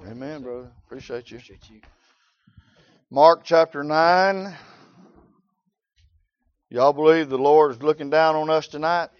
Amen, 0.00 0.42
brother. 0.42 0.70
Appreciate 0.86 1.30
you. 1.30 1.36
Appreciate 1.36 1.70
you. 1.70 1.80
Mark 3.10 3.42
chapter 3.44 3.84
9. 3.84 4.54
Y'all 6.70 6.92
believe 6.92 7.28
the 7.28 7.38
Lord 7.38 7.72
is 7.72 7.82
looking 7.82 8.10
down 8.10 8.34
on 8.34 8.48
us 8.48 8.66
tonight? 8.66 9.10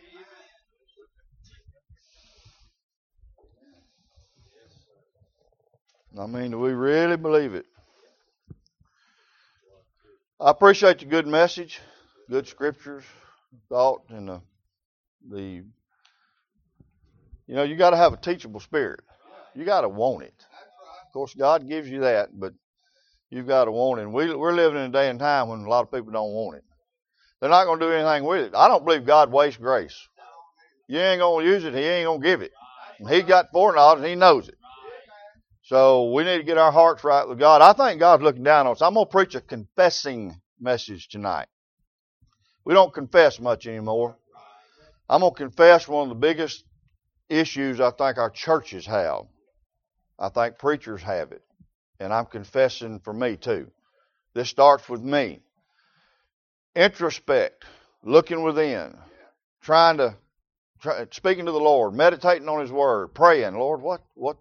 I 6.18 6.26
mean, 6.26 6.50
do 6.50 6.58
we 6.58 6.72
really 6.72 7.16
believe 7.16 7.54
it? 7.54 7.66
I 10.40 10.50
appreciate 10.50 10.98
the 10.98 11.04
good 11.04 11.26
message, 11.26 11.80
good 12.28 12.48
scriptures, 12.48 13.04
thought, 13.68 14.02
and 14.08 14.28
the, 14.28 14.40
the 15.30 15.64
you 17.46 17.54
know, 17.54 17.62
you 17.62 17.76
got 17.76 17.90
to 17.90 17.96
have 17.96 18.12
a 18.12 18.16
teachable 18.16 18.60
spirit. 18.60 19.00
You 19.54 19.64
got 19.64 19.82
to 19.82 19.88
want 19.88 20.24
it. 20.24 20.34
Of 21.12 21.14
course, 21.14 21.34
God 21.34 21.68
gives 21.68 21.90
you 21.90 22.00
that, 22.00 22.30
but 22.32 22.54
you've 23.28 23.46
got 23.46 23.66
to 23.66 23.70
want 23.70 24.00
it. 24.00 24.08
We, 24.08 24.34
we're 24.34 24.54
living 24.54 24.78
in 24.78 24.86
a 24.86 24.88
day 24.88 25.10
and 25.10 25.18
time 25.20 25.48
when 25.48 25.60
a 25.60 25.68
lot 25.68 25.82
of 25.82 25.92
people 25.92 26.10
don't 26.10 26.32
want 26.32 26.56
it. 26.56 26.64
They're 27.38 27.50
not 27.50 27.66
going 27.66 27.80
to 27.80 27.84
do 27.84 27.92
anything 27.92 28.24
with 28.24 28.46
it. 28.46 28.54
I 28.54 28.66
don't 28.66 28.82
believe 28.82 29.04
God 29.04 29.30
wastes 29.30 29.60
grace. 29.60 30.08
You 30.88 30.98
ain't 30.98 31.20
going 31.20 31.44
to 31.44 31.52
use 31.52 31.64
it, 31.64 31.74
He 31.74 31.80
ain't 31.80 32.06
going 32.06 32.22
to 32.22 32.26
give 32.26 32.40
it. 32.40 32.52
And 32.98 33.10
he 33.10 33.20
got 33.20 33.50
foreknowledge, 33.52 33.98
and 33.98 34.06
He 34.06 34.14
knows 34.14 34.48
it. 34.48 34.54
So 35.64 36.12
we 36.12 36.24
need 36.24 36.38
to 36.38 36.44
get 36.44 36.56
our 36.56 36.72
hearts 36.72 37.04
right 37.04 37.28
with 37.28 37.38
God. 37.38 37.60
I 37.60 37.74
think 37.74 38.00
God's 38.00 38.22
looking 38.22 38.42
down 38.42 38.66
on 38.66 38.72
us. 38.72 38.80
I'm 38.80 38.94
going 38.94 39.04
to 39.04 39.12
preach 39.12 39.34
a 39.34 39.42
confessing 39.42 40.40
message 40.58 41.08
tonight. 41.08 41.48
We 42.64 42.72
don't 42.72 42.94
confess 42.94 43.38
much 43.38 43.66
anymore. 43.66 44.16
I'm 45.10 45.20
going 45.20 45.34
to 45.34 45.38
confess 45.38 45.86
one 45.86 46.04
of 46.04 46.08
the 46.08 46.14
biggest 46.14 46.64
issues 47.28 47.82
I 47.82 47.90
think 47.90 48.16
our 48.16 48.30
churches 48.30 48.86
have. 48.86 49.26
I 50.18 50.28
think 50.28 50.58
preachers 50.58 51.02
have 51.02 51.32
it. 51.32 51.42
And 52.00 52.12
I'm 52.12 52.26
confessing 52.26 53.00
for 53.00 53.12
me 53.12 53.36
too. 53.36 53.70
This 54.34 54.48
starts 54.48 54.88
with 54.88 55.02
me. 55.02 55.40
Introspect, 56.74 57.64
looking 58.02 58.42
within, 58.42 58.96
trying 59.60 59.98
to, 59.98 60.16
try, 60.80 61.06
speaking 61.10 61.44
to 61.46 61.52
the 61.52 61.60
Lord, 61.60 61.94
meditating 61.94 62.48
on 62.48 62.60
His 62.60 62.72
Word, 62.72 63.08
praying, 63.08 63.54
Lord, 63.54 63.82
what, 63.82 64.00
what, 64.14 64.38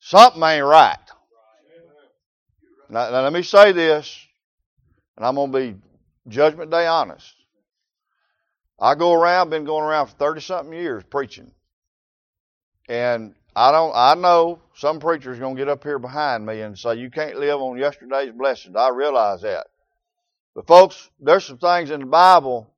Something 0.00 0.42
ain't 0.42 0.64
right. 0.64 0.96
Now, 2.88 3.10
now 3.10 3.22
let 3.22 3.32
me 3.32 3.42
say 3.42 3.72
this, 3.72 4.24
and 5.16 5.26
I'm 5.26 5.34
going 5.34 5.52
to 5.52 5.58
be 5.58 5.74
Judgment 6.28 6.70
Day 6.70 6.86
honest. 6.86 7.34
I 8.78 8.94
go 8.94 9.14
around, 9.14 9.50
been 9.50 9.64
going 9.64 9.82
around 9.82 10.08
for 10.08 10.14
30 10.16 10.40
something 10.42 10.72
years 10.72 11.02
preaching. 11.10 11.50
And 12.88 13.34
I 13.58 13.72
don't, 13.72 13.92
I 13.94 14.14
know 14.14 14.60
some 14.74 15.00
preachers 15.00 15.38
going 15.38 15.56
to 15.56 15.60
get 15.60 15.70
up 15.70 15.82
here 15.82 15.98
behind 15.98 16.44
me 16.44 16.60
and 16.60 16.78
say, 16.78 16.96
you 16.96 17.10
can't 17.10 17.38
live 17.38 17.58
on 17.58 17.78
yesterday's 17.78 18.32
blessings. 18.32 18.76
I 18.76 18.90
realize 18.90 19.40
that. 19.40 19.68
But 20.54 20.66
folks, 20.66 21.08
there's 21.18 21.46
some 21.46 21.56
things 21.56 21.90
in 21.90 22.00
the 22.00 22.06
Bible. 22.06 22.70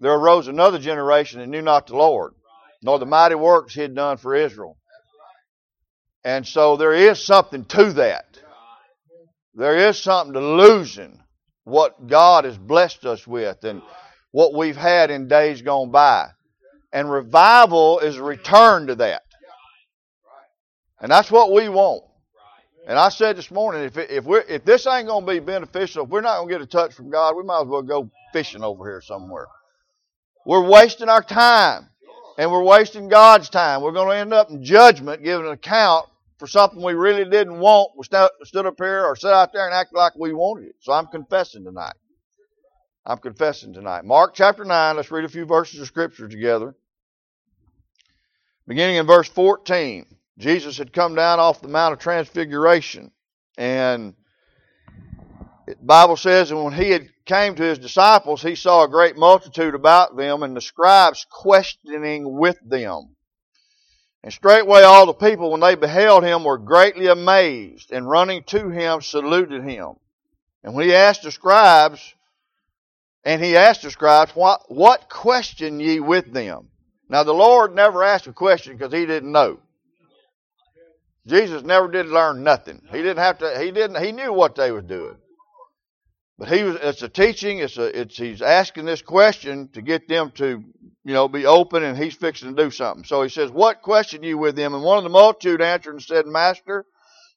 There 0.00 0.14
arose 0.14 0.48
another 0.48 0.78
generation 0.78 1.40
that 1.40 1.48
knew 1.48 1.60
not 1.60 1.88
the 1.88 1.96
Lord, 1.96 2.32
nor 2.82 2.98
the 2.98 3.04
mighty 3.04 3.34
works 3.34 3.74
he 3.74 3.82
had 3.82 3.94
done 3.94 4.16
for 4.16 4.34
Israel. 4.34 4.78
And 6.24 6.46
so 6.46 6.78
there 6.78 6.94
is 6.94 7.22
something 7.22 7.66
to 7.66 7.92
that. 7.92 8.24
There 9.54 9.76
is 9.76 9.98
something 9.98 10.32
to 10.32 10.40
losing 10.40 11.20
what 11.64 12.06
God 12.06 12.44
has 12.44 12.56
blessed 12.56 13.04
us 13.04 13.26
with 13.26 13.64
and 13.64 13.82
what 14.30 14.54
we've 14.54 14.76
had 14.76 15.10
in 15.10 15.28
days 15.28 15.60
gone 15.60 15.90
by. 15.90 16.28
And 16.90 17.10
revival 17.10 17.98
is 17.98 18.16
a 18.16 18.22
return 18.22 18.86
to 18.86 18.94
that. 18.94 19.22
And 21.00 21.10
that's 21.10 21.30
what 21.30 21.52
we 21.52 21.68
want. 21.68 22.04
And 22.86 22.98
I 22.98 23.08
said 23.08 23.36
this 23.36 23.50
morning, 23.50 23.82
if 23.82 23.96
if 23.98 24.24
we 24.24 24.38
if 24.48 24.64
this 24.64 24.86
ain't 24.86 25.08
going 25.08 25.26
to 25.26 25.32
be 25.32 25.40
beneficial, 25.40 26.04
if 26.04 26.10
we're 26.10 26.20
not 26.20 26.38
going 26.38 26.48
to 26.48 26.54
get 26.54 26.62
a 26.62 26.66
touch 26.66 26.94
from 26.94 27.10
God, 27.10 27.36
we 27.36 27.42
might 27.42 27.62
as 27.62 27.66
well 27.66 27.82
go 27.82 28.10
fishing 28.32 28.62
over 28.62 28.84
here 28.84 29.00
somewhere. 29.00 29.46
We're 30.46 30.66
wasting 30.66 31.08
our 31.08 31.22
time, 31.22 31.88
and 32.38 32.50
we're 32.52 32.62
wasting 32.62 33.08
God's 33.08 33.48
time. 33.50 33.82
We're 33.82 33.92
going 33.92 34.10
to 34.10 34.16
end 34.16 34.32
up 34.32 34.50
in 34.50 34.62
judgment, 34.62 35.24
giving 35.24 35.46
an 35.46 35.52
account 35.52 36.06
for 36.38 36.46
something 36.46 36.82
we 36.82 36.92
really 36.92 37.24
didn't 37.24 37.58
want, 37.58 37.92
we 37.96 38.04
stood 38.04 38.66
up 38.66 38.74
here 38.78 39.04
or 39.04 39.16
sat 39.16 39.32
out 39.32 39.52
there 39.52 39.66
and 39.66 39.74
acted 39.74 39.96
like 39.96 40.14
we 40.16 40.32
wanted 40.32 40.68
it. 40.68 40.76
So 40.80 40.92
I'm 40.92 41.06
confessing 41.06 41.64
tonight. 41.64 41.94
I'm 43.04 43.18
confessing 43.18 43.72
tonight. 43.72 44.04
Mark 44.04 44.34
chapter 44.34 44.64
9, 44.64 44.96
let's 44.96 45.10
read 45.10 45.24
a 45.24 45.28
few 45.28 45.46
verses 45.46 45.80
of 45.80 45.86
scripture 45.86 46.28
together. 46.28 46.74
Beginning 48.66 48.96
in 48.96 49.06
verse 49.06 49.28
14, 49.28 50.06
Jesus 50.38 50.76
had 50.78 50.92
come 50.92 51.14
down 51.14 51.40
off 51.40 51.62
the 51.62 51.68
Mount 51.68 51.94
of 51.94 51.98
Transfiguration, 51.98 53.10
and 53.56 54.14
the 55.66 55.76
Bible 55.80 56.16
says, 56.16 56.50
and 56.50 56.62
when 56.62 56.74
he 56.74 56.90
had 56.90 57.08
came 57.24 57.56
to 57.56 57.62
his 57.62 57.78
disciples, 57.78 58.42
he 58.42 58.54
saw 58.54 58.84
a 58.84 58.88
great 58.88 59.16
multitude 59.16 59.74
about 59.74 60.16
them, 60.16 60.42
and 60.42 60.56
the 60.56 60.60
scribes 60.60 61.26
questioning 61.30 62.38
with 62.38 62.58
them. 62.64 63.16
And 64.22 64.32
straightway 64.32 64.82
all 64.82 65.06
the 65.06 65.14
people, 65.14 65.50
when 65.50 65.60
they 65.60 65.74
beheld 65.74 66.24
him, 66.24 66.44
were 66.44 66.58
greatly 66.58 67.06
amazed, 67.06 67.90
and 67.90 68.08
running 68.08 68.44
to 68.44 68.70
him, 68.70 69.00
saluted 69.00 69.64
him. 69.64 69.94
And 70.62 70.74
when 70.74 70.86
he 70.86 70.94
asked 70.94 71.22
the 71.22 71.32
scribes, 71.32 72.14
and 73.24 73.42
he 73.42 73.56
asked 73.56 73.82
the 73.82 73.90
scribes, 73.90 74.32
what, 74.32 74.70
what 74.70 75.08
question 75.08 75.80
ye 75.80 75.98
with 75.98 76.32
them? 76.32 76.68
Now 77.08 77.24
the 77.24 77.32
Lord 77.32 77.74
never 77.74 78.02
asked 78.02 78.26
a 78.26 78.32
question 78.32 78.76
because 78.76 78.92
he 78.92 79.06
didn't 79.06 79.32
know. 79.32 79.58
Jesus 81.26 81.62
never 81.62 81.88
did 81.88 82.06
learn 82.06 82.44
nothing. 82.44 82.82
He 82.90 82.98
didn't 82.98 83.18
have 83.18 83.38
to, 83.38 83.58
he 83.58 83.72
didn't, 83.72 84.02
he 84.02 84.12
knew 84.12 84.32
what 84.32 84.54
they 84.54 84.70
were 84.70 84.82
doing. 84.82 85.16
But 86.38 86.48
he 86.48 86.62
was, 86.62 86.76
it's 86.80 87.02
a 87.02 87.08
teaching, 87.08 87.58
it's 87.58 87.78
a, 87.78 88.00
it's, 88.00 88.16
he's 88.16 88.42
asking 88.42 88.84
this 88.84 89.02
question 89.02 89.68
to 89.72 89.82
get 89.82 90.06
them 90.06 90.30
to, 90.32 90.62
you 91.04 91.14
know, 91.14 91.28
be 91.28 91.46
open 91.46 91.82
and 91.82 91.96
he's 91.96 92.14
fixing 92.14 92.54
to 92.54 92.62
do 92.64 92.70
something. 92.70 93.04
So 93.04 93.22
he 93.22 93.28
says, 93.28 93.50
what 93.50 93.82
question 93.82 94.22
you 94.22 94.38
with 94.38 94.54
them? 94.54 94.74
And 94.74 94.84
one 94.84 94.98
of 94.98 95.04
the 95.04 95.10
multitude 95.10 95.62
answered 95.62 95.92
and 95.92 96.02
said, 96.02 96.26
Master, 96.26 96.84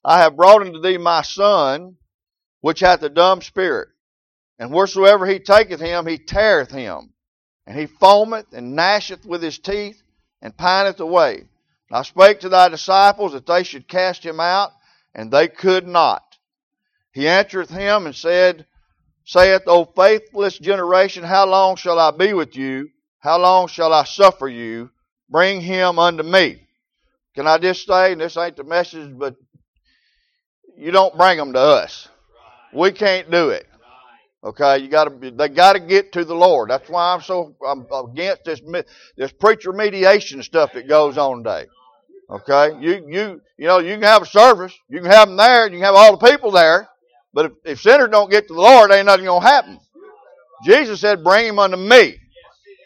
I 0.04 0.18
have 0.18 0.36
brought 0.36 0.62
unto 0.62 0.80
thee 0.80 0.98
my 0.98 1.22
son, 1.22 1.96
which 2.60 2.80
hath 2.80 3.02
a 3.02 3.08
dumb 3.08 3.42
spirit. 3.42 3.88
And 4.58 4.72
wheresoever 4.72 5.26
he 5.26 5.38
taketh 5.38 5.80
him, 5.80 6.06
he 6.06 6.18
teareth 6.18 6.70
him. 6.70 7.14
And 7.66 7.78
he 7.78 7.86
foameth 7.86 8.52
and 8.52 8.76
gnasheth 8.76 9.24
with 9.24 9.42
his 9.42 9.58
teeth 9.58 10.02
and 10.42 10.56
pineth 10.56 11.00
away. 11.00 11.44
I 11.90 12.02
spake 12.02 12.40
to 12.40 12.48
thy 12.48 12.68
disciples 12.68 13.32
that 13.32 13.46
they 13.46 13.64
should 13.64 13.88
cast 13.88 14.24
him 14.24 14.38
out, 14.38 14.70
and 15.14 15.30
they 15.30 15.48
could 15.48 15.86
not. 15.86 16.22
He 17.12 17.26
answereth 17.26 17.70
him 17.70 18.06
and 18.06 18.14
said, 18.14 18.66
saith, 19.24 19.62
O 19.66 19.84
faithless 19.84 20.58
generation, 20.58 21.24
how 21.24 21.46
long 21.46 21.76
shall 21.76 21.98
I 21.98 22.12
be 22.12 22.32
with 22.32 22.56
you? 22.56 22.90
How 23.18 23.38
long 23.38 23.66
shall 23.66 23.92
I 23.92 24.04
suffer 24.04 24.48
you? 24.48 24.90
Bring 25.28 25.60
him 25.60 25.98
unto 25.98 26.22
me. 26.22 26.66
Can 27.34 27.46
I 27.46 27.58
just 27.58 27.86
say, 27.86 28.12
and 28.12 28.20
this 28.20 28.36
ain't 28.36 28.56
the 28.56 28.64
message, 28.64 29.16
but 29.16 29.36
you 30.76 30.90
don't 30.90 31.16
bring 31.16 31.38
them 31.38 31.52
to 31.52 31.60
us. 31.60 32.08
We 32.72 32.92
can't 32.92 33.30
do 33.30 33.50
it. 33.50 33.66
Okay, 34.42 34.78
you 34.78 34.88
got 34.88 35.04
to. 35.04 35.30
They 35.30 35.48
got 35.48 35.74
to 35.74 35.80
get 35.80 36.12
to 36.12 36.24
the 36.24 36.34
Lord. 36.34 36.70
That's 36.70 36.88
why 36.88 37.12
I'm 37.12 37.20
so 37.20 37.54
I'm 37.66 37.86
against 38.10 38.44
this 38.44 38.62
this 39.16 39.32
preacher 39.32 39.72
mediation 39.72 40.42
stuff 40.42 40.72
that 40.72 40.88
goes 40.88 41.18
on 41.18 41.44
today. 41.44 41.66
Okay, 42.30 42.78
you 42.80 43.04
you 43.08 43.40
you 43.58 43.66
know 43.66 43.78
you 43.78 43.94
can 43.94 44.02
have 44.02 44.22
a 44.22 44.26
service, 44.26 44.72
you 44.88 45.00
can 45.00 45.10
have 45.10 45.28
them 45.28 45.36
there, 45.36 45.64
you 45.64 45.72
can 45.72 45.82
have 45.82 45.96
all 45.96 46.16
the 46.16 46.30
people 46.30 46.52
there, 46.52 46.88
but 47.32 47.46
if, 47.46 47.52
if 47.64 47.80
sinners 47.80 48.10
don't 48.10 48.30
get 48.30 48.48
to 48.48 48.54
the 48.54 48.60
Lord, 48.60 48.92
ain't 48.92 49.06
nothing 49.06 49.24
going 49.24 49.42
to 49.42 49.46
happen. 49.46 49.80
Jesus 50.64 51.00
said, 51.00 51.24
bring 51.24 51.46
him 51.46 51.58
unto 51.58 51.76
me. 51.76 52.16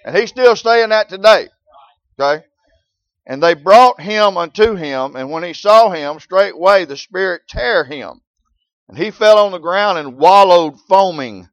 And 0.04 0.16
he's 0.16 0.28
still 0.28 0.54
saying 0.54 0.90
that 0.90 1.08
today. 1.08 1.48
Okay? 2.18 2.44
And 3.26 3.42
they 3.42 3.54
brought 3.54 4.00
him 4.00 4.36
unto 4.36 4.74
him, 4.74 5.16
and 5.16 5.30
when 5.30 5.42
he 5.42 5.54
saw 5.54 5.90
him, 5.90 6.20
straightway 6.20 6.84
the 6.84 6.96
Spirit 6.96 7.42
tear 7.48 7.84
him. 7.84 8.20
And 8.88 8.98
he 8.98 9.10
fell 9.10 9.38
on 9.38 9.52
the 9.52 9.58
ground 9.58 9.96
and 9.96 10.18
wallowed 10.18 10.78
foaming. 10.88 11.48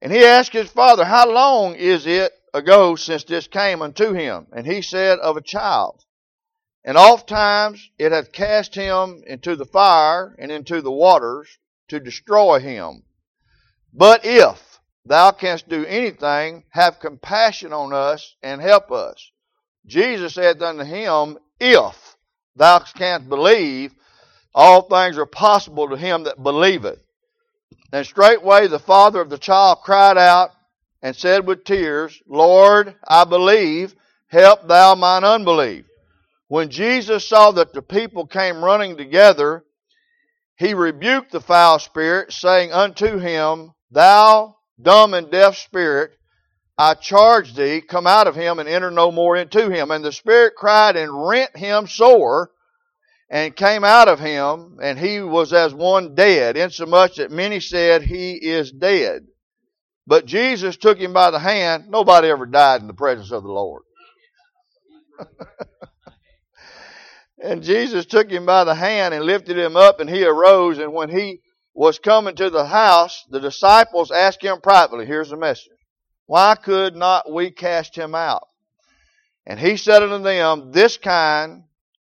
And 0.00 0.12
he 0.12 0.24
asked 0.24 0.52
his 0.52 0.70
father, 0.70 1.04
How 1.04 1.28
long 1.28 1.74
is 1.74 2.06
it 2.06 2.32
ago 2.54 2.94
since 2.94 3.24
this 3.24 3.48
came 3.48 3.82
unto 3.82 4.12
him? 4.12 4.46
And 4.52 4.64
he 4.64 4.80
said, 4.82 5.18
Of 5.18 5.36
a 5.36 5.42
child. 5.42 6.04
And 6.84 6.96
oft 6.96 7.28
times 7.28 7.90
it 7.98 8.12
hath 8.12 8.32
cast 8.32 8.74
him 8.74 9.22
into 9.26 9.56
the 9.56 9.66
fire 9.66 10.34
and 10.38 10.50
into 10.50 10.80
the 10.80 10.92
waters, 10.92 11.58
to 11.88 12.00
destroy 12.00 12.60
him. 12.60 13.02
But 13.92 14.24
if 14.24 14.78
thou 15.04 15.30
canst 15.32 15.68
do 15.68 15.84
anything, 15.86 16.64
have 16.70 17.00
compassion 17.00 17.72
on 17.72 17.92
us 17.92 18.36
and 18.42 18.60
help 18.60 18.92
us. 18.92 19.30
Jesus 19.86 20.34
said 20.34 20.62
unto 20.62 20.84
him, 20.84 21.38
If 21.58 22.16
thou 22.54 22.80
canst 22.80 23.28
believe, 23.28 23.94
all 24.54 24.82
things 24.82 25.16
are 25.18 25.26
possible 25.26 25.88
to 25.88 25.96
him 25.96 26.24
that 26.24 26.42
believeth. 26.42 27.02
And 27.92 28.04
straightway 28.04 28.66
the 28.66 28.78
father 28.78 29.20
of 29.20 29.30
the 29.30 29.38
child 29.38 29.78
cried 29.82 30.18
out 30.18 30.50
and 31.00 31.16
said 31.16 31.46
with 31.46 31.64
tears, 31.64 32.20
Lord, 32.26 32.94
I 33.06 33.24
believe, 33.24 33.94
help 34.26 34.68
thou 34.68 34.94
mine 34.94 35.24
unbelief. 35.24 35.86
When 36.48 36.70
Jesus 36.70 37.28
saw 37.28 37.52
that 37.52 37.72
the 37.74 37.82
people 37.82 38.26
came 38.26 38.64
running 38.64 38.96
together, 38.96 39.64
he 40.56 40.74
rebuked 40.74 41.30
the 41.30 41.40
foul 41.40 41.78
spirit, 41.78 42.32
saying 42.32 42.72
unto 42.72 43.18
him, 43.18 43.72
Thou 43.90 44.56
dumb 44.80 45.14
and 45.14 45.30
deaf 45.30 45.56
spirit, 45.56 46.12
I 46.76 46.94
charge 46.94 47.54
thee, 47.54 47.80
come 47.80 48.06
out 48.06 48.26
of 48.26 48.34
him 48.34 48.58
and 48.58 48.68
enter 48.68 48.90
no 48.90 49.10
more 49.10 49.36
into 49.36 49.68
him. 49.68 49.90
And 49.90 50.04
the 50.04 50.12
spirit 50.12 50.54
cried 50.56 50.96
and 50.96 51.28
rent 51.28 51.56
him 51.56 51.86
sore, 51.86 52.50
and 53.30 53.54
came 53.54 53.84
out 53.84 54.08
of 54.08 54.20
him, 54.20 54.78
and 54.82 54.98
he 54.98 55.20
was 55.20 55.52
as 55.52 55.74
one 55.74 56.14
dead, 56.14 56.56
insomuch 56.56 57.16
that 57.16 57.30
many 57.30 57.60
said, 57.60 58.02
He 58.02 58.34
is 58.34 58.72
dead. 58.72 59.26
But 60.06 60.24
Jesus 60.24 60.78
took 60.78 60.98
him 60.98 61.12
by 61.12 61.30
the 61.30 61.38
hand. 61.38 61.90
Nobody 61.90 62.28
ever 62.28 62.46
died 62.46 62.80
in 62.80 62.86
the 62.86 62.94
presence 62.94 63.30
of 63.30 63.42
the 63.42 63.52
Lord. 63.52 63.82
and 67.42 67.62
Jesus 67.62 68.06
took 68.06 68.30
him 68.30 68.46
by 68.46 68.64
the 68.64 68.74
hand 68.74 69.14
and 69.14 69.24
lifted 69.24 69.58
him 69.58 69.76
up, 69.76 70.00
and 70.00 70.10
he 70.10 70.24
arose. 70.24 70.78
And 70.78 70.92
when 70.92 71.08
he 71.08 71.40
was 71.74 71.98
coming 71.98 72.34
to 72.36 72.50
the 72.50 72.66
house, 72.66 73.24
the 73.30 73.40
disciples 73.40 74.10
asked 74.10 74.42
him 74.42 74.60
privately, 74.60 75.06
Here's 75.06 75.30
the 75.30 75.36
message. 75.36 75.72
Why 76.26 76.56
could 76.56 76.96
not 76.96 77.30
we 77.30 77.50
cast 77.50 77.96
him 77.96 78.14
out? 78.14 78.46
And 79.46 79.58
he 79.58 79.76
said 79.76 80.02
unto 80.02 80.22
them, 80.22 80.72
This 80.72 80.98
kind 80.98 81.64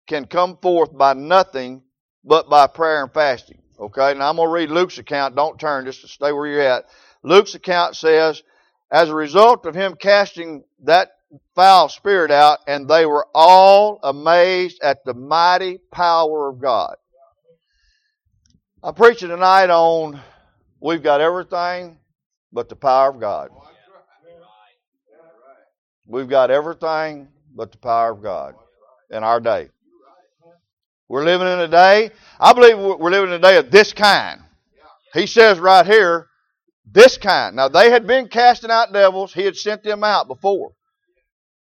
can 0.09 0.25
come 0.25 0.59
forth 0.61 0.97
by 0.97 1.13
nothing 1.13 1.83
but 2.25 2.49
by 2.49 2.67
prayer 2.67 3.03
and 3.03 3.13
fasting. 3.13 3.63
Okay, 3.79 4.15
now 4.15 4.31
I'm 4.31 4.37
going 4.37 4.49
to 4.49 4.53
read 4.53 4.71
Luke's 4.71 4.99
account. 4.99 5.37
Don't 5.37 5.61
turn, 5.61 5.85
just 5.85 6.07
stay 6.09 6.33
where 6.33 6.47
you're 6.47 6.63
at. 6.63 6.87
Luke's 7.23 7.55
account 7.55 7.95
says, 7.95 8.43
As 8.91 9.09
a 9.09 9.15
result 9.15 9.67
of 9.67 9.75
him 9.75 9.95
casting 9.95 10.65
that 10.83 11.11
foul 11.55 11.89
spirit 11.89 12.31
out, 12.31 12.61
and 12.67 12.89
they 12.89 13.07
were 13.07 13.27
all 13.35 14.01
amazed 14.03 14.81
at 14.83 15.05
the 15.05 15.15
mighty 15.15 15.79
power 15.91 16.49
of 16.49 16.61
God. 16.61 16.97
I'm 18.83 18.95
preaching 18.95 19.29
tonight 19.29 19.71
on 19.71 20.21
we've 20.81 21.03
got 21.03 21.21
everything 21.21 21.99
but 22.53 22.69
the 22.69 22.77
power 22.77 23.11
of 23.11 23.21
God. 23.21 23.51
We've 26.07 26.29
got 26.29 26.51
everything 26.51 27.29
but 27.55 27.73
the 27.73 27.79
power 27.79 28.13
of 28.13 28.23
God 28.23 28.55
in 29.11 29.23
our 29.23 29.41
day. 29.41 29.69
We're 31.09 31.25
living 31.25 31.49
in 31.49 31.61
a 31.61 31.69
day, 31.69 32.11
I 32.39 32.53
believe 32.53 32.79
we're 32.79 33.11
living 33.11 33.31
in 33.31 33.37
a 33.37 33.39
day 33.39 33.57
of 33.57 33.71
this 33.71 33.93
kind. 33.93 34.41
He 35.15 35.27
says 35.27 35.59
right 35.59 35.87
here, 35.87 36.29
this 36.91 37.19
kind. 37.19 37.57
Now, 37.57 37.69
they 37.69 37.91
had 37.91 38.07
been 38.07 38.29
casting 38.29 38.71
out 38.71 38.93
devils, 38.93 39.35
he 39.35 39.43
had 39.43 39.57
sent 39.57 39.83
them 39.83 40.05
out 40.05 40.29
before. 40.29 40.73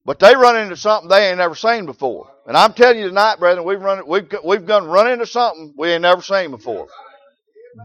But 0.04 0.20
they 0.20 0.36
run 0.36 0.58
into 0.58 0.76
something 0.76 1.10
they 1.10 1.30
ain't 1.30 1.38
never 1.38 1.56
seen 1.56 1.86
before. 1.86 2.28
And 2.48 2.58
I'm 2.58 2.74
telling 2.74 3.00
you 3.00 3.08
tonight, 3.08 3.40
brethren, 3.40 3.66
we've 3.66 3.82
run 3.82 4.06
we've 4.08 4.28
we've 4.44 4.66
gone 4.66 4.88
run 4.88 5.12
into 5.12 5.28
something 5.28 5.74
we 5.78 5.90
ain't 5.90 6.02
never 6.02 6.22
seen 6.22 6.50
before. 6.52 6.88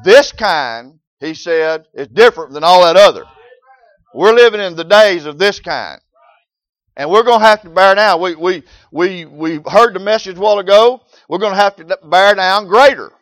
This 0.03 0.33
kind, 0.33 0.99
he 1.21 1.35
said, 1.35 1.87
is 1.95 2.09
different 2.09 2.53
than 2.53 2.65
all 2.65 2.83
that 2.83 2.97
other. 2.97 3.25
We're 4.15 4.33
living 4.35 4.61
in 4.61 4.77
the 4.77 4.85
days 4.85 5.27
of 5.27 5.39
this 5.39 5.61
kind. 5.61 6.01
And 6.97 7.11
we're 7.11 7.23
going 7.23 7.41
to 7.41 7.47
have 7.47 7.61
to 7.63 7.69
bear 7.69 7.95
down. 7.95 8.23
We, 8.23 8.35
we, 8.35 8.62
we, 8.91 9.27
we 9.27 9.61
heard 9.67 9.95
the 9.95 10.01
message 10.01 10.39
a 10.39 10.41
while 10.41 10.59
ago. 10.59 11.03
We're 11.29 11.39
going 11.39 11.53
to 11.53 11.59
have 11.59 11.77
to 11.77 11.99
bear 12.05 12.35
down 12.35 12.67
greater. 12.67 13.12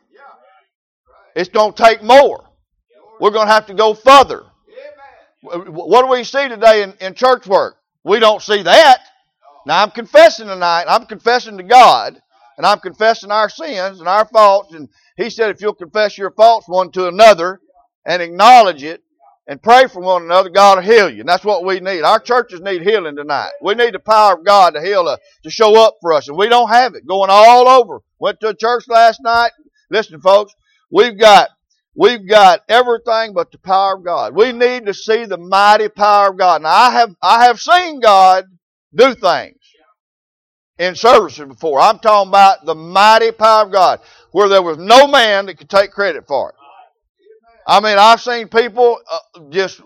It's 1.35 1.49
going 1.49 1.73
to 1.73 1.82
take 1.82 2.00
more. 2.00 2.44
We're 3.20 3.32
going 3.32 3.49
to 3.49 3.52
have 3.52 3.67
to 3.67 3.75
go 3.75 3.94
further. 3.94 4.44
What 5.43 6.02
do 6.02 6.08
we 6.08 6.23
see 6.23 6.49
today 6.49 6.85
in, 6.85 6.94
in 7.00 7.14
church 7.14 7.47
work? 7.49 7.76
We 8.04 8.20
don't 8.20 8.42
see 8.42 8.62
that. 8.62 9.00
Now 9.66 9.82
I'm 9.82 9.90
confessing 9.90 10.46
tonight. 10.46 10.84
I'm 10.88 11.06
confessing 11.06 11.56
to 11.56 11.62
God. 11.62 12.20
And 12.56 12.64
I'm 12.64 12.78
confessing 12.78 13.32
our 13.32 13.48
sins 13.48 13.98
and 13.98 14.08
our 14.08 14.26
faults. 14.26 14.74
And 14.74 14.88
He 15.16 15.30
said 15.30 15.50
if 15.50 15.60
you'll 15.60 15.74
confess 15.74 16.16
your 16.16 16.30
faults 16.30 16.68
one 16.68 16.92
to 16.92 17.08
another 17.08 17.60
and 18.06 18.22
acknowledge 18.22 18.82
it, 18.82 19.02
and 19.46 19.62
pray 19.62 19.86
for 19.86 20.00
one 20.00 20.22
another, 20.22 20.48
God 20.48 20.78
will 20.78 20.84
heal 20.84 21.10
you. 21.10 21.20
And 21.20 21.28
that's 21.28 21.44
what 21.44 21.64
we 21.64 21.80
need. 21.80 22.02
Our 22.02 22.18
churches 22.18 22.60
need 22.60 22.82
healing 22.82 23.16
tonight. 23.16 23.50
We 23.60 23.74
need 23.74 23.94
the 23.94 23.98
power 23.98 24.34
of 24.34 24.44
God 24.44 24.74
to 24.74 24.80
heal 24.80 25.06
us, 25.06 25.20
to 25.42 25.50
show 25.50 25.78
up 25.82 25.96
for 26.00 26.14
us. 26.14 26.28
And 26.28 26.36
we 26.36 26.48
don't 26.48 26.70
have 26.70 26.94
it 26.94 27.06
going 27.06 27.30
all 27.30 27.68
over. 27.68 28.00
Went 28.18 28.40
to 28.40 28.48
a 28.48 28.54
church 28.54 28.84
last 28.88 29.20
night. 29.22 29.52
Listen, 29.90 30.20
folks, 30.20 30.54
we've 30.90 31.18
got 31.18 31.50
We've 31.96 32.29
got 32.29 32.62
everything 32.69 33.35
but 33.35 33.52
the 33.52 33.58
power 33.58 33.94
of 33.96 34.05
God. 34.05 34.35
We 34.35 34.52
need 34.52 34.87
to 34.87 34.94
see 34.94 35.26
the 35.26 35.38
mighty 35.38 35.88
power 35.88 36.31
of 36.31 36.38
God. 36.38 36.62
Now 36.62 36.70
I 36.70 36.91
have 36.91 37.14
I 37.23 37.44
have 37.44 37.61
seen 37.61 38.00
God 38.00 38.44
do 38.94 39.14
things 39.14 39.56
in 40.79 40.96
services 40.96 41.46
before. 41.46 41.81
I'm 41.81 42.00
talking 42.00 42.31
about 42.31 42.64
the 42.64 42.75
mighty 42.75 43.31
power 43.31 43.64
of 43.64 43.73
God, 43.73 44.00
where 44.32 44.49
there 44.49 44.62
was 44.62 44.79
no 44.79 45.06
man 45.06 45.46
that 45.46 45.58
could 45.58 45.70
take 45.70 45.93
credit 45.93 46.26
for 46.26 46.50
it. 46.50 46.56
I 47.67 47.81
mean, 47.81 47.97
I've 47.97 48.20
seen 48.20 48.49
people 48.49 48.99
uh, 49.11 49.40
just 49.50 49.81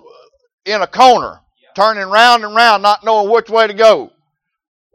in 0.65 0.83
a 0.83 0.87
corner, 0.87 1.41
turning 1.77 2.09
round 2.09 2.45
and 2.45 2.55
round, 2.55 2.83
not 2.83 3.05
knowing 3.05 3.31
which 3.31 3.51
way 3.51 3.67
to 3.67 3.75
go. 3.75 4.11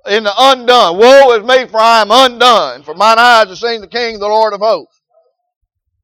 In 0.06 0.26
the 0.26 0.34
undone. 0.38 0.98
Woe 0.98 1.32
is 1.38 1.46
me, 1.46 1.66
for 1.68 1.78
I 1.78 2.02
am 2.02 2.12
undone. 2.12 2.84
For 2.84 2.94
mine 2.94 3.18
eyes 3.18 3.48
have 3.48 3.58
seen 3.58 3.80
the 3.80 3.88
King, 3.88 4.20
the 4.20 4.28
Lord 4.28 4.54
of 4.54 4.60
hosts. 4.60 5.00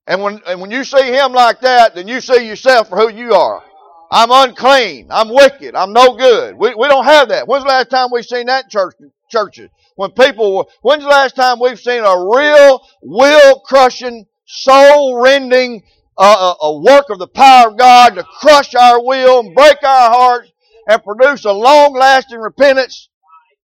And 0.09 0.23
when, 0.23 0.41
and 0.47 0.59
when 0.59 0.71
you 0.71 0.83
see 0.83 1.03
him 1.03 1.33
like 1.33 1.61
that, 1.61 1.93
then 1.93 2.07
you 2.07 2.19
see 2.19 2.47
yourself 2.47 2.89
for 2.89 2.97
who 2.97 3.11
you 3.11 3.31
are. 3.31 3.63
I'm 4.09 4.31
unclean. 4.31 5.07
I'm 5.11 5.29
wicked. 5.29 5.75
I'm 5.75 5.93
no 5.93 6.15
good. 6.15 6.55
We, 6.55 6.73
we 6.73 6.87
don't 6.87 7.05
have 7.05 7.29
that. 7.29 7.47
When's 7.47 7.63
the 7.63 7.69
last 7.69 7.91
time 7.91 8.09
we've 8.11 8.25
seen 8.25 8.47
that 8.47 8.63
in 8.63 8.69
church, 8.71 8.95
churches? 9.29 9.69
When 9.97 10.09
people, 10.09 10.67
when's 10.81 11.03
the 11.03 11.09
last 11.09 11.35
time 11.35 11.59
we've 11.59 11.79
seen 11.79 12.03
a 12.03 12.27
real, 12.27 12.81
will 13.03 13.59
crushing, 13.59 14.25
soul 14.47 15.21
rending, 15.21 15.83
a, 16.17 16.21
uh, 16.23 16.53
uh, 16.53 16.65
a 16.65 16.79
work 16.79 17.11
of 17.11 17.19
the 17.19 17.27
power 17.27 17.69
of 17.69 17.77
God 17.77 18.15
to 18.15 18.23
crush 18.23 18.73
our 18.73 19.05
will 19.05 19.41
and 19.41 19.53
break 19.53 19.77
our 19.83 20.09
hearts 20.09 20.51
and 20.87 21.03
produce 21.03 21.45
a 21.45 21.51
long 21.51 21.93
lasting 21.93 22.39
repentance 22.39 23.09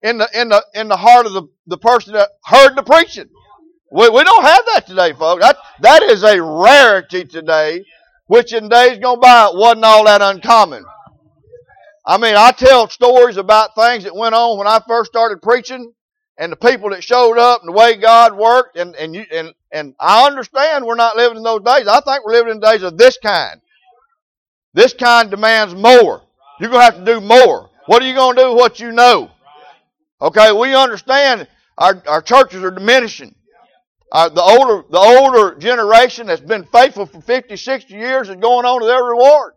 in 0.02 0.18
the, 0.18 0.28
in 0.34 0.48
the, 0.48 0.64
in 0.74 0.88
the 0.88 0.96
heart 0.96 1.26
of 1.26 1.34
the, 1.34 1.44
the 1.68 1.78
person 1.78 2.14
that 2.14 2.30
heard 2.44 2.74
the 2.74 2.82
preaching. 2.82 3.28
We, 3.92 4.08
we 4.08 4.24
don't 4.24 4.44
have 4.44 4.64
that 4.74 4.86
today, 4.86 5.12
folks. 5.12 5.42
That, 5.42 5.56
that 5.80 6.02
is 6.02 6.22
a 6.24 6.42
rarity 6.42 7.24
today, 7.24 7.84
which 8.26 8.54
in 8.54 8.68
days 8.68 8.98
gone 8.98 9.20
by 9.20 9.50
wasn't 9.52 9.84
all 9.84 10.04
that 10.06 10.22
uncommon. 10.22 10.84
I 12.06 12.16
mean, 12.16 12.34
I 12.36 12.52
tell 12.52 12.88
stories 12.88 13.36
about 13.36 13.74
things 13.74 14.04
that 14.04 14.16
went 14.16 14.34
on 14.34 14.58
when 14.58 14.66
I 14.66 14.80
first 14.88 15.10
started 15.10 15.42
preaching 15.42 15.92
and 16.38 16.50
the 16.50 16.56
people 16.56 16.90
that 16.90 17.04
showed 17.04 17.38
up 17.38 17.60
and 17.60 17.68
the 17.68 17.78
way 17.78 17.96
God 17.96 18.36
worked 18.36 18.76
and, 18.76 18.96
and 18.96 19.14
you, 19.14 19.24
and 19.30 19.52
and 19.70 19.94
I 20.00 20.26
understand 20.26 20.84
we're 20.84 20.94
not 20.96 21.16
living 21.16 21.38
in 21.38 21.42
those 21.42 21.62
days. 21.62 21.86
I 21.86 22.00
think 22.00 22.24
we're 22.24 22.32
living 22.32 22.52
in 22.52 22.60
days 22.60 22.82
of 22.82 22.98
this 22.98 23.18
kind. 23.22 23.60
This 24.74 24.92
kind 24.92 25.30
demands 25.30 25.74
more. 25.74 26.22
You're 26.60 26.70
to 26.70 26.80
have 26.80 26.96
to 26.96 27.04
do 27.04 27.20
more. 27.20 27.70
What 27.86 28.02
are 28.02 28.06
you 28.06 28.14
going 28.14 28.36
to 28.36 28.42
do 28.42 28.54
what 28.54 28.80
you 28.80 28.92
know? 28.92 29.30
Okay, 30.20 30.52
we 30.52 30.74
understand 30.74 31.48
our, 31.78 32.02
our 32.06 32.22
churches 32.22 32.62
are 32.62 32.70
diminishing. 32.70 33.34
Uh, 34.12 34.28
the 34.28 34.42
older 34.42 34.86
the 34.90 34.98
older 34.98 35.56
generation 35.58 36.26
that's 36.26 36.42
been 36.42 36.64
faithful 36.66 37.06
for 37.06 37.22
50, 37.22 37.56
60 37.56 37.94
years 37.94 38.28
is 38.28 38.36
going 38.36 38.66
on 38.66 38.80
to 38.80 38.86
their 38.86 39.02
reward. 39.02 39.54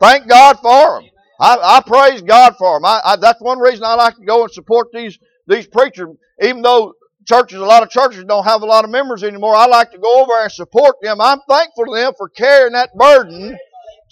Thank 0.00 0.28
God 0.28 0.58
for 0.62 1.00
them. 1.02 1.10
I, 1.40 1.56
I 1.60 1.82
praise 1.84 2.22
God 2.22 2.54
for 2.56 2.76
them. 2.76 2.84
I, 2.84 3.00
I, 3.04 3.16
that's 3.16 3.40
one 3.40 3.58
reason 3.58 3.82
I 3.84 3.94
like 3.94 4.16
to 4.16 4.24
go 4.24 4.44
and 4.44 4.52
support 4.52 4.88
these 4.92 5.18
these 5.48 5.66
preachers, 5.66 6.08
even 6.40 6.62
though 6.62 6.94
churches, 7.26 7.58
a 7.58 7.64
lot 7.64 7.82
of 7.82 7.90
churches 7.90 8.24
don't 8.24 8.44
have 8.44 8.62
a 8.62 8.66
lot 8.66 8.84
of 8.84 8.90
members 8.90 9.24
anymore. 9.24 9.56
I 9.56 9.66
like 9.66 9.90
to 9.90 9.98
go 9.98 10.22
over 10.22 10.32
and 10.40 10.52
support 10.52 10.96
them. 11.02 11.20
I'm 11.20 11.40
thankful 11.48 11.86
to 11.86 11.94
them 11.94 12.12
for 12.16 12.28
carrying 12.28 12.74
that 12.74 12.94
burden 12.94 13.58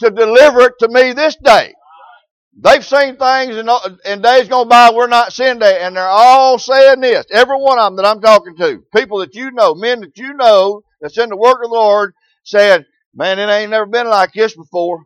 to 0.01 0.11
deliver 0.11 0.63
it 0.63 0.73
to 0.81 0.89
me 0.89 1.13
this 1.13 1.37
day. 1.37 1.73
They've 2.57 2.85
seen 2.85 3.17
things 3.17 3.57
in, 3.57 3.69
in 4.05 4.23
days 4.23 4.49
gone 4.49 4.69
by 4.69 4.93
we're 4.95 5.09
not 5.09 5.33
seeing 5.33 5.55
today, 5.55 5.81
and 5.81 5.97
they're 5.97 6.07
all 6.07 6.59
saying 6.59 7.01
this. 7.01 7.27
Every 7.33 7.57
one 7.57 7.79
of 7.79 7.87
them 7.87 7.97
that 7.97 8.07
I'm 8.07 8.21
talking 8.21 8.57
to, 8.57 8.83
people 8.95 9.19
that 9.19 9.35
you 9.35 9.51
know, 9.51 9.75
men 9.75 10.01
that 10.01 10.17
you 10.17 10.35
know, 10.35 10.83
that's 11.01 11.19
in 11.19 11.31
the 11.31 11.37
work 11.37 11.57
of 11.57 11.71
the 11.71 11.75
Lord, 11.75 12.15
said, 12.45 12.87
"Man, 13.13 13.41
it 13.41 13.49
ain't 13.51 13.71
never 13.71 13.87
been 13.87 14.09
like 14.09 14.33
this 14.33 14.55
before." 14.55 15.03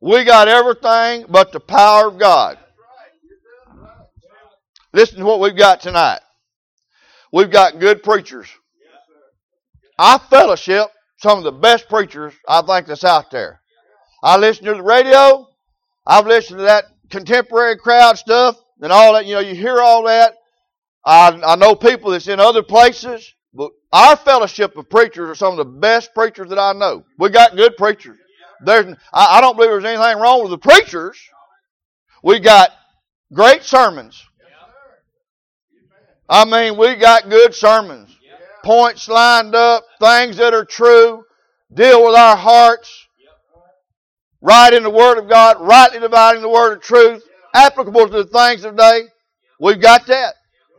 We 0.00 0.24
got 0.24 0.48
everything 0.48 1.24
but 1.30 1.52
the 1.52 1.60
power 1.60 2.08
of 2.08 2.18
God. 2.18 2.58
Listen 4.92 5.20
to 5.20 5.24
what 5.24 5.40
we've 5.40 5.56
got 5.56 5.80
tonight. 5.80 6.20
We've 7.32 7.50
got 7.50 7.80
good 7.80 8.02
preachers. 8.02 8.48
I 9.98 10.18
fellowship 10.18 10.88
some 11.16 11.38
of 11.38 11.44
the 11.44 11.52
best 11.52 11.88
preachers 11.88 12.34
I 12.46 12.60
think 12.60 12.86
that's 12.86 13.04
out 13.04 13.30
there. 13.30 13.62
I 14.24 14.38
listen 14.38 14.64
to 14.64 14.72
the 14.72 14.82
radio. 14.82 15.46
I've 16.06 16.26
listened 16.26 16.58
to 16.58 16.64
that 16.64 16.86
contemporary 17.10 17.76
crowd 17.76 18.16
stuff 18.16 18.58
and 18.80 18.90
all 18.90 19.12
that. 19.12 19.26
You 19.26 19.34
know, 19.34 19.40
you 19.40 19.54
hear 19.54 19.80
all 19.80 20.04
that. 20.04 20.36
I, 21.04 21.38
I 21.44 21.56
know 21.56 21.74
people 21.74 22.10
that's 22.10 22.26
in 22.26 22.40
other 22.40 22.62
places, 22.62 23.34
but 23.52 23.70
our 23.92 24.16
fellowship 24.16 24.78
of 24.78 24.88
preachers 24.88 25.28
are 25.28 25.34
some 25.34 25.52
of 25.52 25.58
the 25.58 25.66
best 25.66 26.14
preachers 26.14 26.48
that 26.48 26.58
I 26.58 26.72
know. 26.72 27.04
We 27.18 27.28
got 27.28 27.54
good 27.54 27.76
preachers. 27.76 28.18
There's, 28.64 28.96
I, 29.12 29.38
I 29.38 29.40
don't 29.42 29.56
believe 29.56 29.70
there's 29.70 29.84
anything 29.84 30.18
wrong 30.18 30.40
with 30.40 30.52
the 30.52 30.58
preachers. 30.58 31.18
We 32.22 32.40
got 32.40 32.70
great 33.30 33.62
sermons. 33.62 34.24
I 36.30 36.46
mean, 36.46 36.78
we 36.78 36.94
got 36.94 37.28
good 37.28 37.54
sermons, 37.54 38.16
points 38.62 39.06
lined 39.06 39.54
up, 39.54 39.84
things 40.00 40.38
that 40.38 40.54
are 40.54 40.64
true, 40.64 41.24
deal 41.74 42.06
with 42.06 42.14
our 42.14 42.36
hearts, 42.38 43.03
right 44.44 44.74
in 44.74 44.82
the 44.82 44.90
Word 44.90 45.18
of 45.18 45.28
God, 45.28 45.56
rightly 45.60 45.98
dividing 46.00 46.42
the 46.42 46.48
Word 46.48 46.76
of 46.76 46.82
truth, 46.82 47.24
applicable 47.54 48.08
to 48.08 48.22
the 48.22 48.24
things 48.24 48.64
of 48.64 48.76
the 48.76 48.82
day. 48.82 49.00
We've 49.58 49.80
got 49.80 50.06
that. 50.06 50.34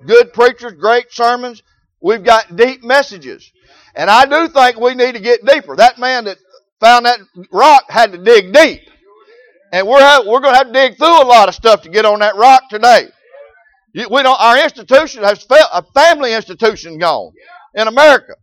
Good 0.05 0.34
preachers, 0.34 0.74
great 0.74 1.12
sermons. 1.12 1.63
We've 2.00 2.24
got 2.24 2.55
deep 2.55 2.84
messages. 2.84 3.51
And 3.95 4.10
I 4.10 4.25
do 4.25 4.48
think 4.50 4.79
we 4.79 4.93
need 4.93 5.13
to 5.13 5.19
get 5.19 5.43
deeper. 5.45 5.75
That 5.75 5.98
man 5.98 6.25
that 6.25 6.38
found 6.79 7.05
that 7.05 7.19
rock 7.51 7.86
had 7.89 8.12
to 8.12 8.24
dig 8.24 8.53
deep. 8.53 8.81
And 9.72 9.88
we're, 9.88 10.00
have, 10.00 10.27
we're 10.27 10.41
going 10.41 10.53
to 10.53 10.57
have 10.57 10.67
to 10.67 10.74
dig 10.74 10.98
through 10.98 11.24
a 11.24 11.25
lot 11.25 11.50
of 11.50 11.55
stuff 11.55 11.81
to 11.81 11.89
get 11.89 12.05
on 12.05 12.19
that 12.19 12.36
rock 12.36 12.69
today. 12.69 13.07
We 13.95 14.05
don't, 14.22 14.39
our 14.39 14.62
institution 14.62 15.24
has 15.24 15.43
felt 15.43 15.69
a 15.74 15.81
family 15.81 16.34
institution 16.34 17.00
gone 17.00 17.31
in 17.74 17.88
America. 17.88 18.36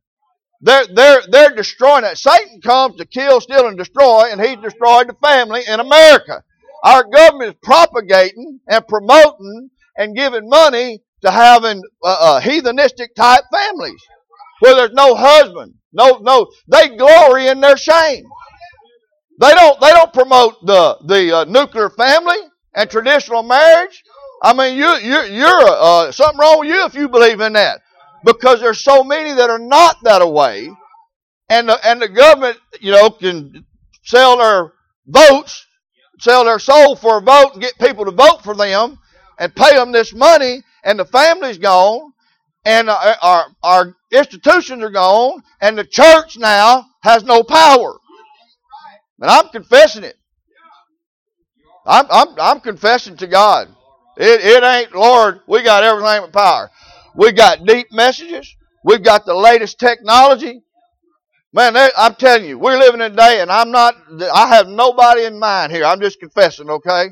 They're, 0.63 0.87
they're, 0.95 1.23
they're 1.29 1.55
destroying 1.55 2.05
it. 2.05 2.17
Satan 2.17 2.61
comes 2.61 2.97
to 2.97 3.05
kill, 3.05 3.41
steal, 3.41 3.67
and 3.67 3.77
destroy, 3.77 4.31
and 4.31 4.41
he's 4.41 4.59
destroyed 4.59 5.09
the 5.09 5.17
family 5.21 5.63
in 5.67 5.81
America. 5.81 6.43
Our 6.85 7.05
government 7.05 7.55
is 7.55 7.61
propagating 7.63 8.61
and 8.69 8.87
promoting 8.87 9.71
and 9.97 10.17
giving 10.17 10.49
money 10.49 11.01
to 11.23 11.31
having 11.31 11.83
uh, 12.05 12.17
uh, 12.21 12.41
heathenistic 12.41 13.15
type 13.17 13.43
families 13.53 14.01
where 14.61 14.75
there's 14.77 14.93
no 14.93 15.15
husband, 15.17 15.75
no, 15.93 16.19
no, 16.23 16.49
they 16.69 16.97
glory 16.97 17.49
in 17.49 17.61
their 17.61 17.77
shame. 17.77 18.25
They 19.41 19.51
don't, 19.51 19.81
they 19.81 19.91
don't 19.91 20.13
promote 20.13 20.55
the, 20.65 20.99
the 21.07 21.39
uh, 21.39 21.45
nuclear 21.45 21.91
family 21.91 22.37
and 22.75 22.89
traditional 22.89 23.43
marriage. 23.43 24.03
I 24.43 24.53
mean, 24.53 24.77
you, 24.77 24.89
you, 24.97 25.23
you're, 25.23 25.63
uh, 25.67 26.13
something 26.13 26.39
wrong 26.39 26.61
with 26.61 26.69
you 26.69 26.85
if 26.85 26.95
you 26.95 27.09
believe 27.09 27.41
in 27.41 27.55
that. 27.55 27.81
Because 28.25 28.61
there's 28.61 28.83
so 28.83 29.03
many 29.03 29.33
that 29.33 29.51
are 29.51 29.59
not 29.59 29.97
that 30.03 30.27
way. 30.29 30.71
And 31.49 31.69
the, 31.69 31.79
and 31.87 32.01
the 32.01 32.09
government, 32.09 32.59
you 32.81 32.93
know, 32.93 33.11
can 33.11 33.65
sell 34.05 34.39
their 34.39 34.73
votes, 35.07 35.67
sell 36.21 36.45
their 36.45 36.59
soul 36.59 36.97
for 36.97 37.19
a 37.19 37.21
vote 37.21 37.53
and 37.55 37.63
get 37.63 37.79
people 37.79 38.05
to 38.05 38.11
vote 38.11 38.43
for 38.43 38.55
them 38.55 38.99
and 39.39 39.55
pay 39.55 39.75
them 39.75 39.93
this 39.93 40.15
money 40.15 40.63
and 40.85 40.99
the 40.99 41.05
family's 41.05 41.59
gone 41.59 42.13
and 42.65 42.89
our, 42.89 43.17
our, 43.23 43.47
our 43.63 43.97
institutions 44.11 44.83
are 44.83 44.91
gone, 44.91 45.43
and 45.61 45.77
the 45.77 45.85
church 45.85 46.39
now 46.39 46.87
has 47.03 47.25
no 47.25 47.43
power. 47.43 47.99
And 49.21 49.31
I'm 49.31 49.49
confessing 49.49 50.05
it. 50.05 50.17
I'm, 51.85 52.07
I'm, 52.11 52.29
I'm 52.39 52.61
confessing 52.61 53.17
to 53.19 53.27
God. 53.27 53.69
It, 54.17 54.41
it 54.41 54.63
ain't, 54.63 54.95
Lord, 54.95 55.41
we 55.49 55.63
got 55.63 55.83
everything 55.83 56.23
with 56.23 56.33
power. 56.33 56.71
We 57.15 57.33
got 57.33 57.65
deep 57.65 57.89
messages. 57.93 58.55
We've 58.85 59.03
got 59.03 59.27
the 59.27 59.35
latest 59.35 59.79
technology. 59.79 60.63
Man, 61.53 61.77
I'm 61.97 62.15
telling 62.15 62.47
you, 62.47 62.59
we're 62.59 62.79
living 62.79 63.03
in 63.03 63.13
a 63.13 63.15
day, 63.15 63.43
and 63.43 63.51
I'm 63.51 63.71
not, 63.71 63.95
I 64.33 64.49
have 64.49 64.69
nobody 64.69 65.25
in 65.25 65.39
mind 65.39 65.71
here. 65.71 65.85
I'm 65.85 66.01
just 66.01 66.19
confessing, 66.19 66.71
okay? 66.71 67.09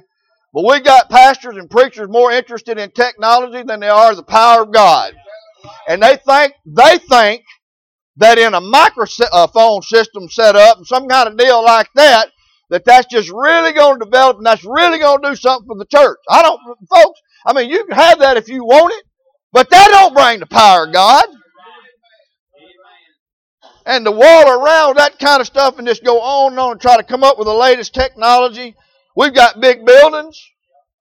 But 0.55 0.65
we 0.65 0.81
got 0.81 1.11
pastors 1.11 1.57
and 1.57 1.69
preachers 1.69 2.09
more 2.09 2.33
interested 2.33 2.79
in 2.79 2.91
technology 2.91 3.63
than 3.63 3.81
they 3.81 3.89
are 3.89 4.15
the 4.15 4.23
power 4.23 4.63
of 4.63 4.73
God. 4.73 5.13
And 5.87 6.03
they 6.03 6.17
think, 6.17 6.55
they 6.65 6.97
think 6.99 7.45
that 8.17 8.39
in 8.39 8.55
a 8.55 8.61
microphone 8.61 9.83
system 9.83 10.29
set 10.31 10.57
up 10.57 10.79
and 10.79 10.87
some 10.87 11.07
kind 11.07 11.29
of 11.29 11.37
deal 11.37 11.63
like 11.63 11.89
that, 11.95 12.31
that 12.71 12.85
that's 12.85 13.07
just 13.07 13.31
really 13.31 13.73
going 13.73 13.99
to 13.99 14.05
develop 14.05 14.39
and 14.39 14.47
that's 14.47 14.65
really 14.65 14.99
going 14.99 15.21
to 15.23 15.31
do 15.31 15.37
something 15.37 15.67
for 15.67 15.77
the 15.77 15.85
church. 15.85 16.19
I 16.29 16.43
don't, 16.43 16.61
folks, 16.89 17.21
I 17.45 17.53
mean, 17.53 17.69
you 17.69 17.85
can 17.85 17.97
have 17.97 18.21
that 18.21 18.37
if 18.37 18.49
you 18.49 18.65
want 18.65 18.95
it, 18.95 19.05
but 19.53 19.71
that 19.71 19.89
don't 19.91 20.15
bring 20.15 20.41
the 20.41 20.47
power 20.47 20.87
of 20.87 20.93
God. 20.93 21.25
And 23.87 24.05
to 24.05 24.13
wall 24.13 24.49
around 24.49 24.99
that 24.99 25.19
kind 25.19 25.41
of 25.41 25.47
stuff 25.47 25.79
and 25.79 25.87
just 25.87 26.05
go 26.05 26.21
on 26.21 26.53
and 26.53 26.61
on 26.61 26.73
and 26.73 26.81
try 26.81 26.97
to 26.97 27.03
come 27.03 27.25
up 27.25 27.39
with 27.39 27.47
the 27.47 27.55
latest 27.55 27.95
technology. 27.95 28.77
We've 29.17 29.35
got 29.35 29.61
big 29.61 29.85
buildings. 29.85 30.41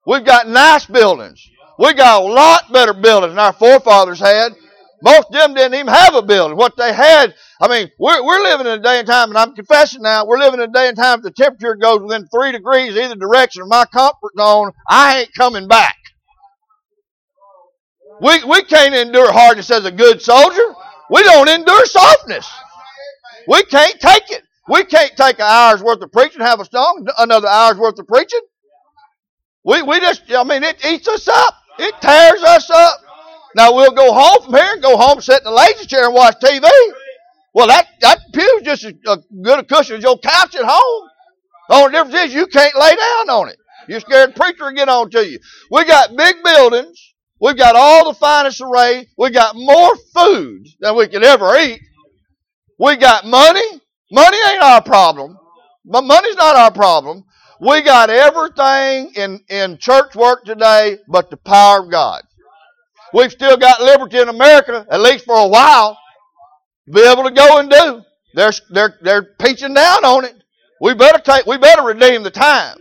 We've 0.08 0.25
got 0.25 0.48
nice 0.48 0.86
buildings. 0.86 1.46
We 1.77 1.94
got 1.94 2.24
a 2.24 2.25
lot 2.25 2.72
better 2.74 2.94
buildings 2.94 3.32
than 3.32 3.39
our 3.39 3.53
forefathers 3.53 4.20
had. 4.20 4.53
Most 5.01 5.27
of 5.27 5.34
them 5.34 5.53
didn't 5.53 5.75
even 5.75 5.94
have 5.94 6.15
a 6.15 6.22
building. 6.22 6.58
What 6.58 6.75
they 6.75 6.94
had, 6.94 7.34
I 7.62 7.68
mean, 7.70 7.89
we're, 8.00 8.25
we're 8.25 8.44
living 8.44 8.68
in 8.68 8.79
a 8.79 8.82
day 8.82 9.00
and 9.00 9.08
time, 9.08 9.29
and 9.29 9.38
I'm 9.38 9.56
confessing 9.56 10.01
now, 10.01 10.25
we're 10.25 10.39
living 10.39 10.60
in 10.60 10.70
a 10.70 10.74
day 10.74 10.88
and 10.88 10.98
time 10.98 11.20
if 11.20 11.24
the 11.24 11.32
temperature 11.32 11.75
goes 11.75 12.01
within 12.01 12.27
three 12.27 12.51
degrees 12.51 12.98
either 12.98 13.15
direction 13.15 13.62
of 13.62 13.70
my 13.70 13.86
comfort 13.94 14.34
zone, 14.38 14.72
I 14.89 15.20
ain't 15.20 15.34
coming 15.34 15.68
back. 15.68 15.96
We, 18.22 18.44
we 18.44 18.64
can't 18.64 18.94
endure 18.94 19.32
hardness 19.32 19.72
as 19.72 19.86
a 19.86 19.92
good 19.92 20.22
soldier. 20.22 20.76
We 21.10 21.24
don't 21.24 21.50
endure 21.50 21.86
softness. 21.86 22.50
We 23.48 23.64
can't 23.64 24.00
take 24.00 24.30
it. 24.32 24.44
We 24.68 24.84
can't 24.84 25.16
take 25.16 25.40
an 25.40 25.46
hour's 25.46 25.82
worth 25.82 26.02
of 26.02 26.12
preaching, 26.12 26.42
have 26.42 26.60
a 26.60 26.66
song, 26.66 27.08
another 27.18 27.48
hour's 27.48 27.78
worth 27.78 27.98
of 27.98 28.08
preaching. 28.08 28.42
We, 29.64 29.82
we 29.82 30.00
just, 30.00 30.24
I 30.32 30.44
mean, 30.44 30.64
it 30.64 30.84
eats 30.86 31.08
us 31.08 31.28
up. 31.28 31.56
It 31.80 31.96
tears 32.02 32.44
us 32.44 32.70
up. 32.70 33.00
Now 33.56 33.74
we'll 33.74 33.92
go 33.92 34.14
home 34.14 34.44
from 34.44 34.54
here 34.54 34.74
and 34.74 34.82
go 34.82 34.96
home, 34.96 35.22
sit 35.22 35.40
in 35.40 35.46
the 35.46 35.52
lazy 35.52 35.88
chair 35.88 36.06
and 36.06 36.14
watch 36.14 36.36
TV. 36.42 36.70
Well, 37.54 37.68
that 37.68 37.88
that 38.02 38.20
pew's 38.32 38.62
just 38.62 38.84
as 38.84 38.94
uh, 39.08 39.18
good 39.42 39.60
a 39.60 39.64
cushion 39.64 39.98
as 39.98 40.04
your 40.04 40.20
couch 40.20 40.56
at 40.56 40.66
home. 40.66 41.10
The 41.68 41.76
only 41.76 41.92
difference 41.92 42.16
is 42.16 42.34
you 42.34 42.46
can't 42.48 42.76
lay 42.76 42.96
down 42.96 43.30
on 43.30 43.50
it. 43.50 43.58
You're 43.88 44.02
scared 44.02 44.36
the 44.36 44.40
preacher 44.40 44.66
will 44.66 44.74
get 44.74 44.88
on 44.88 45.10
to 45.12 45.28
you. 45.28 45.40
We 45.72 45.84
got 45.86 46.16
big 46.16 46.44
buildings. 46.44 47.09
We've 47.41 47.58
got 47.58 47.75
all 47.75 48.12
the 48.12 48.19
finest 48.19 48.62
array. 48.62 49.08
We've 49.17 49.34
got 49.34 49.55
more 49.55 49.96
food 50.13 50.67
than 50.79 50.96
we 50.96 51.08
could 51.08 51.24
ever 51.24 51.58
eat. 51.58 51.81
We 52.77 52.98
got 52.98 53.25
money. 53.25 53.81
Money 54.12 54.38
ain't 54.51 54.63
our 54.63 54.81
problem. 54.81 55.38
But 55.86 56.03
money's 56.03 56.36
not 56.36 56.55
our 56.55 56.72
problem. 56.72 57.24
We 57.62 57.81
got 57.81 58.10
everything 58.10 59.12
in, 59.15 59.41
in 59.50 59.77
church 59.77 60.15
work 60.15 60.46
today 60.46 60.98
but 61.08 61.29
the 61.29 61.38
power 61.38 61.84
of 61.84 61.91
God. 61.91 62.24
We've 63.13 63.31
still 63.31 63.58
got 63.58 63.81
liberty 63.81 64.19
in 64.19 64.29
America, 64.29 64.86
at 64.89 65.01
least 65.01 65.25
for 65.25 65.36
a 65.36 65.48
while, 65.48 65.98
to 66.86 66.91
be 66.91 67.01
able 67.01 67.24
to 67.24 67.31
go 67.31 67.58
and 67.58 67.69
do. 67.69 68.01
They're, 68.34 68.51
they're, 68.69 68.98
they're 69.01 69.24
peaching 69.39 69.74
down 69.74 70.05
on 70.05 70.25
it. 70.25 70.36
We 70.79 70.93
better 70.93 71.19
take, 71.19 71.46
we 71.46 71.58
better 71.58 71.84
redeem 71.84 72.24
the 72.24 72.31
time. 72.31 72.77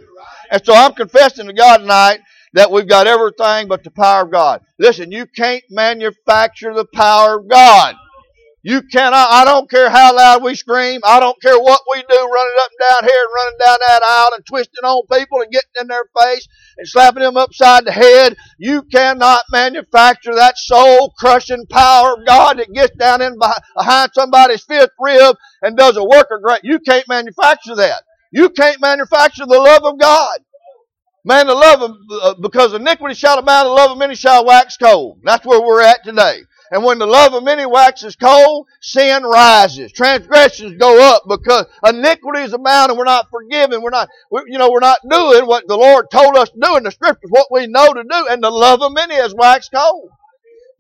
And 0.51 0.65
so 0.65 0.75
I'm 0.75 0.93
confessing 0.93 1.47
to 1.47 1.53
God 1.53 1.79
tonight 1.79 2.21
that 2.55 2.71
we've 2.71 2.89
got 2.89 3.07
everything 3.07 3.69
but 3.69 3.85
the 3.85 3.91
power 3.91 4.23
of 4.23 4.33
God. 4.33 4.63
Listen, 4.79 5.13
you 5.13 5.27
can't 5.27 5.65
manufacture 5.71 6.75
the 6.75 6.87
power 6.87 7.39
of 7.39 7.49
God. 7.49 7.95
You 8.65 8.83
cannot, 8.83 9.29
I 9.31 9.45
don't 9.45 9.71
care 9.71 9.89
how 9.89 10.15
loud 10.17 10.43
we 10.43 10.55
scream. 10.57 11.01
I 11.05 11.21
don't 11.21 11.41
care 11.41 11.59
what 11.59 11.81
we 11.91 12.03
do 12.03 12.17
running 12.17 12.55
up 12.59 12.71
and 12.71 12.89
down 12.89 13.09
here 13.09 13.23
and 13.23 13.35
running 13.35 13.59
down 13.65 13.77
that 13.87 14.03
aisle 14.03 14.31
and 14.35 14.45
twisting 14.45 14.85
on 14.85 15.07
people 15.11 15.41
and 15.41 15.53
getting 15.53 15.71
in 15.81 15.87
their 15.87 16.05
face 16.21 16.47
and 16.77 16.87
slapping 16.87 17.23
them 17.23 17.37
upside 17.37 17.87
the 17.87 17.93
head. 17.93 18.37
You 18.59 18.83
cannot 18.83 19.43
manufacture 19.53 20.35
that 20.35 20.59
soul 20.59 21.15
crushing 21.17 21.67
power 21.71 22.15
of 22.15 22.27
God 22.27 22.59
that 22.59 22.75
gets 22.75 22.97
down 22.97 23.23
in 23.23 23.39
behind 23.77 24.11
somebody's 24.13 24.65
fifth 24.65 24.91
rib 24.99 25.37
and 25.63 25.77
does 25.77 25.97
a 25.97 26.05
work 26.05 26.27
of 26.33 26.43
great. 26.43 26.61
You 26.65 26.81
can't 26.81 27.09
manufacture 27.09 27.77
that. 27.77 28.03
You 28.33 28.51
can't 28.51 28.81
manufacture 28.81 29.47
the 29.47 29.59
love 29.59 29.85
of 29.85 29.99
God. 29.99 30.41
Man, 31.25 31.47
the 31.47 31.55
love 31.55 31.83
of, 31.83 31.97
uh, 32.11 32.35
because 32.41 32.73
iniquity 32.75 33.15
shall 33.15 33.39
abound, 33.39 33.67
the 33.67 33.73
love 33.73 33.91
of 33.91 33.99
many 33.99 34.15
shall 34.15 34.47
wax 34.47 34.77
cold. 34.77 35.21
That's 35.25 35.45
where 35.45 35.61
we're 35.61 35.83
at 35.83 36.05
today. 36.05 36.41
And 36.71 36.85
when 36.85 36.99
the 36.99 37.07
love 37.07 37.35
of 37.35 37.43
many 37.45 37.67
waxes 37.67 38.17
cold, 38.17 38.67
sin 38.81 39.23
rises. 39.23 39.91
Transgressions 39.93 40.77
go 40.79 41.15
up 41.15 41.23
because 41.29 41.67
iniquity 41.87 42.43
is 42.43 42.53
abound 42.53 42.91
and 42.91 42.99
we're 42.99 43.05
not 43.05 43.29
forgiven. 43.31 43.83
We're 43.83 43.91
not, 43.91 44.09
we're, 44.31 44.47
you 44.47 44.59
know, 44.59 44.71
we're 44.71 44.81
not 44.81 45.01
doing 45.09 45.47
what 45.47 45.67
the 45.67 45.77
Lord 45.77 46.11
told 46.11 46.37
us 46.37 46.51
to 46.51 46.59
do 46.61 46.77
in 46.77 46.83
the 46.85 46.91
scriptures, 46.91 47.31
what 47.31 47.49
we 47.51 47.67
know 47.67 47.93
to 47.93 48.03
do. 48.03 48.27
And 48.31 48.43
the 48.43 48.51
love 48.51 48.83
of 48.83 48.93
many 48.93 49.15
has 49.15 49.35
waxed 49.35 49.73
cold. 49.75 50.11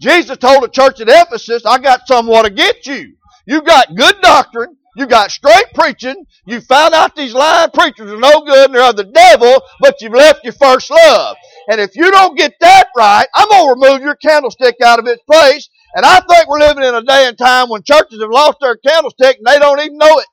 Jesus 0.00 0.36
told 0.36 0.62
the 0.62 0.68
church 0.68 1.00
at 1.00 1.08
Ephesus, 1.08 1.64
I 1.66 1.78
got 1.78 2.06
somewhat 2.06 2.46
against 2.46 2.86
you. 2.86 3.14
You 3.46 3.62
got 3.62 3.94
good 3.94 4.20
doctrine. 4.20 4.76
You 4.98 5.06
got 5.06 5.30
straight 5.30 5.72
preaching. 5.74 6.26
You 6.44 6.60
found 6.60 6.92
out 6.92 7.14
these 7.14 7.32
lying 7.32 7.70
preachers 7.70 8.10
are 8.10 8.18
no 8.18 8.40
good 8.40 8.66
and 8.66 8.74
they're 8.74 8.90
of 8.90 8.96
the 8.96 9.04
devil, 9.04 9.62
but 9.80 10.00
you've 10.00 10.12
left 10.12 10.44
your 10.44 10.52
first 10.52 10.90
love. 10.90 11.36
And 11.68 11.80
if 11.80 11.94
you 11.94 12.10
don't 12.10 12.36
get 12.36 12.54
that 12.60 12.88
right, 12.96 13.26
I'm 13.34 13.48
going 13.48 13.68
to 13.68 13.80
remove 13.80 14.02
your 14.02 14.16
candlestick 14.16 14.76
out 14.84 14.98
of 14.98 15.06
its 15.06 15.22
place 15.22 15.68
and 15.94 16.04
I 16.04 16.20
think 16.20 16.48
we're 16.48 16.58
living 16.58 16.84
in 16.84 16.94
a 16.94 17.02
day 17.02 17.26
and 17.26 17.38
time 17.38 17.68
when 17.68 17.82
churches 17.82 18.20
have 18.20 18.30
lost 18.30 18.58
their 18.60 18.76
candlestick 18.76 19.38
and 19.38 19.46
they 19.46 19.58
don't 19.58 19.80
even 19.80 19.98
know 19.98 20.18
it. 20.18 20.26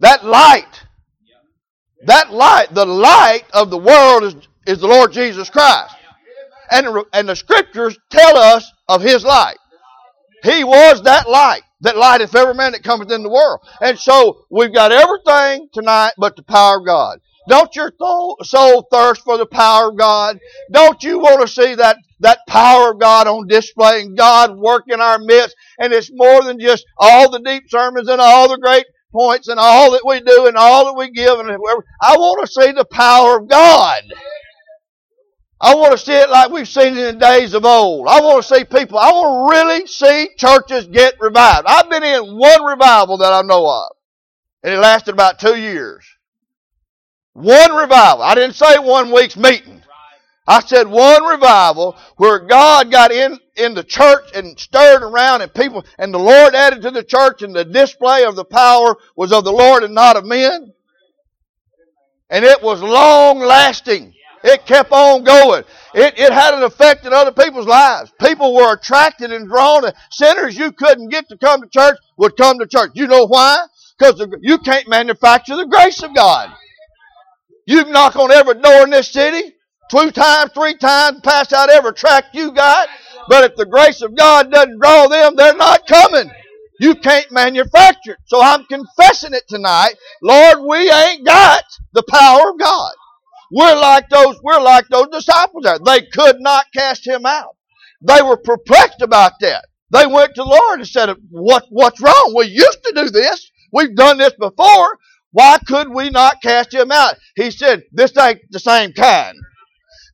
That 0.00 0.24
light, 0.24 0.84
that 2.06 2.32
light, 2.32 2.68
the 2.72 2.86
light 2.86 3.44
of 3.52 3.70
the 3.70 3.78
world 3.78 4.22
is, 4.24 4.34
is 4.66 4.80
the 4.80 4.86
Lord 4.86 5.12
Jesus 5.12 5.50
Christ. 5.50 5.94
And, 6.70 6.86
and 7.12 7.28
the 7.28 7.36
scriptures 7.36 7.98
tell 8.10 8.36
us 8.36 8.70
of 8.88 9.02
His 9.02 9.24
light. 9.24 9.58
He 10.42 10.64
was 10.64 11.02
that 11.02 11.28
light 11.28 11.62
that 11.80 11.96
lighteth 11.96 12.34
every 12.34 12.54
man 12.54 12.72
that 12.72 12.84
cometh 12.84 13.10
in 13.10 13.22
the 13.22 13.30
world. 13.30 13.60
And 13.80 13.98
so 13.98 14.44
we've 14.50 14.72
got 14.72 14.92
everything 14.92 15.68
tonight 15.72 16.12
but 16.18 16.36
the 16.36 16.42
power 16.42 16.78
of 16.78 16.86
God. 16.86 17.20
Don't 17.48 17.74
your 17.74 17.92
soul 18.42 18.86
thirst 18.92 19.22
for 19.24 19.38
the 19.38 19.46
power 19.46 19.88
of 19.88 19.96
God? 19.96 20.38
Don't 20.70 21.02
you 21.02 21.18
want 21.18 21.40
to 21.40 21.48
see 21.48 21.74
that, 21.74 21.96
that 22.20 22.40
power 22.46 22.92
of 22.92 23.00
God 23.00 23.26
on 23.26 23.48
display 23.48 24.02
and 24.02 24.16
God 24.16 24.56
work 24.56 24.84
in 24.88 25.00
our 25.00 25.18
midst? 25.18 25.56
And 25.78 25.92
it's 25.92 26.10
more 26.12 26.42
than 26.42 26.60
just 26.60 26.84
all 26.98 27.30
the 27.30 27.40
deep 27.40 27.64
sermons 27.68 28.08
and 28.08 28.20
all 28.20 28.48
the 28.48 28.58
great 28.58 28.84
points 29.10 29.48
and 29.48 29.58
all 29.58 29.90
that 29.92 30.06
we 30.06 30.20
do 30.20 30.46
and 30.46 30.56
all 30.56 30.84
that 30.84 30.96
we 30.96 31.10
give 31.10 31.38
and. 31.40 31.50
I 31.50 32.16
want 32.16 32.46
to 32.46 32.52
see 32.52 32.72
the 32.72 32.84
power 32.84 33.38
of 33.38 33.48
God. 33.48 34.02
I 35.60 35.74
want 35.74 35.92
to 35.92 35.98
see 35.98 36.14
it 36.14 36.30
like 36.30 36.50
we've 36.50 36.68
seen 36.68 36.96
it 36.96 37.06
in 37.06 37.18
the 37.18 37.20
days 37.20 37.52
of 37.52 37.66
old. 37.66 38.08
I 38.08 38.20
want 38.20 38.42
to 38.42 38.54
see 38.54 38.64
people, 38.64 38.98
I 38.98 39.12
want 39.12 39.52
to 39.52 39.58
really 39.58 39.86
see 39.86 40.30
churches 40.38 40.86
get 40.86 41.20
revived. 41.20 41.66
I've 41.66 41.90
been 41.90 42.02
in 42.02 42.38
one 42.38 42.64
revival 42.64 43.18
that 43.18 43.32
I 43.32 43.42
know 43.42 43.66
of. 43.68 43.96
And 44.62 44.72
it 44.72 44.78
lasted 44.78 45.12
about 45.12 45.38
two 45.38 45.56
years. 45.56 46.04
One 47.34 47.74
revival. 47.74 48.22
I 48.22 48.34
didn't 48.34 48.54
say 48.54 48.78
one 48.78 49.12
week's 49.12 49.36
meeting. 49.36 49.82
I 50.46 50.60
said 50.60 50.88
one 50.88 51.24
revival 51.24 51.96
where 52.16 52.40
God 52.40 52.90
got 52.90 53.12
in, 53.12 53.38
in 53.56 53.74
the 53.74 53.84
church 53.84 54.30
and 54.34 54.58
stirred 54.58 55.02
around 55.02 55.42
and 55.42 55.52
people, 55.52 55.84
and 55.98 56.12
the 56.12 56.18
Lord 56.18 56.54
added 56.54 56.82
to 56.82 56.90
the 56.90 57.04
church 57.04 57.42
and 57.42 57.54
the 57.54 57.64
display 57.64 58.24
of 58.24 58.34
the 58.34 58.44
power 58.44 58.96
was 59.14 59.32
of 59.32 59.44
the 59.44 59.52
Lord 59.52 59.84
and 59.84 59.94
not 59.94 60.16
of 60.16 60.24
men. 60.24 60.72
And 62.30 62.44
it 62.44 62.62
was 62.62 62.82
long 62.82 63.38
lasting. 63.38 64.14
It 64.42 64.64
kept 64.64 64.90
on 64.92 65.22
going. 65.22 65.64
It, 65.94 66.18
it 66.18 66.32
had 66.32 66.54
an 66.54 66.62
effect 66.62 67.04
in 67.04 67.12
other 67.12 67.32
people's 67.32 67.66
lives. 67.66 68.12
People 68.20 68.54
were 68.54 68.74
attracted 68.74 69.32
and 69.32 69.48
drawn. 69.48 69.84
Sinners 70.10 70.56
you 70.56 70.72
couldn't 70.72 71.08
get 71.08 71.28
to 71.28 71.36
come 71.36 71.60
to 71.60 71.68
church 71.68 71.96
would 72.16 72.36
come 72.36 72.58
to 72.58 72.66
church. 72.66 72.92
You 72.94 73.06
know 73.06 73.26
why? 73.26 73.58
Because 73.98 74.26
you 74.40 74.58
can't 74.58 74.88
manufacture 74.88 75.56
the 75.56 75.66
grace 75.66 76.02
of 76.02 76.14
God. 76.14 76.50
You 77.66 77.84
knock 77.84 78.16
on 78.16 78.32
every 78.32 78.54
door 78.54 78.84
in 78.84 78.90
this 78.90 79.12
city, 79.12 79.54
two 79.90 80.10
times, 80.10 80.52
three 80.52 80.76
times, 80.76 81.20
pass 81.22 81.52
out 81.52 81.68
every 81.68 81.92
tract 81.92 82.34
you 82.34 82.52
got. 82.52 82.88
But 83.28 83.44
if 83.44 83.56
the 83.56 83.66
grace 83.66 84.00
of 84.00 84.16
God 84.16 84.50
doesn't 84.50 84.80
draw 84.80 85.06
them, 85.06 85.36
they're 85.36 85.54
not 85.54 85.86
coming. 85.86 86.30
You 86.80 86.94
can't 86.94 87.30
manufacture 87.30 88.12
it. 88.12 88.18
So 88.24 88.40
I'm 88.42 88.64
confessing 88.64 89.34
it 89.34 89.46
tonight. 89.46 89.94
Lord, 90.22 90.60
we 90.66 90.90
ain't 90.90 91.26
got 91.26 91.62
the 91.92 92.02
power 92.08 92.50
of 92.50 92.58
God. 92.58 92.92
We're 93.52 93.74
like 93.74 94.08
those, 94.08 94.40
we're 94.42 94.60
like 94.60 94.86
those 94.88 95.08
disciples 95.08 95.64
there. 95.64 95.78
They 95.84 96.02
could 96.02 96.36
not 96.40 96.66
cast 96.72 97.06
him 97.06 97.26
out. 97.26 97.56
They 98.02 98.22
were 98.22 98.36
perplexed 98.36 99.02
about 99.02 99.32
that. 99.40 99.66
They 99.90 100.06
went 100.06 100.34
to 100.36 100.42
the 100.42 100.48
Lord 100.48 100.78
and 100.78 100.88
said, 100.88 101.14
what, 101.30 101.66
what's 101.70 102.00
wrong? 102.00 102.34
We 102.36 102.46
used 102.46 102.82
to 102.84 102.92
do 102.94 103.10
this. 103.10 103.50
We've 103.72 103.94
done 103.94 104.18
this 104.18 104.34
before. 104.38 104.98
Why 105.32 105.58
could 105.66 105.88
we 105.88 106.10
not 106.10 106.42
cast 106.42 106.72
him 106.72 106.90
out? 106.90 107.16
He 107.36 107.50
said, 107.50 107.82
this 107.92 108.16
ain't 108.16 108.40
the 108.50 108.60
same 108.60 108.92
kind. 108.92 109.36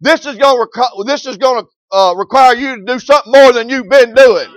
This 0.00 0.26
is 0.26 0.36
going 0.36 0.66
to, 0.74 1.04
this 1.06 1.26
is 1.26 1.36
going 1.36 1.64
to 1.64 1.96
uh, 1.96 2.14
require 2.14 2.54
you 2.54 2.76
to 2.76 2.84
do 2.84 2.98
something 2.98 3.32
more 3.32 3.52
than 3.52 3.68
you've 3.68 3.88
been 3.88 4.14
doing. 4.14 4.48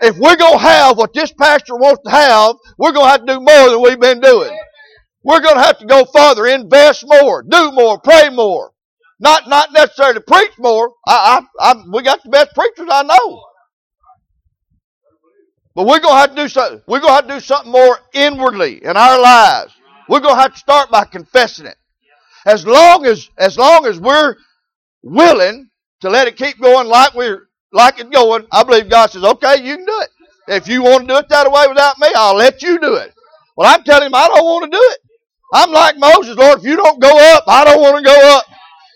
If 0.00 0.16
we're 0.16 0.36
going 0.36 0.58
to 0.58 0.64
have 0.64 0.96
what 0.96 1.12
this 1.12 1.32
pastor 1.32 1.76
wants 1.76 2.02
to 2.04 2.10
have, 2.10 2.56
we're 2.78 2.92
going 2.92 3.06
to 3.06 3.10
have 3.10 3.26
to 3.26 3.34
do 3.34 3.40
more 3.40 3.70
than 3.70 3.82
we've 3.82 4.00
been 4.00 4.20
doing. 4.20 4.56
We're 5.22 5.40
going 5.40 5.56
to 5.56 5.62
have 5.62 5.78
to 5.78 5.86
go 5.86 6.04
farther, 6.06 6.46
invest 6.46 7.04
more, 7.06 7.42
do 7.42 7.72
more, 7.72 7.98
pray 7.98 8.30
more. 8.30 8.72
Not, 9.18 9.48
not 9.48 9.72
necessarily 9.72 10.14
to 10.14 10.20
preach 10.22 10.52
more. 10.58 10.92
I, 11.06 11.44
I, 11.60 11.72
I, 11.72 11.84
we 11.92 12.02
got 12.02 12.22
the 12.22 12.30
best 12.30 12.54
preachers 12.54 12.88
I 12.90 13.02
know. 13.02 13.42
But 15.74 15.86
we're 15.86 16.00
going 16.00 16.14
to 16.14 16.20
have 16.20 16.30
to 16.30 16.36
do 16.36 16.48
something. 16.48 16.80
We're 16.86 17.00
going 17.00 17.10
to 17.10 17.14
have 17.14 17.26
to 17.28 17.34
do 17.34 17.40
something 17.40 17.70
more 17.70 17.98
inwardly 18.14 18.82
in 18.82 18.96
our 18.96 19.20
lives. 19.20 19.74
We're 20.08 20.20
going 20.20 20.36
to 20.36 20.40
have 20.40 20.54
to 20.54 20.58
start 20.58 20.90
by 20.90 21.04
confessing 21.04 21.66
it. 21.66 21.76
As 22.46 22.66
long 22.66 23.04
as, 23.04 23.28
as 23.36 23.58
long 23.58 23.84
as 23.84 24.00
we're 24.00 24.36
willing 25.02 25.68
to 26.00 26.08
let 26.08 26.26
it 26.26 26.36
keep 26.36 26.58
going 26.58 26.88
like 26.88 27.14
we're, 27.14 27.48
like 27.72 28.00
it's 28.00 28.08
going, 28.08 28.46
I 28.50 28.64
believe 28.64 28.88
God 28.88 29.10
says, 29.10 29.22
okay, 29.22 29.62
you 29.62 29.76
can 29.76 29.84
do 29.84 30.00
it. 30.00 30.08
If 30.48 30.66
you 30.66 30.82
want 30.82 31.06
to 31.06 31.14
do 31.14 31.18
it 31.18 31.28
that 31.28 31.52
way 31.52 31.66
without 31.68 31.98
me, 31.98 32.08
I'll 32.14 32.34
let 32.36 32.62
you 32.62 32.80
do 32.80 32.94
it. 32.94 33.12
Well, 33.56 33.72
I'm 33.72 33.84
telling 33.84 34.06
him 34.06 34.14
I 34.14 34.26
don't 34.26 34.44
want 34.44 34.64
to 34.64 34.76
do 34.76 34.82
it. 34.82 34.98
I'm 35.52 35.72
like 35.72 35.96
Moses, 35.98 36.36
Lord, 36.36 36.58
if 36.58 36.64
you 36.64 36.76
don't 36.76 37.00
go 37.00 37.10
up, 37.34 37.44
I 37.48 37.64
don't 37.64 37.80
want 37.80 37.98
to 37.98 38.02
go 38.02 38.36
up. 38.36 38.44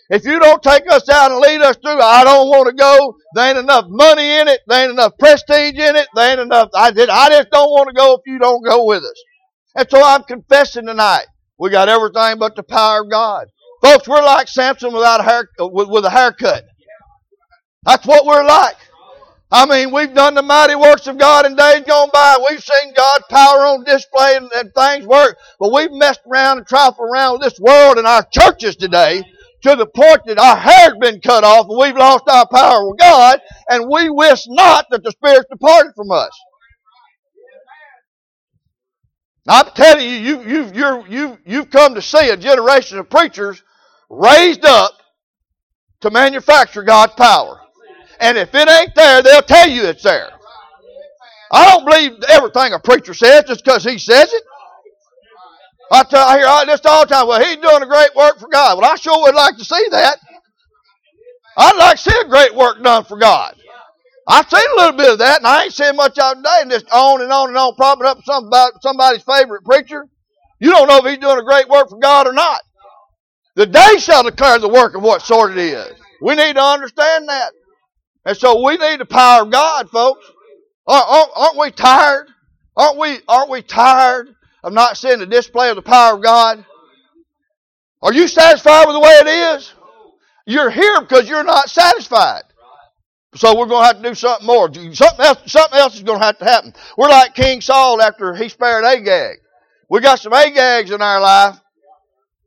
If 0.09 0.23
you 0.23 0.39
don't 0.39 0.61
take 0.61 0.83
us 0.91 1.09
out 1.09 1.31
and 1.31 1.39
lead 1.39 1.61
us 1.61 1.77
through, 1.77 1.99
I 1.99 2.23
don't 2.23 2.47
want 2.47 2.67
to 2.69 2.75
go. 2.75 3.15
There 3.33 3.49
ain't 3.49 3.57
enough 3.57 3.85
money 3.89 4.37
in 4.37 4.47
it. 4.47 4.61
There 4.67 4.83
ain't 4.83 4.91
enough 4.91 5.17
prestige 5.17 5.73
in 5.73 5.95
it. 5.95 6.07
There 6.15 6.31
ain't 6.31 6.39
enough. 6.39 6.69
I 6.75 6.91
did. 6.91 7.09
I 7.09 7.29
just 7.29 7.49
don't 7.51 7.69
want 7.71 7.89
to 7.89 7.93
go 7.93 8.13
if 8.13 8.21
you 8.25 8.37
don't 8.39 8.63
go 8.63 8.85
with 8.85 9.03
us. 9.03 9.23
And 9.75 9.89
so 9.89 10.01
I'm 10.03 10.23
confessing 10.23 10.85
tonight. 10.85 11.25
We 11.57 11.71
got 11.71 11.89
everything 11.89 12.37
but 12.37 12.55
the 12.55 12.63
power 12.63 13.01
of 13.01 13.09
God. 13.09 13.47
Folks, 13.81 14.07
we're 14.07 14.23
like 14.23 14.47
Samson 14.47 14.93
without 14.93 15.21
a 15.21 15.23
hair, 15.23 15.49
with, 15.59 15.89
with 15.89 16.05
a 16.05 16.09
haircut. 16.09 16.65
That's 17.83 18.05
what 18.05 18.25
we're 18.25 18.45
like. 18.45 18.75
I 19.51 19.65
mean, 19.67 19.93
we've 19.93 20.13
done 20.13 20.33
the 20.33 20.41
mighty 20.41 20.75
works 20.75 21.07
of 21.07 21.17
God 21.17 21.45
in 21.45 21.55
days 21.55 21.83
gone 21.85 22.09
by. 22.11 22.37
We've 22.49 22.63
seen 22.63 22.93
God's 22.95 23.25
power 23.29 23.59
on 23.65 23.83
display 23.83 24.35
and, 24.35 24.49
and 24.55 24.73
things 24.73 25.05
work. 25.05 25.37
But 25.59 25.71
we've 25.71 25.91
messed 25.91 26.21
around 26.27 26.57
and 26.57 26.67
trifled 26.67 27.09
around 27.09 27.33
with 27.33 27.41
this 27.41 27.59
world 27.59 27.97
and 27.97 28.07
our 28.07 28.25
churches 28.31 28.75
today 28.75 29.23
to 29.61 29.75
the 29.75 29.85
point 29.85 30.21
that 30.25 30.39
our 30.39 30.57
hair's 30.57 30.97
been 30.99 31.21
cut 31.21 31.43
off 31.43 31.67
and 31.69 31.77
we've 31.77 31.95
lost 31.95 32.23
our 32.27 32.47
power 32.47 32.89
with 32.89 32.99
God 32.99 33.39
and 33.69 33.89
we 33.89 34.09
wish 34.09 34.41
not 34.47 34.87
that 34.89 35.03
the 35.03 35.11
Spirit's 35.11 35.45
departed 35.49 35.93
from 35.95 36.11
us. 36.11 36.31
I'm 39.47 39.67
telling 39.75 40.05
you, 40.05 40.15
you, 40.15 40.41
you, 40.41 40.71
you're, 40.73 41.07
you, 41.07 41.37
you've 41.45 41.69
come 41.69 41.93
to 41.95 42.01
see 42.01 42.29
a 42.29 42.37
generation 42.37 42.97
of 42.97 43.09
preachers 43.09 43.61
raised 44.09 44.65
up 44.65 44.91
to 46.01 46.09
manufacture 46.09 46.81
God's 46.81 47.13
power. 47.13 47.61
And 48.19 48.37
if 48.37 48.53
it 48.53 48.69
ain't 48.69 48.95
there, 48.95 49.21
they'll 49.21 49.41
tell 49.41 49.69
you 49.69 49.85
it's 49.85 50.03
there. 50.03 50.29
I 51.51 51.69
don't 51.69 51.85
believe 51.85 52.11
everything 52.29 52.73
a 52.73 52.79
preacher 52.79 53.13
says 53.13 53.45
just 53.47 53.63
because 53.63 53.83
he 53.83 53.97
says 53.97 54.31
it. 54.33 54.43
I, 55.91 56.03
tell, 56.03 56.27
I 56.27 56.37
hear 56.37 56.65
this 56.65 56.85
all 56.85 57.05
the 57.05 57.13
time. 57.13 57.27
Well, 57.27 57.43
he's 57.43 57.57
doing 57.57 57.83
a 57.83 57.85
great 57.85 58.15
work 58.15 58.39
for 58.39 58.47
God. 58.47 58.77
Well, 58.79 58.91
I 58.91 58.95
sure 58.95 59.21
would 59.21 59.35
like 59.35 59.57
to 59.57 59.65
see 59.65 59.87
that. 59.91 60.17
I'd 61.57 61.77
like 61.77 61.97
to 61.97 62.09
see 62.09 62.19
a 62.19 62.27
great 62.27 62.55
work 62.55 62.81
done 62.83 63.03
for 63.05 63.17
God. 63.17 63.55
I've 64.27 64.49
seen 64.49 64.65
a 64.73 64.81
little 64.81 64.97
bit 64.97 65.11
of 65.11 65.19
that, 65.19 65.37
and 65.37 65.47
I 65.47 65.65
ain't 65.65 65.73
seen 65.73 65.95
much 65.95 66.17
out 66.17 66.37
today, 66.37 66.57
and 66.61 66.71
just 66.71 66.89
on 66.91 67.21
and 67.21 67.31
on 67.31 67.49
and 67.49 67.57
on, 67.57 67.75
propping 67.75 68.07
up 68.07 68.17
about 68.27 68.81
somebody's 68.81 69.21
favorite 69.21 69.63
preacher. 69.63 70.07
You 70.59 70.71
don't 70.71 70.87
know 70.87 70.97
if 70.97 71.05
he's 71.05 71.19
doing 71.19 71.37
a 71.37 71.43
great 71.43 71.69
work 71.69 71.89
for 71.89 71.99
God 71.99 72.25
or 72.27 72.33
not. 72.33 72.61
The 73.55 73.67
day 73.67 73.97
shall 73.99 74.23
declare 74.23 74.57
the 74.57 74.67
work 74.67 74.95
of 74.95 75.03
what 75.03 75.21
sort 75.21 75.51
it 75.51 75.59
is. 75.59 75.93
We 76.21 76.35
need 76.35 76.55
to 76.55 76.63
understand 76.63 77.29
that. 77.29 77.53
And 78.25 78.35
so 78.35 78.63
we 78.65 78.77
need 78.77 78.99
the 78.99 79.05
power 79.05 79.43
of 79.43 79.51
God, 79.51 79.89
folks. 79.89 80.25
Aren't 80.87 81.57
we 81.57 81.71
tired? 81.71 82.27
Aren't 82.75 82.97
we, 82.97 83.19
aren't 83.27 83.49
we 83.49 83.61
tired 83.61 84.35
of 84.63 84.73
not 84.73 84.97
seeing 84.97 85.19
the 85.19 85.25
display 85.25 85.69
of 85.69 85.75
the 85.75 85.81
power 85.81 86.15
of 86.15 86.23
God? 86.23 86.65
Are 88.01 88.13
you 88.13 88.27
satisfied 88.27 88.85
with 88.85 88.95
the 88.95 88.99
way 88.99 89.11
it 89.21 89.27
is? 89.27 89.71
You're 90.45 90.69
here 90.69 91.01
because 91.01 91.29
you're 91.29 91.43
not 91.43 91.69
satisfied. 91.69 92.43
So 93.35 93.57
we're 93.57 93.65
going 93.65 93.81
to 93.81 93.87
have 93.87 94.01
to 94.01 94.09
do 94.09 94.15
something 94.15 94.45
more. 94.45 94.73
Something 94.73 95.25
else, 95.25 95.39
something 95.51 95.79
else 95.79 95.95
is 95.95 96.03
going 96.03 96.19
to 96.19 96.25
have 96.25 96.37
to 96.39 96.45
happen. 96.45 96.73
We're 96.97 97.09
like 97.09 97.35
King 97.35 97.61
Saul 97.61 98.01
after 98.01 98.33
he 98.35 98.49
spared 98.49 98.85
Agag. 98.85 99.37
We 99.89 100.01
got 100.01 100.19
some 100.19 100.33
Agags 100.33 100.91
in 100.91 101.01
our 101.01 101.19
life 101.19 101.59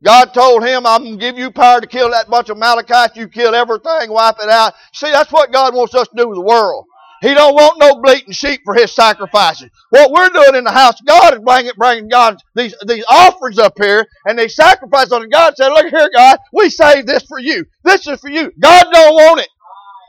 God 0.03 0.33
told 0.33 0.65
him, 0.65 0.85
I'm 0.85 1.03
going 1.03 1.19
to 1.19 1.25
give 1.25 1.37
you 1.37 1.51
power 1.51 1.81
to 1.81 1.87
kill 1.87 2.11
that 2.11 2.29
bunch 2.29 2.49
of 2.49 2.57
Amalekites. 2.57 3.17
You 3.17 3.27
kill 3.27 3.53
everything, 3.53 4.11
wipe 4.11 4.37
it 4.41 4.49
out. 4.49 4.73
See, 4.93 5.11
that's 5.11 5.31
what 5.31 5.51
God 5.51 5.75
wants 5.75 5.93
us 5.93 6.07
to 6.07 6.15
do 6.15 6.29
with 6.29 6.37
the 6.37 6.43
world. 6.43 6.85
He 7.21 7.33
don't 7.33 7.53
want 7.53 7.79
no 7.79 8.01
bleating 8.01 8.31
sheep 8.31 8.61
for 8.63 8.73
his 8.73 8.93
sacrifices. 8.95 9.69
What 9.89 10.11
we're 10.11 10.29
doing 10.29 10.55
in 10.55 10.63
the 10.63 10.71
house 10.71 11.01
God 11.05 11.33
is 11.33 11.41
bringing, 11.43 11.73
bringing 11.77 12.07
God 12.07 12.37
these, 12.55 12.73
these 12.87 13.03
offerings 13.09 13.59
up 13.59 13.73
here 13.77 14.05
and 14.25 14.39
they 14.39 14.47
sacrifice 14.47 15.11
on. 15.11 15.27
God 15.29 15.55
said, 15.57 15.67
look 15.69 15.87
here, 15.87 16.09
God, 16.15 16.39
we 16.53 16.69
saved 16.69 17.07
this 17.07 17.23
for 17.23 17.39
you. 17.39 17.65
This 17.83 18.07
is 18.07 18.21
for 18.21 18.29
you. 18.29 18.51
God 18.59 18.85
don't 18.91 19.15
want 19.15 19.41
it. 19.41 19.49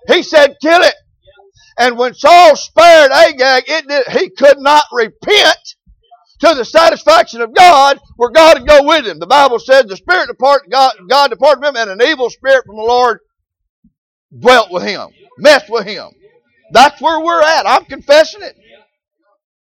He 0.06 0.22
said, 0.22 0.56
kill 0.62 0.82
it. 0.82 0.94
And 1.78 1.98
when 1.98 2.14
Saul 2.14 2.56
spared 2.56 3.10
Agag, 3.10 3.64
it 3.66 3.88
did, 3.88 4.06
he 4.08 4.30
could 4.30 4.58
not 4.58 4.84
repent 4.92 5.58
to 6.40 6.54
the 6.54 6.64
satisfaction 6.64 7.40
of 7.40 7.54
God, 7.54 7.98
where 8.16 8.30
God 8.30 8.58
would 8.58 8.68
go 8.68 8.84
with 8.84 9.06
him. 9.06 9.18
The 9.18 9.26
Bible 9.26 9.58
said 9.58 9.88
the 9.88 9.96
Spirit 9.96 10.28
departed, 10.28 10.70
God, 10.70 10.92
God 11.08 11.30
departed 11.30 11.60
from 11.60 11.76
him, 11.76 11.88
and 11.88 12.00
an 12.00 12.08
evil 12.08 12.30
spirit 12.30 12.64
from 12.66 12.76
the 12.76 12.82
Lord 12.82 13.20
dwelt 14.38 14.70
with 14.70 14.82
him, 14.82 15.08
messed 15.38 15.70
with 15.70 15.86
him. 15.86 16.08
That's 16.72 17.00
where 17.00 17.20
we're 17.20 17.42
at. 17.42 17.66
I'm 17.66 17.84
confessing 17.84 18.42
it. 18.42 18.56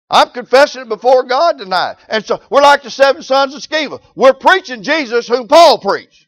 I'm 0.09 0.29
confessing 0.29 0.83
it 0.83 0.89
before 0.89 1.23
God 1.23 1.57
tonight. 1.57 1.97
And 2.07 2.25
so 2.25 2.39
we're 2.49 2.61
like 2.61 2.83
the 2.83 2.91
seven 2.91 3.23
sons 3.23 3.55
of 3.55 3.61
Sceva. 3.61 4.01
We're 4.15 4.33
preaching 4.33 4.83
Jesus 4.83 5.27
whom 5.27 5.47
Paul 5.47 5.79
preached. 5.79 6.25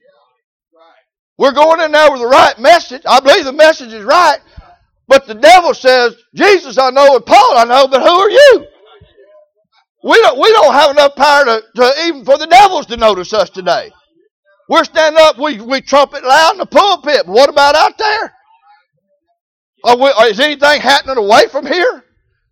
We're 1.37 1.53
going 1.53 1.79
in 1.79 1.93
there 1.93 2.11
with 2.11 2.19
the 2.19 2.27
right 2.27 2.59
message. 2.59 3.03
I 3.07 3.21
believe 3.21 3.45
the 3.45 3.53
message 3.53 3.93
is 3.93 4.03
right. 4.03 4.39
But 5.07 5.25
the 5.25 5.35
devil 5.35 5.73
says, 5.73 6.15
Jesus 6.35 6.77
I 6.77 6.89
know 6.89 7.15
and 7.15 7.25
Paul 7.25 7.57
I 7.57 7.63
know, 7.63 7.87
but 7.87 8.01
who 8.01 8.09
are 8.09 8.29
you? 8.29 8.67
We 10.03 10.17
don't, 10.21 10.39
we 10.39 10.51
don't 10.53 10.73
have 10.73 10.91
enough 10.91 11.15
power 11.15 11.45
to, 11.45 11.63
to 11.75 11.93
even 12.05 12.25
for 12.25 12.37
the 12.37 12.47
devils 12.47 12.85
to 12.87 12.97
notice 12.97 13.33
us 13.33 13.49
today. 13.49 13.91
We're 14.69 14.83
standing 14.83 15.21
up, 15.21 15.37
we, 15.37 15.59
we 15.59 15.81
trumpet 15.81 16.23
loud 16.23 16.53
in 16.53 16.59
the 16.59 16.65
pulpit. 16.65 17.23
But 17.25 17.33
what 17.33 17.49
about 17.49 17.75
out 17.75 17.97
there? 17.97 18.33
Are 19.83 19.97
we, 19.97 20.05
is 20.29 20.39
anything 20.39 20.81
happening 20.81 21.17
away 21.17 21.47
from 21.47 21.65
here? 21.65 22.03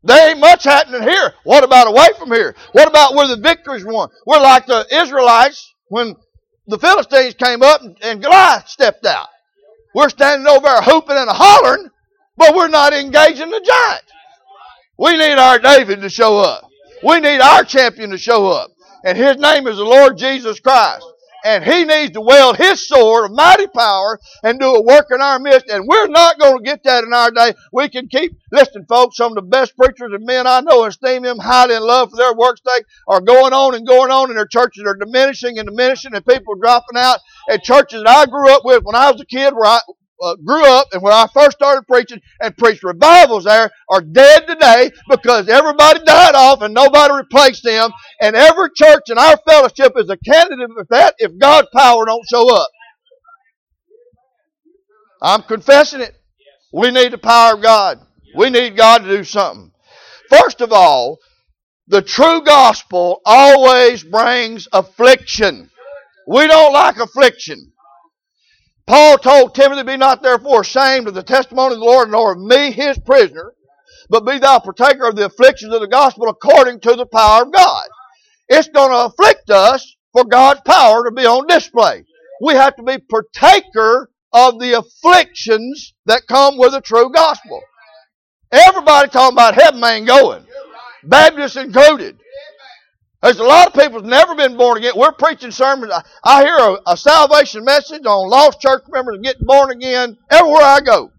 There 0.03 0.29
ain't 0.29 0.39
much 0.39 0.63
happening 0.63 1.03
here. 1.03 1.33
What 1.43 1.63
about 1.63 1.87
away 1.87 2.07
from 2.17 2.31
here? 2.31 2.55
What 2.71 2.87
about 2.87 3.13
where 3.15 3.27
the 3.27 3.37
victory's 3.37 3.85
won? 3.85 4.09
We're 4.25 4.41
like 4.41 4.65
the 4.65 4.85
Israelites 4.91 5.73
when 5.89 6.15
the 6.67 6.79
Philistines 6.79 7.33
came 7.35 7.61
up 7.61 7.81
and 8.01 8.21
Goliath 8.21 8.67
stepped 8.67 9.05
out. 9.05 9.27
We're 9.93 10.09
standing 10.09 10.47
over 10.47 10.67
there 10.67 10.81
hooping 10.81 11.17
and 11.17 11.29
hollering, 11.29 11.89
but 12.35 12.55
we're 12.55 12.67
not 12.67 12.93
engaging 12.93 13.49
the 13.49 13.61
giant. 13.61 14.03
We 14.97 15.17
need 15.17 15.37
our 15.37 15.59
David 15.59 16.01
to 16.01 16.09
show 16.09 16.39
up. 16.39 16.66
We 17.03 17.19
need 17.19 17.41
our 17.41 17.63
champion 17.63 18.11
to 18.11 18.17
show 18.17 18.47
up. 18.47 18.71
And 19.03 19.17
his 19.17 19.37
name 19.37 19.67
is 19.67 19.77
the 19.77 19.83
Lord 19.83 20.17
Jesus 20.17 20.59
Christ 20.59 21.05
and 21.47 21.63
he 21.63 21.85
needs 21.85 22.11
to 22.11 22.21
wield 22.21 22.57
his 22.57 22.85
sword 22.85 23.25
of 23.25 23.35
mighty 23.35 23.67
power 23.67 24.19
and 24.43 24.59
do 24.59 24.75
a 24.75 24.81
work 24.81 25.07
in 25.11 25.21
our 25.21 25.39
midst. 25.39 25.69
And 25.69 25.87
we're 25.87 26.07
not 26.07 26.37
going 26.37 26.57
to 26.57 26.63
get 26.63 26.83
that 26.83 27.05
in 27.05 27.13
our 27.13 27.31
day. 27.31 27.53
We 27.71 27.87
can 27.87 28.09
keep, 28.09 28.37
listen, 28.51 28.85
folks, 28.85 29.15
some 29.15 29.31
of 29.31 29.35
the 29.35 29.41
best 29.43 29.77
preachers 29.77 30.11
and 30.13 30.25
men 30.25 30.45
I 30.45 30.59
know 30.59 30.83
esteem 30.83 31.23
them 31.23 31.39
highly 31.39 31.75
in 31.75 31.83
love 31.83 32.11
for 32.11 32.17
their 32.17 32.33
work's 32.33 32.61
sake 32.67 32.83
are 33.07 33.21
going 33.21 33.53
on 33.53 33.75
and 33.75 33.87
going 33.87 34.11
on, 34.11 34.29
and 34.29 34.37
their 34.37 34.45
churches 34.45 34.83
are 34.85 34.95
diminishing 34.95 35.57
and 35.57 35.69
diminishing, 35.69 36.13
and 36.13 36.25
people 36.25 36.53
are 36.55 36.59
dropping 36.59 36.97
out. 36.97 37.19
And 37.47 37.61
churches 37.61 38.03
that 38.03 38.09
I 38.09 38.25
grew 38.25 38.49
up 38.51 38.63
with 38.65 38.83
when 38.83 38.95
I 38.95 39.09
was 39.11 39.21
a 39.21 39.25
kid, 39.25 39.53
where 39.53 39.67
I, 39.67 39.79
uh, 40.21 40.35
grew 40.43 40.65
up 40.65 40.87
and 40.93 41.01
when 41.01 41.13
I 41.13 41.27
first 41.33 41.57
started 41.57 41.87
preaching 41.87 42.21
and 42.41 42.55
preached 42.57 42.83
revivals 42.83 43.45
there 43.45 43.71
are 43.89 44.01
dead 44.01 44.47
today 44.47 44.91
because 45.09 45.47
everybody 45.49 45.99
died 46.05 46.35
off 46.35 46.61
and 46.61 46.73
nobody 46.73 47.13
replaced 47.13 47.63
them. 47.63 47.91
And 48.21 48.35
every 48.35 48.69
church 48.75 49.03
in 49.09 49.17
our 49.17 49.37
fellowship 49.47 49.93
is 49.97 50.09
a 50.09 50.17
candidate 50.17 50.69
for 50.73 50.85
that 50.89 51.15
if 51.19 51.37
God's 51.37 51.69
power 51.73 52.05
don't 52.05 52.27
show 52.27 52.53
up. 52.55 52.69
I'm 55.21 55.43
confessing 55.43 56.01
it. 56.01 56.15
We 56.73 56.91
need 56.91 57.11
the 57.11 57.17
power 57.17 57.55
of 57.55 57.61
God. 57.61 57.99
We 58.35 58.49
need 58.49 58.77
God 58.77 58.99
to 58.99 59.17
do 59.17 59.23
something. 59.23 59.71
First 60.29 60.61
of 60.61 60.71
all, 60.71 61.19
the 61.87 62.01
true 62.01 62.43
gospel 62.43 63.21
always 63.25 64.03
brings 64.03 64.67
affliction. 64.73 65.69
We 66.27 66.47
don't 66.47 66.73
like 66.73 66.97
affliction. 66.97 67.71
Paul 68.87 69.17
told 69.17 69.53
Timothy, 69.53 69.83
Be 69.83 69.97
not 69.97 70.23
therefore 70.23 70.61
ashamed 70.61 71.07
of 71.07 71.13
the 71.13 71.21
testimony 71.23 71.73
of 71.73 71.79
the 71.79 71.85
Lord, 71.85 72.09
nor 72.09 72.31
of 72.31 72.39
me, 72.39 72.71
his 72.71 72.97
prisoner, 72.99 73.53
but 74.09 74.25
be 74.25 74.39
thou 74.39 74.59
partaker 74.59 75.07
of 75.07 75.17
the 75.17 75.25
afflictions 75.25 75.73
of 75.73 75.81
the 75.81 75.87
gospel 75.87 76.29
according 76.29 76.79
to 76.81 76.95
the 76.95 77.05
power 77.05 77.43
of 77.43 77.53
God. 77.53 77.83
It's 78.47 78.69
going 78.69 78.91
to 78.91 79.05
afflict 79.05 79.49
us 79.49 79.95
for 80.13 80.23
God's 80.23 80.61
power 80.65 81.03
to 81.03 81.11
be 81.11 81.25
on 81.25 81.47
display. 81.47 82.05
We 82.41 82.53
have 82.53 82.75
to 82.77 82.83
be 82.83 82.97
partaker 82.97 84.09
of 84.31 84.59
the 84.59 84.77
afflictions 84.79 85.93
that 86.05 86.27
come 86.27 86.57
with 86.57 86.71
the 86.71 86.81
true 86.81 87.11
gospel. 87.11 87.61
Everybody 88.51 89.09
talking 89.09 89.35
about 89.35 89.55
heaven 89.55 89.83
ain't 89.83 90.07
going. 90.07 90.45
Baptists 91.03 91.57
included. 91.57 92.17
There's 93.27 93.39
a 93.39 93.43
lot 93.43 93.67
of 93.67 93.73
people 93.73 93.99
that's 93.99 94.09
never 94.09 94.35
been 94.35 94.55
born 94.55 94.77
again. 94.77 94.93
We're 94.95 95.11
preaching 95.11 95.51
sermons. 95.51 95.91
I, 95.91 96.01
I 96.23 96.43
hear 96.45 96.55
a, 96.55 96.93
a, 96.93 96.95
salvation 96.95 97.65
message 97.65 98.05
on 98.05 98.29
lost 98.29 98.61
church 98.61 98.83
members 98.87 99.19
getting 99.21 99.45
born 99.45 99.69
again 99.69 100.17
everywhere 100.29 100.61
I 100.61 100.79
go. 100.79 101.11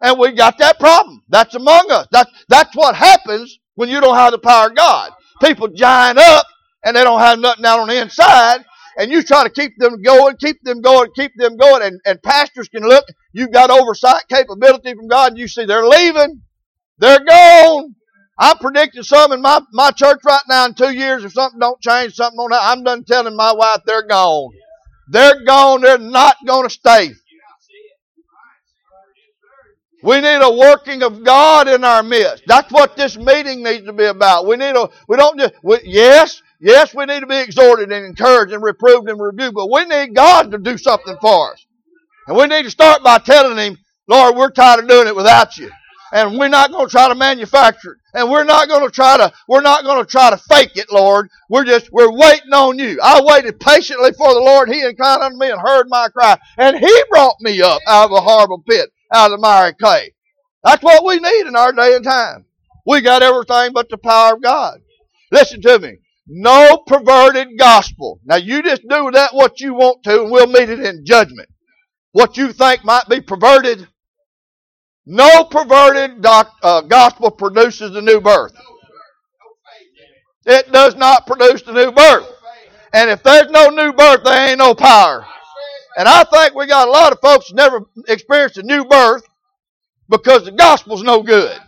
And 0.00 0.18
we 0.18 0.32
got 0.32 0.58
that 0.58 0.80
problem. 0.80 1.22
That's 1.28 1.54
among 1.54 1.92
us. 1.92 2.08
That's, 2.10 2.28
that's 2.48 2.74
what 2.74 2.96
happens 2.96 3.60
when 3.76 3.88
you 3.88 4.00
don't 4.00 4.16
have 4.16 4.32
the 4.32 4.40
power 4.40 4.66
of 4.66 4.74
God. 4.74 5.12
People 5.40 5.68
giant 5.68 6.18
up 6.18 6.46
and 6.84 6.96
they 6.96 7.04
don't 7.04 7.20
have 7.20 7.38
nothing 7.38 7.64
out 7.64 7.78
on 7.78 7.86
the 7.86 8.02
inside. 8.02 8.64
And 8.98 9.12
you 9.12 9.22
try 9.22 9.44
to 9.44 9.50
keep 9.50 9.78
them 9.78 10.02
going, 10.02 10.36
keep 10.38 10.60
them 10.64 10.80
going, 10.80 11.10
keep 11.14 11.30
them 11.36 11.56
going. 11.56 11.80
And, 11.80 12.00
and 12.04 12.20
pastors 12.24 12.68
can 12.68 12.82
look, 12.82 13.04
you've 13.32 13.52
got 13.52 13.70
oversight 13.70 14.24
capability 14.28 14.94
from 14.94 15.06
God, 15.06 15.32
and 15.32 15.38
you 15.38 15.46
see 15.46 15.64
they're 15.64 15.86
leaving. 15.86 16.42
They're 16.98 17.24
gone. 17.24 17.94
I'm 18.38 18.58
predicting 18.58 19.02
some 19.02 19.32
in 19.32 19.40
my, 19.40 19.60
my 19.72 19.90
church 19.92 20.20
right 20.24 20.42
now 20.48 20.66
in 20.66 20.74
two 20.74 20.90
years 20.90 21.24
if 21.24 21.32
something 21.32 21.58
don't 21.58 21.80
change, 21.80 22.14
something 22.14 22.38
on 22.38 22.50
that. 22.50 22.60
I'm 22.62 22.82
done 22.84 23.04
telling 23.04 23.34
my 23.34 23.52
wife 23.52 23.80
they're 23.86 24.06
gone. 24.06 24.52
They're 25.08 25.42
gone. 25.44 25.80
They're 25.80 25.98
not 25.98 26.36
going 26.46 26.64
to 26.64 26.70
stay. 26.70 27.12
We 30.02 30.20
need 30.20 30.40
a 30.42 30.52
working 30.52 31.02
of 31.02 31.24
God 31.24 31.66
in 31.66 31.82
our 31.82 32.02
midst. 32.02 32.44
That's 32.46 32.70
what 32.70 32.96
this 32.96 33.16
meeting 33.16 33.62
needs 33.62 33.86
to 33.86 33.92
be 33.94 34.04
about. 34.04 34.46
We 34.46 34.56
need 34.56 34.76
a, 34.76 34.90
we 35.08 35.16
don't 35.16 35.38
just, 35.38 35.54
we, 35.62 35.78
yes, 35.84 36.42
yes, 36.60 36.94
we 36.94 37.06
need 37.06 37.20
to 37.20 37.26
be 37.26 37.38
exhorted 37.38 37.90
and 37.90 38.04
encouraged 38.04 38.52
and 38.52 38.62
reproved 38.62 39.08
and 39.08 39.18
rebuked, 39.18 39.54
but 39.54 39.70
we 39.70 39.84
need 39.86 40.14
God 40.14 40.50
to 40.52 40.58
do 40.58 40.76
something 40.76 41.16
for 41.20 41.52
us. 41.52 41.66
And 42.28 42.36
we 42.36 42.46
need 42.46 42.64
to 42.64 42.70
start 42.70 43.02
by 43.02 43.18
telling 43.18 43.56
Him, 43.56 43.78
Lord, 44.06 44.36
we're 44.36 44.50
tired 44.50 44.80
of 44.80 44.88
doing 44.88 45.08
it 45.08 45.16
without 45.16 45.56
you 45.56 45.70
and 46.12 46.38
we're 46.38 46.48
not 46.48 46.70
going 46.70 46.86
to 46.86 46.90
try 46.90 47.08
to 47.08 47.14
manufacture 47.14 47.92
it. 47.92 47.98
And 48.14 48.30
we're 48.30 48.44
not 48.44 48.68
going 48.68 48.84
to 48.84 48.90
try 48.90 49.16
to, 49.16 49.32
we're 49.48 49.60
not 49.60 49.84
going 49.84 50.04
to 50.04 50.10
try 50.10 50.30
to 50.30 50.36
fake 50.36 50.76
it, 50.76 50.90
Lord. 50.90 51.28
We're 51.50 51.64
just, 51.64 51.90
we're 51.92 52.12
waiting 52.12 52.52
on 52.52 52.78
you. 52.78 52.98
I 53.02 53.20
waited 53.22 53.60
patiently 53.60 54.12
for 54.12 54.32
the 54.32 54.40
Lord. 54.40 54.70
He 54.70 54.82
inclined 54.82 55.22
unto 55.22 55.38
me 55.38 55.50
and 55.50 55.60
heard 55.60 55.86
my 55.88 56.08
cry. 56.08 56.38
And 56.58 56.78
He 56.78 57.04
brought 57.10 57.36
me 57.40 57.60
up 57.60 57.80
out 57.86 58.06
of 58.06 58.12
a 58.12 58.20
horrible 58.20 58.62
pit, 58.68 58.90
out 59.12 59.26
of 59.26 59.32
the 59.32 59.38
miry 59.38 59.74
clay. 59.74 60.14
That's 60.64 60.82
what 60.82 61.04
we 61.04 61.18
need 61.18 61.46
in 61.46 61.56
our 61.56 61.72
day 61.72 61.94
and 61.96 62.04
time. 62.04 62.46
We 62.86 63.00
got 63.00 63.22
everything 63.22 63.72
but 63.72 63.88
the 63.88 63.98
power 63.98 64.34
of 64.34 64.42
God. 64.42 64.80
Listen 65.30 65.60
to 65.62 65.78
me. 65.78 65.98
No 66.28 66.82
perverted 66.86 67.58
gospel. 67.58 68.20
Now 68.24 68.36
you 68.36 68.62
just 68.62 68.82
do 68.82 69.10
that 69.12 69.34
what 69.34 69.60
you 69.60 69.74
want 69.74 70.02
to 70.04 70.22
and 70.22 70.30
we'll 70.30 70.48
meet 70.48 70.68
it 70.68 70.80
in 70.80 71.04
judgment. 71.04 71.48
What 72.12 72.36
you 72.36 72.52
think 72.52 72.84
might 72.84 73.08
be 73.08 73.20
perverted, 73.20 73.86
no 75.06 75.44
perverted 75.44 76.20
doc, 76.20 76.52
uh, 76.62 76.80
gospel 76.82 77.30
produces 77.30 77.92
the 77.92 78.02
new 78.02 78.20
birth. 78.20 78.52
It 80.44 80.70
does 80.72 80.96
not 80.96 81.26
produce 81.26 81.62
the 81.62 81.72
new 81.72 81.92
birth. 81.92 82.28
And 82.92 83.10
if 83.10 83.22
there's 83.22 83.50
no 83.50 83.68
new 83.68 83.92
birth, 83.92 84.24
there 84.24 84.48
ain't 84.48 84.58
no 84.58 84.74
power. 84.74 85.24
And 85.96 86.08
I 86.08 86.24
think 86.24 86.54
we 86.54 86.66
got 86.66 86.88
a 86.88 86.90
lot 86.90 87.12
of 87.12 87.20
folks 87.20 87.52
never 87.52 87.82
experienced 88.08 88.58
a 88.58 88.62
new 88.62 88.84
birth 88.84 89.22
because 90.08 90.44
the 90.44 90.52
gospel's 90.52 91.02
no 91.02 91.22
good. 91.22 91.58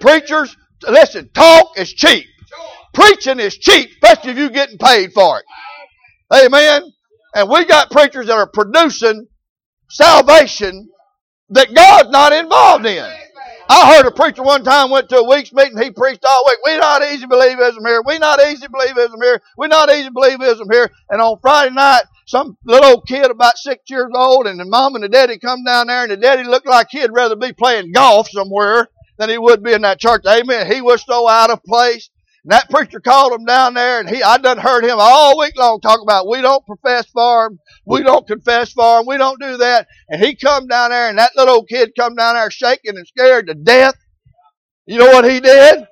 Preachers, 0.00 0.56
listen, 0.86 1.30
talk 1.34 1.78
is 1.78 1.92
cheap. 1.92 2.26
Preaching 2.94 3.40
is 3.40 3.56
cheap, 3.56 3.90
especially 3.90 4.32
if 4.32 4.38
you're 4.38 4.50
getting 4.50 4.78
paid 4.78 5.12
for 5.12 5.38
it. 5.38 5.44
Amen. 6.34 6.92
And 7.34 7.48
we 7.48 7.64
got 7.64 7.90
preachers 7.90 8.26
that 8.26 8.36
are 8.36 8.48
producing 8.48 9.26
salvation 9.88 10.88
that 11.50 11.74
God's 11.74 12.10
not 12.10 12.32
involved 12.32 12.86
in. 12.86 13.08
I 13.68 13.96
heard 13.96 14.06
a 14.06 14.12
preacher 14.12 14.42
one 14.42 14.62
time 14.62 14.90
went 14.90 15.08
to 15.08 15.18
a 15.18 15.28
week's 15.28 15.52
meeting. 15.52 15.76
He 15.80 15.90
preached 15.90 16.24
all 16.24 16.44
week. 16.46 16.58
We 16.64 16.78
not 16.78 17.02
easy 17.02 17.26
believism 17.26 17.84
here. 17.84 18.02
We 18.06 18.18
not 18.18 18.40
easy 18.40 18.66
believism 18.68 19.22
here. 19.22 19.42
We 19.58 19.66
not 19.66 19.90
easy 19.90 20.10
believism 20.10 20.72
here. 20.72 20.90
And 21.10 21.20
on 21.20 21.38
Friday 21.40 21.74
night, 21.74 22.02
some 22.26 22.56
little 22.64 22.90
old 22.90 23.06
kid 23.08 23.30
about 23.30 23.56
six 23.56 23.82
years 23.88 24.10
old 24.14 24.46
and 24.46 24.58
the 24.60 24.64
mom 24.64 24.94
and 24.94 25.02
the 25.02 25.08
daddy 25.08 25.38
come 25.38 25.64
down 25.64 25.88
there 25.88 26.02
and 26.02 26.12
the 26.12 26.16
daddy 26.16 26.44
looked 26.44 26.66
like 26.66 26.88
he'd 26.90 27.10
rather 27.12 27.36
be 27.36 27.52
playing 27.52 27.92
golf 27.92 28.28
somewhere 28.30 28.88
than 29.18 29.30
he 29.30 29.38
would 29.38 29.62
be 29.62 29.72
in 29.72 29.82
that 29.82 29.98
church. 29.98 30.22
Amen. 30.26 30.70
He 30.70 30.80
was 30.80 31.04
so 31.04 31.28
out 31.28 31.50
of 31.50 31.62
place. 31.64 32.10
And 32.46 32.52
that 32.52 32.70
preacher 32.70 33.00
called 33.00 33.32
him 33.32 33.44
down 33.44 33.74
there, 33.74 33.98
and 33.98 34.08
he 34.08 34.22
I 34.22 34.38
done 34.38 34.58
heard 34.58 34.84
him 34.84 34.98
all 35.00 35.36
week 35.36 35.58
long 35.58 35.80
talk 35.80 35.98
about 36.00 36.28
we 36.28 36.40
don't 36.40 36.64
profess 36.64 37.04
for 37.06 37.46
him, 37.46 37.58
we 37.84 38.04
don't 38.04 38.24
confess 38.24 38.72
for 38.72 39.00
him, 39.00 39.06
we 39.08 39.16
don't 39.18 39.40
do 39.40 39.56
that. 39.56 39.88
And 40.08 40.24
he 40.24 40.36
come 40.36 40.68
down 40.68 40.90
there, 40.90 41.08
and 41.08 41.18
that 41.18 41.32
little 41.34 41.56
old 41.56 41.68
kid 41.68 41.90
come 41.98 42.14
down 42.14 42.36
there 42.36 42.48
shaking 42.52 42.96
and 42.96 43.04
scared 43.04 43.48
to 43.48 43.54
death. 43.54 43.96
You 44.86 44.98
know 44.98 45.06
what 45.06 45.28
he 45.28 45.40
did? 45.40 45.88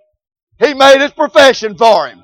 He 0.61 0.75
made 0.75 1.01
his 1.01 1.11
profession 1.11 1.77
for 1.77 2.07
him. 2.07 2.23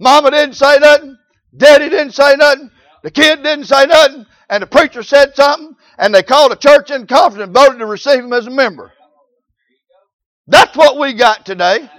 Mama 0.00 0.30
didn't 0.30 0.54
say 0.54 0.78
nothing. 0.78 1.18
Daddy 1.54 1.90
didn't 1.90 2.12
say 2.12 2.36
nothing. 2.36 2.70
The 3.02 3.10
kid 3.10 3.42
didn't 3.42 3.66
say 3.66 3.84
nothing. 3.84 4.24
And 4.48 4.62
the 4.62 4.66
preacher 4.66 5.02
said 5.02 5.36
something. 5.36 5.76
And 5.98 6.14
they 6.14 6.22
called 6.22 6.52
a 6.52 6.56
church 6.56 6.90
in 6.90 7.06
conference 7.06 7.44
and 7.44 7.54
voted 7.54 7.80
to 7.80 7.86
receive 7.86 8.20
him 8.20 8.32
as 8.32 8.46
a 8.46 8.50
member. 8.50 8.92
That's 10.46 10.74
what 10.74 10.98
we 10.98 11.12
got 11.12 11.44
today. 11.44 11.90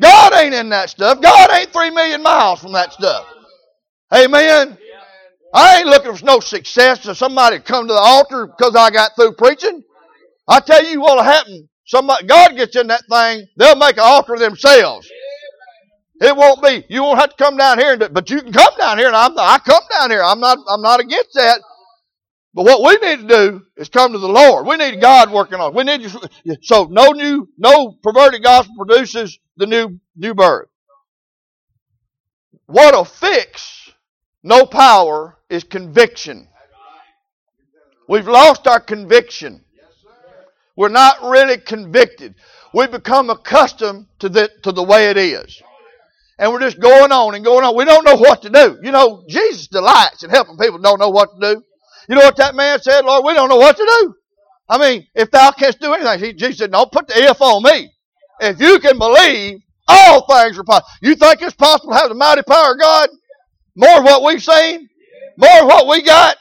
God 0.00 0.34
ain't 0.34 0.54
in 0.54 0.68
that 0.70 0.90
stuff. 0.90 1.20
God 1.20 1.50
ain't 1.52 1.72
three 1.72 1.90
million 1.90 2.22
miles 2.22 2.60
from 2.60 2.72
that 2.72 2.92
stuff. 2.92 3.26
Amen. 4.14 4.78
I 5.54 5.78
ain't 5.78 5.86
looking 5.86 6.14
for 6.14 6.24
no 6.24 6.40
success 6.40 7.00
to 7.00 7.14
somebody 7.14 7.58
to 7.58 7.62
come 7.62 7.86
to 7.88 7.94
the 7.94 7.98
altar 7.98 8.46
because 8.46 8.74
I 8.76 8.90
got 8.90 9.12
through 9.16 9.32
preaching. 9.34 9.82
I 10.48 10.60
tell 10.60 10.84
you 10.84 11.00
what'll 11.00 11.24
happen. 11.24 11.68
Somebody, 11.86 12.26
God 12.26 12.56
gets 12.56 12.76
in 12.76 12.88
that 12.88 13.02
thing, 13.10 13.46
they'll 13.56 13.76
make 13.76 13.96
an 13.96 14.02
altar 14.04 14.36
themselves. 14.36 15.08
It 16.20 16.34
won't 16.34 16.62
be. 16.62 16.84
You 16.88 17.02
won't 17.02 17.18
have 17.20 17.30
to 17.30 17.36
come 17.36 17.56
down 17.56 17.78
here, 17.78 17.92
and, 17.92 18.14
but 18.14 18.30
you 18.30 18.40
can 18.40 18.52
come 18.52 18.72
down 18.78 18.98
here, 18.98 19.08
and 19.08 19.16
I'm. 19.16 19.38
I 19.38 19.58
come 19.64 19.82
down 19.98 20.10
here. 20.10 20.22
I'm 20.22 20.40
not. 20.40 20.58
I'm 20.68 20.80
not 20.80 21.00
against 21.00 21.34
that. 21.34 21.60
But 22.56 22.64
what 22.64 22.80
we 22.80 23.08
need 23.08 23.28
to 23.28 23.28
do 23.28 23.62
is 23.76 23.90
come 23.90 24.12
to 24.12 24.18
the 24.18 24.26
Lord. 24.26 24.66
We 24.66 24.78
need 24.78 24.98
God 24.98 25.30
working 25.30 25.60
on. 25.60 25.72
It. 25.72 25.76
We 25.76 25.84
need 25.84 26.08
to, 26.08 26.58
so 26.62 26.88
no 26.90 27.08
new, 27.10 27.46
no 27.58 27.98
perverted 28.02 28.42
gospel 28.42 28.74
produces 28.76 29.38
the 29.58 29.66
new 29.66 30.00
new 30.16 30.34
birth. 30.34 30.68
What'll 32.64 33.04
fix 33.04 33.92
no 34.42 34.64
power 34.64 35.36
is 35.50 35.64
conviction. 35.64 36.48
We've 38.08 38.28
lost 38.28 38.66
our 38.66 38.80
conviction. 38.80 39.62
We're 40.76 40.88
not 40.88 41.20
really 41.22 41.58
convicted. 41.58 42.36
We 42.72 42.86
become 42.86 43.28
accustomed 43.28 44.06
to 44.20 44.28
the, 44.28 44.50
to 44.62 44.72
the 44.72 44.82
way 44.82 45.10
it 45.10 45.16
is. 45.16 45.60
And 46.38 46.52
we're 46.52 46.60
just 46.60 46.78
going 46.78 47.12
on 47.12 47.34
and 47.34 47.44
going 47.44 47.64
on. 47.64 47.74
We 47.74 47.84
don't 47.84 48.04
know 48.04 48.16
what 48.16 48.42
to 48.42 48.50
do. 48.50 48.78
You 48.82 48.92
know, 48.92 49.24
Jesus 49.28 49.66
delights 49.66 50.22
in 50.22 50.30
helping 50.30 50.56
people 50.56 50.78
don't 50.78 51.00
know 51.00 51.10
what 51.10 51.30
to 51.34 51.54
do. 51.54 51.62
You 52.08 52.16
know 52.16 52.22
what 52.22 52.36
that 52.36 52.54
man 52.54 52.80
said, 52.80 53.04
Lord? 53.04 53.24
We 53.24 53.34
don't 53.34 53.48
know 53.48 53.56
what 53.56 53.76
to 53.76 53.84
do. 54.00 54.14
I 54.68 54.78
mean, 54.78 55.06
if 55.14 55.30
thou 55.30 55.50
canst 55.52 55.80
do 55.80 55.92
anything, 55.92 56.18
he, 56.18 56.32
Jesus 56.32 56.58
said, 56.58 56.72
don't 56.72 56.90
put 56.90 57.06
the 57.06 57.14
if 57.16 57.40
on 57.40 57.62
me. 57.62 57.90
If 58.40 58.60
you 58.60 58.78
can 58.78 58.98
believe, 58.98 59.60
all 59.88 60.26
things 60.26 60.58
are 60.58 60.64
possible. 60.64 60.88
You 61.00 61.14
think 61.14 61.42
it's 61.42 61.54
possible 61.54 61.92
to 61.92 61.98
have 61.98 62.08
the 62.08 62.14
mighty 62.14 62.42
power 62.42 62.72
of 62.72 62.80
God? 62.80 63.08
More 63.76 63.98
of 63.98 64.04
what 64.04 64.24
we've 64.24 64.42
seen? 64.42 64.88
More 65.36 65.60
of 65.60 65.66
what 65.66 65.86
we 65.86 66.02
got? 66.02 66.36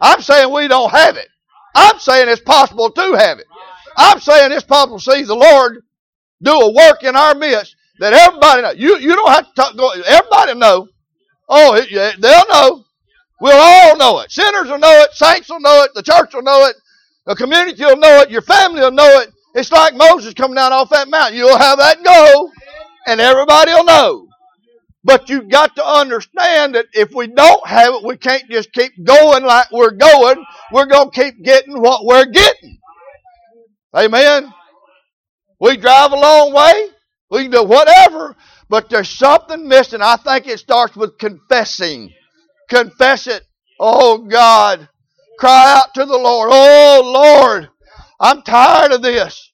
I'm 0.00 0.20
saying 0.20 0.52
we 0.52 0.68
don't 0.68 0.90
have 0.90 1.16
it. 1.16 1.28
I'm 1.74 1.98
saying 1.98 2.28
it's 2.28 2.42
possible 2.42 2.90
to 2.90 3.14
have 3.14 3.38
it. 3.38 3.46
I'm 3.96 4.20
saying 4.20 4.52
it's 4.52 4.64
possible 4.64 4.98
to 4.98 5.04
see 5.04 5.22
the 5.22 5.34
Lord 5.34 5.82
do 6.42 6.52
a 6.52 6.72
work 6.72 7.02
in 7.04 7.16
our 7.16 7.34
midst 7.34 7.76
that 7.98 8.12
everybody 8.12 8.62
know. 8.62 8.72
You, 8.72 8.98
you 8.98 9.14
don't 9.14 9.30
have 9.30 9.46
to 9.46 9.54
talk, 9.54 9.96
everybody 10.06 10.58
know. 10.58 10.88
Oh, 11.48 11.74
it, 11.74 12.20
they'll 12.20 12.48
know. 12.48 12.84
We'll 13.42 13.60
all 13.60 13.96
know 13.96 14.20
it. 14.20 14.30
Sinners 14.30 14.68
will 14.68 14.78
know 14.78 15.02
it. 15.02 15.14
Saints 15.14 15.48
will 15.50 15.58
know 15.58 15.82
it. 15.82 15.90
The 15.94 16.02
church 16.04 16.32
will 16.32 16.44
know 16.44 16.64
it. 16.66 16.76
The 17.26 17.34
community 17.34 17.84
will 17.84 17.96
know 17.96 18.20
it. 18.20 18.30
Your 18.30 18.40
family 18.40 18.80
will 18.82 18.92
know 18.92 19.18
it. 19.18 19.30
It's 19.56 19.72
like 19.72 19.96
Moses 19.96 20.32
coming 20.32 20.54
down 20.54 20.72
off 20.72 20.90
that 20.90 21.08
mountain. 21.08 21.38
You'll 21.38 21.58
have 21.58 21.78
that 21.78 22.04
go, 22.04 22.52
and 23.08 23.20
everybody 23.20 23.72
will 23.72 23.84
know. 23.84 24.28
But 25.02 25.28
you've 25.28 25.48
got 25.48 25.74
to 25.74 25.84
understand 25.84 26.76
that 26.76 26.86
if 26.92 27.12
we 27.12 27.26
don't 27.26 27.66
have 27.66 27.94
it, 27.94 28.04
we 28.04 28.16
can't 28.16 28.48
just 28.48 28.72
keep 28.72 28.92
going 29.04 29.42
like 29.42 29.72
we're 29.72 29.90
going. 29.90 30.44
We're 30.70 30.86
going 30.86 31.10
to 31.10 31.20
keep 31.20 31.42
getting 31.42 31.82
what 31.82 32.04
we're 32.04 32.26
getting. 32.26 32.78
Amen. 33.92 34.54
We 35.58 35.78
drive 35.78 36.12
a 36.12 36.16
long 36.16 36.54
way. 36.54 36.90
We 37.28 37.42
can 37.42 37.50
do 37.50 37.64
whatever, 37.64 38.36
but 38.68 38.88
there's 38.88 39.10
something 39.10 39.66
missing. 39.66 40.00
I 40.00 40.14
think 40.14 40.46
it 40.46 40.60
starts 40.60 40.94
with 40.94 41.18
confessing. 41.18 42.12
Confess 42.72 43.26
it. 43.26 43.42
Oh 43.78 44.18
God. 44.18 44.88
Cry 45.38 45.74
out 45.76 45.92
to 45.94 46.06
the 46.06 46.16
Lord. 46.16 46.48
Oh 46.50 47.02
Lord, 47.04 47.68
I'm 48.18 48.42
tired 48.42 48.92
of 48.92 49.02
this. 49.02 49.52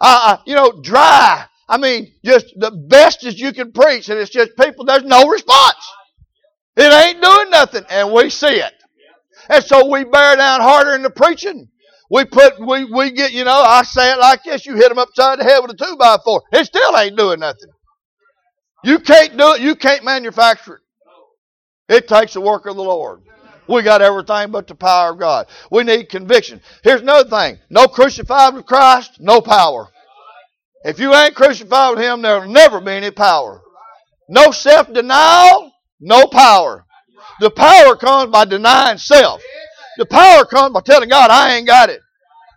I, 0.00 0.38
you 0.44 0.54
know, 0.54 0.72
dry. 0.82 1.44
I 1.68 1.76
mean, 1.76 2.12
just 2.24 2.46
the 2.56 2.70
best 2.70 3.24
as 3.24 3.38
you 3.38 3.52
can 3.52 3.70
preach, 3.72 4.08
and 4.08 4.18
it's 4.18 4.30
just 4.30 4.56
people, 4.56 4.84
there's 4.84 5.04
no 5.04 5.28
response. 5.28 5.76
It 6.76 6.92
ain't 6.92 7.22
doing 7.22 7.50
nothing, 7.50 7.84
and 7.90 8.12
we 8.12 8.30
see 8.30 8.46
it. 8.46 8.72
And 9.48 9.62
so 9.62 9.88
we 9.88 10.04
bear 10.04 10.36
down 10.36 10.60
harder 10.60 10.94
in 10.94 11.02
the 11.02 11.10
preaching. 11.10 11.68
We 12.10 12.24
put, 12.24 12.58
we, 12.58 12.86
we 12.86 13.10
get, 13.12 13.32
you 13.32 13.44
know, 13.44 13.60
I 13.60 13.82
say 13.82 14.12
it 14.12 14.18
like 14.18 14.42
this, 14.44 14.64
you 14.66 14.76
hit 14.76 14.88
them 14.88 14.98
upside 14.98 15.40
the 15.40 15.44
head 15.44 15.60
with 15.60 15.72
a 15.72 15.76
two 15.76 15.96
by 15.96 16.16
four. 16.24 16.42
It 16.52 16.64
still 16.64 16.96
ain't 16.96 17.18
doing 17.18 17.40
nothing. 17.40 17.70
You 18.82 18.98
can't 18.98 19.36
do 19.36 19.54
it, 19.54 19.60
you 19.60 19.74
can't 19.76 20.04
manufacture 20.04 20.76
it. 20.76 20.82
It 21.88 22.08
takes 22.08 22.34
the 22.34 22.40
work 22.40 22.66
of 22.66 22.76
the 22.76 22.82
Lord. 22.82 23.22
We 23.68 23.82
got 23.82 24.02
everything 24.02 24.50
but 24.50 24.66
the 24.66 24.74
power 24.74 25.12
of 25.12 25.18
God. 25.18 25.46
We 25.70 25.84
need 25.84 26.08
conviction. 26.08 26.60
Here's 26.82 27.02
another 27.02 27.28
thing. 27.28 27.58
No 27.68 27.86
crucified 27.86 28.54
with 28.54 28.66
Christ, 28.66 29.20
no 29.20 29.40
power. 29.40 29.88
If 30.84 30.98
you 30.98 31.14
ain't 31.14 31.34
crucified 31.34 31.96
with 31.96 32.04
Him, 32.04 32.22
there'll 32.22 32.48
never 32.48 32.80
be 32.80 32.92
any 32.92 33.10
power. 33.10 33.60
No 34.28 34.50
self-denial, 34.50 35.72
no 36.00 36.26
power. 36.26 36.84
The 37.40 37.50
power 37.50 37.96
comes 37.96 38.30
by 38.30 38.44
denying 38.44 38.98
self. 38.98 39.42
The 39.98 40.06
power 40.06 40.44
comes 40.44 40.72
by 40.72 40.80
telling 40.80 41.08
God, 41.08 41.30
I 41.30 41.56
ain't 41.56 41.66
got 41.66 41.90
it. 41.90 42.00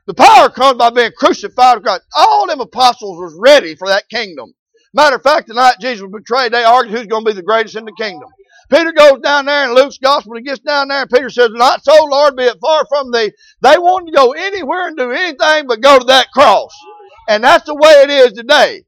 The 0.07 0.13
power 0.13 0.49
comes 0.49 0.77
by 0.77 0.89
being 0.89 1.11
crucified 1.17 1.77
with 1.77 1.85
God. 1.85 2.01
All 2.15 2.47
them 2.47 2.61
apostles 2.61 3.17
was 3.17 3.37
ready 3.39 3.75
for 3.75 3.87
that 3.87 4.09
kingdom. 4.09 4.53
Matter 4.93 5.15
of 5.15 5.23
fact, 5.23 5.47
the 5.47 5.53
night 5.53 5.75
Jesus 5.79 6.01
was 6.01 6.11
betrayed, 6.11 6.51
they 6.51 6.63
argued 6.63 6.97
who's 6.97 7.07
going 7.07 7.23
to 7.23 7.31
be 7.31 7.35
the 7.35 7.43
greatest 7.43 7.75
in 7.75 7.85
the 7.85 7.93
kingdom. 7.97 8.27
Peter 8.71 8.93
goes 8.93 9.19
down 9.19 9.45
there 9.45 9.65
in 9.65 9.75
Luke's 9.75 9.97
gospel. 9.97 10.35
He 10.37 10.43
gets 10.43 10.59
down 10.59 10.87
there 10.87 11.01
and 11.01 11.09
Peter 11.09 11.29
says, 11.29 11.49
Not 11.51 11.83
so, 11.83 11.93
Lord, 12.05 12.37
be 12.37 12.43
it 12.43 12.57
far 12.61 12.85
from 12.87 13.11
thee. 13.11 13.33
They 13.61 13.77
wanted 13.77 14.11
to 14.11 14.17
go 14.17 14.31
anywhere 14.31 14.87
and 14.87 14.97
do 14.97 15.11
anything 15.11 15.67
but 15.67 15.81
go 15.81 15.99
to 15.99 16.05
that 16.05 16.31
cross. 16.33 16.71
And 17.27 17.43
that's 17.43 17.65
the 17.65 17.75
way 17.75 17.91
it 18.03 18.09
is 18.09 18.31
today. 18.31 18.83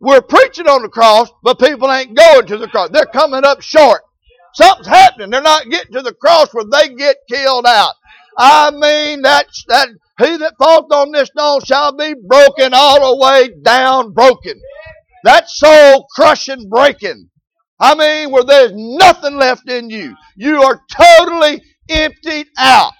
We're 0.00 0.20
preaching 0.20 0.68
on 0.68 0.82
the 0.82 0.90
cross, 0.90 1.30
but 1.42 1.58
people 1.58 1.90
ain't 1.90 2.14
going 2.14 2.46
to 2.46 2.58
the 2.58 2.68
cross. 2.68 2.90
They're 2.90 3.06
coming 3.06 3.44
up 3.44 3.62
short. 3.62 4.02
Something's 4.52 4.86
happening. 4.86 5.30
They're 5.30 5.40
not 5.40 5.70
getting 5.70 5.94
to 5.94 6.02
the 6.02 6.12
cross 6.12 6.52
where 6.52 6.64
they 6.70 6.94
get 6.94 7.16
killed 7.30 7.66
out. 7.66 7.94
I 8.36 8.70
mean, 8.70 9.22
that's, 9.22 9.64
that, 9.68 9.88
he 10.18 10.36
that 10.36 10.54
falls 10.58 10.90
on 10.92 11.12
this 11.12 11.28
stone 11.28 11.60
shall 11.64 11.96
be 11.96 12.14
broken 12.14 12.72
all 12.74 13.16
the 13.16 13.24
way 13.24 13.48
down 13.62 14.12
broken. 14.12 14.60
That 15.24 15.48
soul 15.48 16.06
crushing 16.14 16.68
breaking. 16.68 17.30
I 17.78 17.94
mean, 17.94 18.30
where 18.30 18.44
there's 18.44 18.72
nothing 18.74 19.36
left 19.36 19.68
in 19.68 19.90
you. 19.90 20.16
You 20.36 20.62
are 20.62 20.80
totally 20.90 21.62
emptied 21.88 22.48
out. 22.58 22.92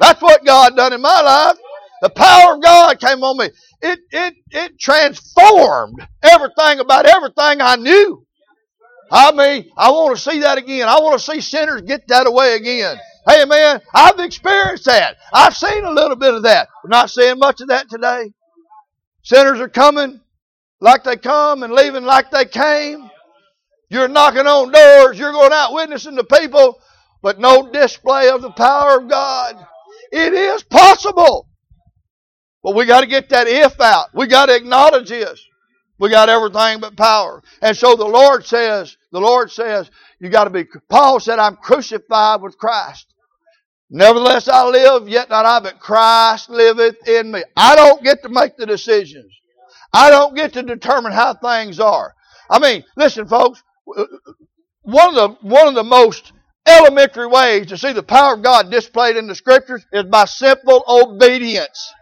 That's 0.00 0.20
what 0.22 0.44
God 0.44 0.76
done 0.76 0.92
in 0.92 1.00
my 1.00 1.20
life. 1.20 1.56
The 2.02 2.10
power 2.10 2.54
of 2.54 2.62
God 2.62 3.00
came 3.00 3.22
on 3.22 3.38
me. 3.38 3.50
It, 3.82 4.00
it, 4.10 4.34
it 4.50 4.78
transformed 4.78 6.06
everything 6.22 6.80
about 6.80 7.06
everything 7.06 7.60
I 7.60 7.76
knew. 7.76 8.26
I 9.10 9.32
mean, 9.32 9.70
I 9.76 9.90
want 9.90 10.16
to 10.16 10.22
see 10.22 10.40
that 10.40 10.58
again. 10.58 10.88
I 10.88 10.98
want 11.00 11.18
to 11.18 11.24
see 11.24 11.40
sinners 11.40 11.82
get 11.82 12.08
that 12.08 12.26
away 12.26 12.56
again. 12.56 12.98
Hey 13.26 13.44
man, 13.46 13.80
I've 13.94 14.18
experienced 14.18 14.84
that. 14.84 15.16
I've 15.32 15.56
seen 15.56 15.84
a 15.84 15.90
little 15.90 16.16
bit 16.16 16.34
of 16.34 16.42
that. 16.42 16.68
We're 16.82 16.90
not 16.90 17.10
seeing 17.10 17.38
much 17.38 17.60
of 17.60 17.68
that 17.68 17.88
today. 17.88 18.32
Sinners 19.22 19.60
are 19.60 19.68
coming 19.68 20.20
like 20.80 21.04
they 21.04 21.16
come 21.16 21.62
and 21.62 21.72
leaving 21.72 22.04
like 22.04 22.30
they 22.30 22.44
came. 22.44 23.10
You're 23.90 24.08
knocking 24.08 24.46
on 24.46 24.72
doors. 24.72 25.18
You're 25.18 25.32
going 25.32 25.52
out 25.52 25.72
witnessing 25.72 26.16
to 26.16 26.24
people, 26.24 26.80
but 27.22 27.38
no 27.38 27.70
display 27.70 28.28
of 28.28 28.42
the 28.42 28.50
power 28.50 28.98
of 28.98 29.08
God. 29.08 29.66
It 30.12 30.32
is 30.32 30.62
possible. 30.62 31.48
But 32.62 32.74
we 32.74 32.86
got 32.86 33.00
to 33.00 33.06
get 33.06 33.28
that 33.28 33.46
if 33.46 33.80
out. 33.80 34.14
We 34.14 34.26
got 34.26 34.46
to 34.46 34.56
acknowledge 34.56 35.10
this. 35.10 35.44
We 35.98 36.10
got 36.10 36.28
everything 36.28 36.80
but 36.80 36.96
power. 36.96 37.42
And 37.62 37.76
so 37.76 37.94
the 37.94 38.06
Lord 38.06 38.44
says, 38.44 38.96
the 39.12 39.20
Lord 39.20 39.50
says, 39.50 39.90
you 40.18 40.28
got 40.28 40.44
to 40.44 40.50
be, 40.50 40.64
Paul 40.88 41.20
said, 41.20 41.38
I'm 41.38 41.56
crucified 41.56 42.40
with 42.40 42.58
Christ. 42.58 43.06
Nevertheless 43.90 44.48
I 44.48 44.66
live, 44.66 45.08
yet 45.08 45.30
not 45.30 45.46
I, 45.46 45.60
but 45.60 45.78
Christ 45.78 46.50
liveth 46.50 47.06
in 47.06 47.30
me. 47.30 47.44
I 47.56 47.76
don't 47.76 48.02
get 48.02 48.22
to 48.22 48.28
make 48.28 48.56
the 48.56 48.66
decisions. 48.66 49.32
I 49.92 50.10
don't 50.10 50.34
get 50.34 50.54
to 50.54 50.62
determine 50.62 51.12
how 51.12 51.34
things 51.34 51.78
are. 51.78 52.14
I 52.50 52.58
mean, 52.58 52.84
listen 52.96 53.28
folks, 53.28 53.62
one 53.86 55.08
of 55.08 55.14
the, 55.14 55.28
one 55.48 55.68
of 55.68 55.74
the 55.74 55.84
most 55.84 56.32
elementary 56.66 57.26
ways 57.26 57.66
to 57.66 57.78
see 57.78 57.92
the 57.92 58.02
power 58.02 58.34
of 58.34 58.42
God 58.42 58.70
displayed 58.70 59.16
in 59.16 59.26
the 59.26 59.34
scriptures 59.34 59.84
is 59.92 60.04
by 60.04 60.24
simple 60.24 60.84
obedience. 60.88 61.92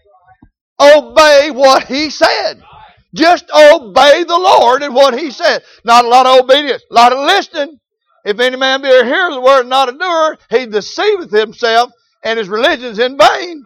Obey 0.80 1.50
what 1.52 1.84
He 1.84 2.10
said. 2.10 2.62
Just 3.14 3.44
obey 3.50 4.24
the 4.24 4.38
Lord 4.38 4.82
and 4.82 4.94
what 4.94 5.18
He 5.18 5.30
said. 5.30 5.62
Not 5.84 6.04
a 6.04 6.08
lot 6.08 6.26
of 6.26 6.44
obedience, 6.44 6.82
a 6.90 6.94
lot 6.94 7.12
of 7.12 7.18
listening. 7.18 7.78
If 8.24 8.38
any 8.38 8.56
man 8.56 8.82
be 8.82 8.88
a 8.88 9.04
hearer 9.04 9.28
of 9.28 9.34
the 9.34 9.40
word 9.40 9.60
and 9.62 9.70
not 9.70 9.88
a 9.88 9.98
doer, 9.98 10.38
he 10.50 10.66
deceiveth 10.66 11.30
himself 11.32 11.90
and 12.22 12.38
his 12.38 12.48
religion 12.48 12.86
is 12.86 12.98
in 13.00 13.18
vain. 13.18 13.64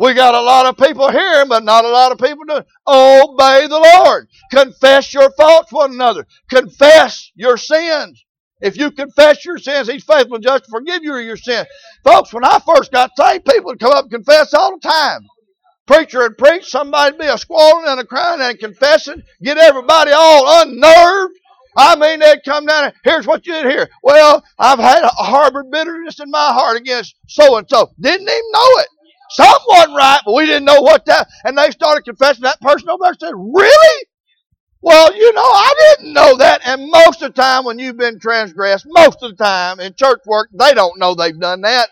We 0.00 0.14
got 0.14 0.34
a 0.34 0.40
lot 0.40 0.66
of 0.66 0.76
people 0.76 1.10
hearing, 1.10 1.48
but 1.48 1.62
not 1.62 1.84
a 1.84 1.88
lot 1.88 2.10
of 2.10 2.18
people 2.18 2.44
doing. 2.44 2.64
Obey 2.88 3.66
the 3.66 3.90
Lord. 3.94 4.28
Confess 4.50 5.14
your 5.14 5.30
faults 5.32 5.72
one 5.72 5.92
another. 5.92 6.26
Confess 6.48 7.30
your 7.34 7.56
sins. 7.56 8.24
If 8.60 8.76
you 8.76 8.90
confess 8.90 9.44
your 9.44 9.58
sins, 9.58 9.88
He's 9.88 10.04
faithful 10.04 10.36
and 10.36 10.44
just 10.44 10.64
to 10.64 10.70
forgive 10.70 11.04
you 11.04 11.16
of 11.16 11.24
your 11.24 11.36
sins. 11.36 11.68
Folks, 12.02 12.32
when 12.32 12.44
I 12.44 12.58
first 12.66 12.90
got 12.90 13.10
saved, 13.16 13.44
people 13.44 13.66
would 13.66 13.78
come 13.78 13.92
up 13.92 14.04
and 14.04 14.10
confess 14.10 14.54
all 14.54 14.78
the 14.78 14.88
time 14.88 15.26
preacher 15.90 16.20
would 16.20 16.38
preach, 16.38 16.70
somebody'd 16.70 17.18
be 17.18 17.26
a 17.26 17.36
squalling 17.36 17.84
and 17.88 18.00
a 18.00 18.04
crying 18.04 18.40
and 18.40 18.58
confessing, 18.58 19.22
get 19.42 19.58
everybody 19.58 20.12
all 20.12 20.62
unnerved. 20.62 21.34
I 21.76 21.96
mean, 21.96 22.20
they'd 22.20 22.44
come 22.44 22.66
down 22.66 22.84
and 22.84 22.94
here's 23.02 23.26
what 23.26 23.46
you 23.46 23.54
did 23.54 23.66
here. 23.66 23.88
Well, 24.02 24.44
I've 24.58 24.78
had 24.78 25.02
a 25.02 25.08
harbored 25.08 25.70
bitterness 25.70 26.20
in 26.20 26.30
my 26.30 26.52
heart 26.52 26.76
against 26.76 27.16
so 27.26 27.56
and 27.56 27.68
so. 27.68 27.90
Didn't 28.00 28.28
even 28.28 28.50
know 28.52 28.68
it. 28.78 28.88
Something 29.30 29.66
wasn't 29.68 29.96
right, 29.96 30.20
but 30.24 30.34
we 30.34 30.46
didn't 30.46 30.64
know 30.64 30.80
what 30.80 31.04
that. 31.06 31.28
And 31.44 31.56
they 31.56 31.70
started 31.70 32.04
confessing. 32.04 32.42
That 32.42 32.60
person 32.60 32.88
over 32.88 33.04
there 33.04 33.14
said, 33.18 33.34
"Really? 33.36 34.04
Well, 34.82 35.14
you 35.14 35.32
know, 35.32 35.42
I 35.42 35.74
didn't 35.78 36.12
know 36.12 36.36
that." 36.38 36.62
And 36.66 36.90
most 36.90 37.22
of 37.22 37.34
the 37.34 37.40
time, 37.40 37.64
when 37.64 37.78
you've 37.78 37.96
been 37.96 38.18
transgressed, 38.18 38.86
most 38.88 39.22
of 39.22 39.36
the 39.36 39.44
time 39.44 39.80
in 39.80 39.94
church 39.94 40.20
work, 40.26 40.48
they 40.52 40.74
don't 40.74 40.98
know 40.98 41.14
they've 41.14 41.38
done 41.38 41.60
that. 41.62 41.90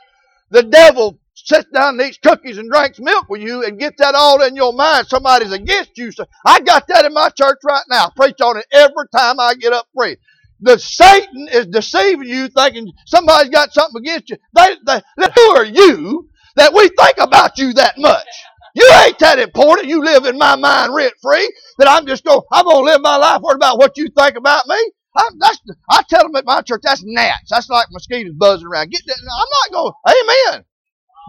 The 0.50 0.62
devil 0.62 1.18
sits 1.34 1.68
down 1.72 2.00
and 2.00 2.08
eats 2.08 2.18
cookies 2.18 2.58
and 2.58 2.70
drinks 2.70 2.98
milk 2.98 3.28
with 3.28 3.40
you 3.40 3.64
and 3.64 3.78
gets 3.78 3.96
that 3.98 4.14
all 4.14 4.42
in 4.42 4.56
your 4.56 4.72
mind. 4.72 5.06
Somebody's 5.06 5.52
against 5.52 5.96
you. 5.96 6.10
So 6.10 6.24
I 6.44 6.60
got 6.60 6.86
that 6.88 7.04
in 7.04 7.14
my 7.14 7.28
church 7.30 7.58
right 7.64 7.84
now. 7.88 8.06
I 8.06 8.10
preach 8.16 8.40
on 8.42 8.56
it 8.56 8.66
every 8.72 9.08
time 9.14 9.38
I 9.38 9.54
get 9.54 9.72
up 9.72 9.86
free. 9.94 10.16
the 10.60 10.78
Satan 10.78 11.48
is 11.52 11.66
deceiving 11.66 12.28
you, 12.28 12.48
thinking 12.48 12.92
somebody's 13.06 13.50
got 13.50 13.72
something 13.72 14.00
against 14.02 14.30
you. 14.30 14.36
They, 14.54 14.76
they, 14.84 15.00
who 15.34 15.56
are 15.56 15.64
you 15.64 16.28
that 16.58 16.74
we 16.74 16.88
think 16.88 17.18
about 17.18 17.58
you 17.58 17.72
that 17.74 17.98
much? 17.98 18.26
You 18.74 18.88
ain't 19.04 19.18
that 19.18 19.38
important. 19.38 19.88
You 19.88 20.04
live 20.04 20.24
in 20.24 20.38
my 20.38 20.56
mind 20.56 20.94
rent 20.94 21.14
free. 21.20 21.52
That 21.78 21.88
I'm 21.88 22.06
just 22.06 22.24
going. 22.24 22.40
I'm 22.52 22.64
going 22.64 22.84
to 22.84 22.92
live 22.92 23.00
my 23.00 23.16
life 23.16 23.40
worried 23.40 23.56
about 23.56 23.78
what 23.78 23.96
you 23.96 24.08
think 24.16 24.36
about 24.36 24.66
me. 24.66 24.92
I, 25.16 25.28
that's, 25.38 25.60
I 25.90 26.02
tell 26.08 26.22
them 26.22 26.36
at 26.36 26.44
my 26.44 26.60
church 26.60 26.82
that's 26.84 27.02
gnats. 27.04 27.50
That's 27.50 27.68
like 27.68 27.86
mosquitoes 27.90 28.34
buzzing 28.36 28.68
around. 28.68 28.90
Get 28.90 29.02
that. 29.06 29.16
I'm 29.18 29.72
not 29.72 29.72
going. 29.72 29.92
Amen. 30.06 30.64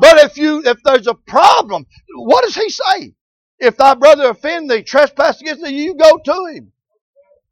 But 0.01 0.17
if 0.25 0.37
you 0.37 0.61
if 0.65 0.77
there's 0.83 1.07
a 1.07 1.13
problem, 1.13 1.85
what 2.15 2.43
does 2.43 2.55
he 2.55 2.69
say? 2.69 3.13
If 3.59 3.77
thy 3.77 3.95
brother 3.95 4.29
offend 4.29 4.69
thee, 4.69 4.83
trespass 4.83 5.41
against 5.41 5.63
thee, 5.63 5.83
you 5.83 5.95
go 5.95 6.19
to 6.23 6.45
him. 6.53 6.71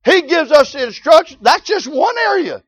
He 0.06 0.22
gives 0.22 0.52
us 0.52 0.74
instruction. 0.74 1.40
That's 1.42 1.63
just 1.63 1.88
one 1.88 2.16
area. 2.30 2.63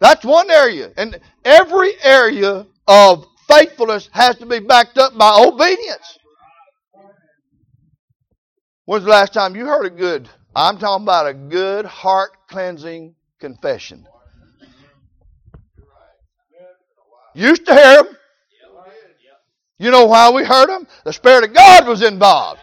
That's 0.00 0.24
one 0.24 0.50
area. 0.50 0.92
And 0.96 1.20
every 1.44 1.92
area 2.02 2.66
of 2.88 3.26
faithfulness 3.50 4.08
has 4.12 4.36
to 4.36 4.46
be 4.46 4.60
backed 4.60 4.98
up 4.98 5.16
by 5.16 5.36
obedience. 5.38 6.18
When's 8.84 9.04
the 9.04 9.10
last 9.10 9.32
time 9.32 9.54
you 9.56 9.66
heard 9.66 9.86
a 9.86 9.90
good, 9.90 10.28
I'm 10.54 10.78
talking 10.78 11.04
about 11.04 11.26
a 11.26 11.34
good 11.34 11.84
heart 11.84 12.32
cleansing 12.48 13.14
confession? 13.40 14.06
Used 17.34 17.66
to 17.66 17.74
hear 17.74 18.02
them. 18.02 18.16
You 19.78 19.90
know 19.90 20.04
why 20.04 20.30
we 20.30 20.44
heard 20.44 20.68
them? 20.68 20.86
The 21.04 21.12
Spirit 21.12 21.44
of 21.44 21.54
God 21.54 21.86
was 21.86 22.02
involved. 22.02 22.60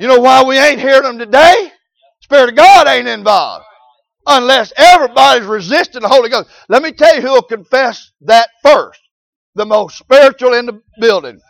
You 0.00 0.08
know 0.08 0.20
why 0.20 0.42
we 0.42 0.58
ain't 0.58 0.80
hearing 0.80 1.02
them 1.02 1.18
today? 1.18 1.70
Spirit 2.20 2.50
of 2.50 2.56
God 2.56 2.88
ain't 2.88 3.08
involved. 3.08 3.64
Unless 4.26 4.72
everybody's 4.76 5.46
resisting 5.46 6.00
the 6.00 6.08
Holy 6.08 6.30
Ghost. 6.30 6.48
Let 6.68 6.82
me 6.82 6.92
tell 6.92 7.14
you 7.14 7.20
who 7.20 7.32
will 7.32 7.42
confess 7.42 8.10
that 8.22 8.48
first. 8.62 9.00
The 9.54 9.66
most 9.66 9.98
spiritual 9.98 10.54
in 10.54 10.66
the 10.66 10.82
building. 11.00 11.40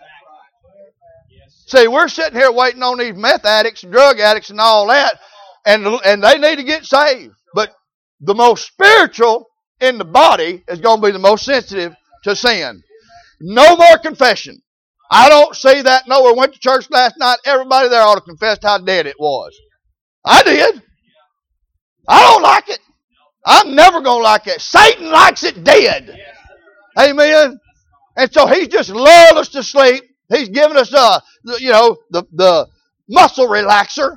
See, 1.67 1.88
we're 1.88 2.09
sitting 2.09 2.38
here 2.38 2.53
waiting 2.53 2.83
on 2.83 2.99
these 2.99 3.14
meth 3.14 3.45
addicts 3.45 3.83
and 3.83 3.93
drug 3.93 4.21
addicts 4.21 4.51
and 4.51 4.61
all 4.61 4.87
that, 4.88 5.19
and, 5.64 5.87
and 6.05 6.23
they 6.23 6.38
need 6.38 6.57
to 6.57 6.62
get 6.62 6.85
saved. 6.85 7.35
But 7.55 7.75
the 8.21 8.35
most 8.35 8.67
spiritual 8.67 9.47
in 9.81 9.99
the 9.99 10.05
body 10.05 10.62
is 10.69 10.81
going 10.81 11.01
to 11.01 11.07
be 11.07 11.12
the 11.12 11.19
most 11.19 11.45
sensitive 11.45 11.95
to 12.25 12.37
sin. 12.37 12.83
No 13.40 13.77
more 13.77 13.99
confession. 13.99 14.61
I 15.11 15.29
don't 15.29 15.55
see 15.55 15.83
that 15.83 16.09
nowhere. 16.09 16.35
Went 16.35 16.55
to 16.55 16.61
church 16.61 16.87
last 16.90 17.17
night. 17.19 17.38
Everybody 17.45 17.88
there 17.88 18.03
ought 18.03 18.17
to 18.17 18.21
confess 18.21 18.59
how 18.62 18.79
dead 18.79 19.07
it 19.07 19.17
was. 19.19 19.55
I 20.25 20.43
did. 20.43 20.83
I 22.09 22.21
don't 22.23 22.43
like 22.43 22.69
it. 22.69 22.81
I'm 23.47 23.75
never 23.75 24.01
going 24.01 24.21
to 24.21 24.25
like 24.25 24.47
it. 24.47 24.61
Satan 24.61 25.11
likes 25.11 25.45
it 25.45 25.62
dead. 25.64 26.19
Amen. 26.99 27.61
And 28.16 28.33
so 28.33 28.46
he's 28.46 28.68
just 28.68 28.90
lulled 28.90 29.38
us 29.38 29.48
to 29.50 29.62
sleep. 29.62 30.05
He's 30.29 30.48
given 30.48 30.77
us, 30.77 30.92
uh, 30.94 31.20
you 31.59 31.70
know, 31.70 31.96
the, 32.11 32.24
the 32.33 32.68
muscle 33.09 33.46
relaxer. 33.48 34.16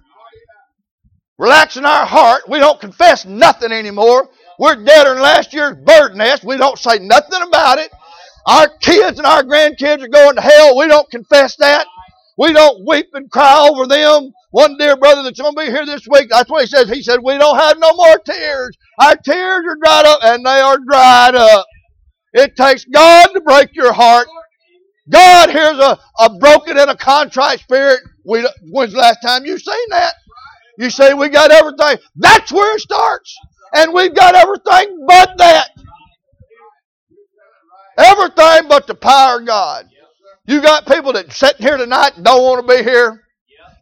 Relaxing 1.37 1.85
our 1.85 2.05
heart. 2.05 2.43
We 2.49 2.59
don't 2.59 2.79
confess 2.79 3.25
nothing 3.25 3.71
anymore. 3.71 4.29
We're 4.59 4.83
deader 4.83 5.13
than 5.13 5.21
last 5.21 5.53
year's 5.53 5.75
bird 5.85 6.15
nest. 6.15 6.43
We 6.43 6.57
don't 6.57 6.79
say 6.79 6.97
nothing 6.99 7.41
about 7.43 7.77
it. 7.77 7.91
Our 8.47 8.69
kids 8.79 9.19
and 9.19 9.27
our 9.27 9.43
grandkids 9.43 10.03
are 10.03 10.07
going 10.07 10.35
to 10.35 10.41
hell. 10.41 10.77
We 10.77 10.87
don't 10.87 11.09
confess 11.11 11.55
that. 11.57 11.85
We 12.37 12.53
don't 12.53 12.87
weep 12.87 13.07
and 13.13 13.29
cry 13.29 13.67
over 13.69 13.85
them. 13.87 14.31
One 14.51 14.77
dear 14.77 14.95
brother 14.95 15.23
that's 15.23 15.39
going 15.39 15.53
to 15.53 15.59
be 15.59 15.67
here 15.67 15.85
this 15.85 16.07
week, 16.07 16.29
that's 16.29 16.49
what 16.49 16.61
he 16.61 16.67
says. 16.67 16.89
He 16.89 17.03
said, 17.03 17.19
We 17.21 17.37
don't 17.37 17.57
have 17.57 17.77
no 17.77 17.93
more 17.93 18.17
tears. 18.19 18.77
Our 18.99 19.15
tears 19.17 19.65
are 19.67 19.77
dried 19.83 20.05
up, 20.05 20.19
and 20.23 20.45
they 20.45 20.59
are 20.59 20.77
dried 20.77 21.35
up. 21.35 21.65
It 22.33 22.55
takes 22.55 22.85
God 22.85 23.27
to 23.33 23.41
break 23.41 23.75
your 23.75 23.93
heart. 23.93 24.27
God 25.09 25.49
hears 25.49 25.79
a, 25.79 25.97
a 26.19 26.37
broken 26.37 26.77
and 26.77 26.89
a 26.89 26.97
contrite 26.97 27.59
spirit. 27.59 27.99
We, 28.25 28.47
when's 28.71 28.93
the 28.93 28.99
last 28.99 29.19
time 29.21 29.45
you 29.45 29.57
seen 29.57 29.89
that? 29.89 30.13
You 30.77 30.89
say 30.89 31.13
we 31.13 31.29
got 31.29 31.51
everything. 31.51 31.97
That's 32.15 32.51
where 32.51 32.75
it 32.75 32.81
starts. 32.81 33.35
And 33.73 33.93
we've 33.93 34.13
got 34.13 34.35
everything 34.35 35.05
but 35.07 35.37
that. 35.37 35.69
Everything 37.97 38.69
but 38.69 38.85
the 38.85 38.95
power 38.95 39.39
of 39.39 39.47
God. 39.47 39.89
You 40.45 40.61
got 40.61 40.85
people 40.85 41.13
that 41.13 41.31
sitting 41.31 41.65
here 41.65 41.77
tonight 41.77 42.11
don't 42.21 42.43
want 42.43 42.67
to 42.67 42.75
be 42.75 42.83
here. 42.83 43.23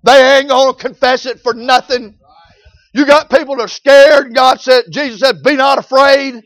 They 0.03 0.37
ain't 0.37 0.49
to 0.49 0.75
confess 0.77 1.25
it 1.25 1.39
for 1.41 1.53
nothing. 1.53 2.17
You 2.93 3.05
got 3.05 3.29
people 3.29 3.57
that 3.57 3.63
are 3.63 3.67
scared. 3.67 4.33
God 4.33 4.61
said, 4.61 4.85
Jesus 4.89 5.19
said, 5.19 5.43
be 5.43 5.55
not 5.55 5.79
afraid. 5.79 6.43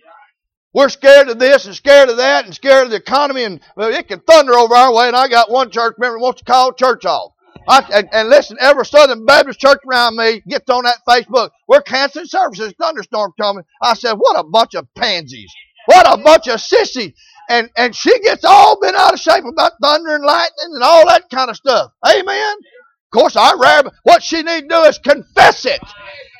We're 0.73 0.89
scared 0.89 1.29
of 1.29 1.39
this 1.39 1.65
and 1.65 1.75
scared 1.75 2.09
of 2.09 2.17
that 2.17 2.45
and 2.45 2.53
scared 2.53 2.85
of 2.85 2.91
the 2.91 2.97
economy 2.97 3.43
and 3.43 3.59
it 3.77 4.07
can 4.07 4.19
thunder 4.19 4.53
over 4.53 4.75
our 4.75 4.93
way. 4.93 5.07
And 5.07 5.15
I 5.15 5.27
got 5.27 5.49
one 5.49 5.71
church 5.71 5.95
member 5.97 6.17
who 6.17 6.23
wants 6.23 6.41
to 6.41 6.45
call 6.45 6.73
church 6.73 7.05
off. 7.05 7.33
I, 7.67 7.83
and, 7.93 8.09
and, 8.11 8.29
listen, 8.29 8.57
every 8.59 8.85
Southern 8.85 9.25
Baptist 9.25 9.59
church 9.59 9.79
around 9.87 10.15
me 10.15 10.41
gets 10.47 10.69
on 10.69 10.85
that 10.85 10.99
Facebook. 11.07 11.51
We're 11.67 11.81
canceling 11.81 12.25
services. 12.25 12.73
Thunderstorm 12.79 13.33
coming. 13.39 13.63
I 13.81 13.93
said, 13.93 14.13
what 14.13 14.39
a 14.39 14.43
bunch 14.43 14.73
of 14.75 14.87
pansies. 14.95 15.51
What 15.85 16.11
a 16.11 16.21
bunch 16.21 16.47
of 16.47 16.61
sissies 16.61 17.13
and, 17.49 17.69
and 17.75 17.95
she 17.95 18.17
gets 18.19 18.45
all 18.45 18.79
bent 18.79 18.95
out 18.95 19.13
of 19.13 19.19
shape 19.19 19.43
about 19.43 19.73
thunder 19.81 20.15
and 20.15 20.23
lightning 20.23 20.71
and 20.73 20.83
all 20.83 21.05
that 21.07 21.29
kind 21.29 21.49
of 21.49 21.57
stuff. 21.57 21.91
Amen. 22.07 22.55
Of 23.11 23.19
course, 23.19 23.35
I 23.35 23.55
rather 23.55 23.91
what 24.03 24.21
she 24.21 24.43
need 24.43 24.61
to 24.61 24.67
do 24.67 24.81
is 24.83 24.99
confess 24.99 25.65
it 25.65 25.81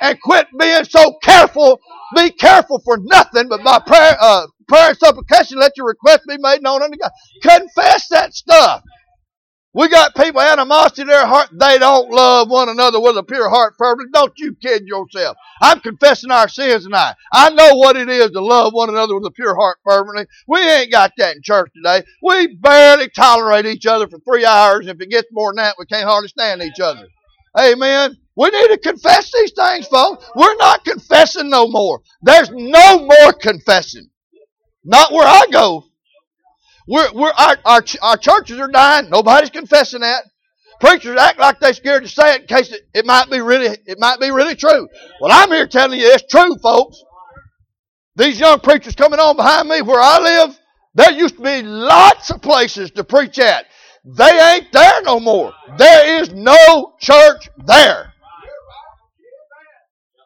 and 0.02 0.22
quit 0.22 0.46
being 0.60 0.84
so 0.84 1.14
careful. 1.24 1.82
Be 2.16 2.30
careful 2.30 2.80
for 2.86 3.00
nothing, 3.00 3.50
but 3.50 3.64
by 3.64 3.80
prayer, 3.80 4.16
uh, 4.20 4.46
prayer 4.68 4.90
and 4.90 4.98
supplication, 4.98 5.58
let 5.58 5.78
your 5.78 5.88
request 5.88 6.22
be 6.28 6.38
made 6.38 6.62
known 6.62 6.84
unto 6.84 6.96
God. 6.96 7.10
Confess 7.42 8.08
that 8.10 8.36
stuff. 8.36 8.84
We 9.74 9.88
got 9.88 10.16
people 10.16 10.42
animosity 10.42 11.04
in 11.04 11.10
their 11.10 11.28
heart. 11.28 11.50
They 11.52 11.78
don't 11.78 12.10
love 12.10 12.50
one 12.50 12.70
another 12.70 13.00
with 13.00 13.18
a 13.18 13.24
pure 13.24 13.50
heart 13.50 13.76
fervently. 13.78 14.12
Don't 14.12 14.34
you 14.38 14.56
kid 14.56 14.88
yourself. 14.88 15.38
I'm 15.62 15.80
confessing 15.80 16.32
our 16.32 16.48
sins 16.48 16.86
tonight. 16.86 17.14
I 17.32 17.52
know 17.52 17.76
what 17.76 17.96
it 17.96 18.10
is 18.10 18.32
to 18.32 18.42
love 18.42 18.74
one 18.74 18.90
another 18.90 19.14
with 19.16 19.28
a 19.28 19.32
pure 19.32 19.56
heart 19.56 19.78
fervently. 19.86 20.26
We 20.48 20.60
ain't 20.60 20.92
got 20.92 21.12
that 21.18 21.36
in 21.36 21.44
church 21.44 21.72
today. 21.76 22.04
We 22.24 22.56
barely 22.56 23.10
tolerate 23.10 23.68
each 23.68 23.86
other 23.86 24.08
for 24.08 24.18
three 24.20 24.44
hours. 24.44 24.88
If 24.88 25.00
it 25.02 25.12
gets 25.12 25.28
more 25.32 25.52
than 25.52 25.58
that, 25.58 25.76
we 25.78 25.86
can't 25.86 26.08
hardly 26.10 26.30
stand 26.30 26.64
each 26.64 26.80
other. 26.80 27.08
Amen. 27.60 28.18
We 28.36 28.50
need 28.50 28.70
to 28.70 28.78
confess 28.80 29.32
these 29.32 29.52
things, 29.52 29.86
folks. 29.88 30.26
We're 30.36 30.56
not 30.56 30.84
confessing 30.84 31.50
no 31.50 31.68
more. 31.68 32.02
There's 32.24 32.50
no 32.50 33.06
more 33.06 33.34
confessing. 33.34 34.10
Not 34.84 35.12
where 35.12 35.28
I 35.28 35.46
go. 35.52 35.88
We're, 36.89 37.13
we're, 37.13 37.32
our, 37.32 37.58
our, 37.65 37.84
our 38.02 38.17
churches 38.17 38.58
are 38.58 38.67
dying. 38.67 39.12
Nobody's 39.12 39.52
confessing 39.52 40.02
that. 40.02 40.23
Preachers 40.82 41.19
act 41.19 41.38
like 41.38 41.60
they're 41.60 41.73
scared 41.73 42.02
to 42.04 42.10
say 42.10 42.36
it 42.36 42.41
in 42.41 42.47
case 42.47 42.71
it, 42.71 42.82
it 42.95 43.06
might 43.06 43.30
be 43.30 43.41
really 43.41 43.78
it 43.86 43.99
might 43.99 44.19
be 44.19 44.32
really 44.32 44.56
true. 44.56 44.88
Well, 45.21 45.32
I'm 45.32 45.52
here 45.52 45.67
telling 45.67 45.99
you 45.99 46.08
it's 46.08 46.23
true, 46.32 46.56
folks. 46.63 47.04
These 48.15 48.39
young 48.39 48.60
preachers 48.62 48.95
coming 48.95 49.19
on 49.19 49.36
behind 49.36 49.69
me 49.69 49.82
where 49.82 50.02
I 50.02 50.19
live, 50.19 50.58
there 50.95 51.12
used 51.12 51.36
to 51.36 51.43
be 51.43 51.62
lots 51.62 52.32
of 52.32 52.41
places 52.41 52.91
to 52.91 53.04
preach 53.04 53.38
at. 53.38 53.65
They 54.04 54.54
ain't 54.54 54.71
there 54.71 55.02
no 55.04 55.19
more. 55.19 55.54
There 55.78 56.21
is 56.21 56.34
no 56.34 56.93
church 56.99 57.49
there. 57.67 58.13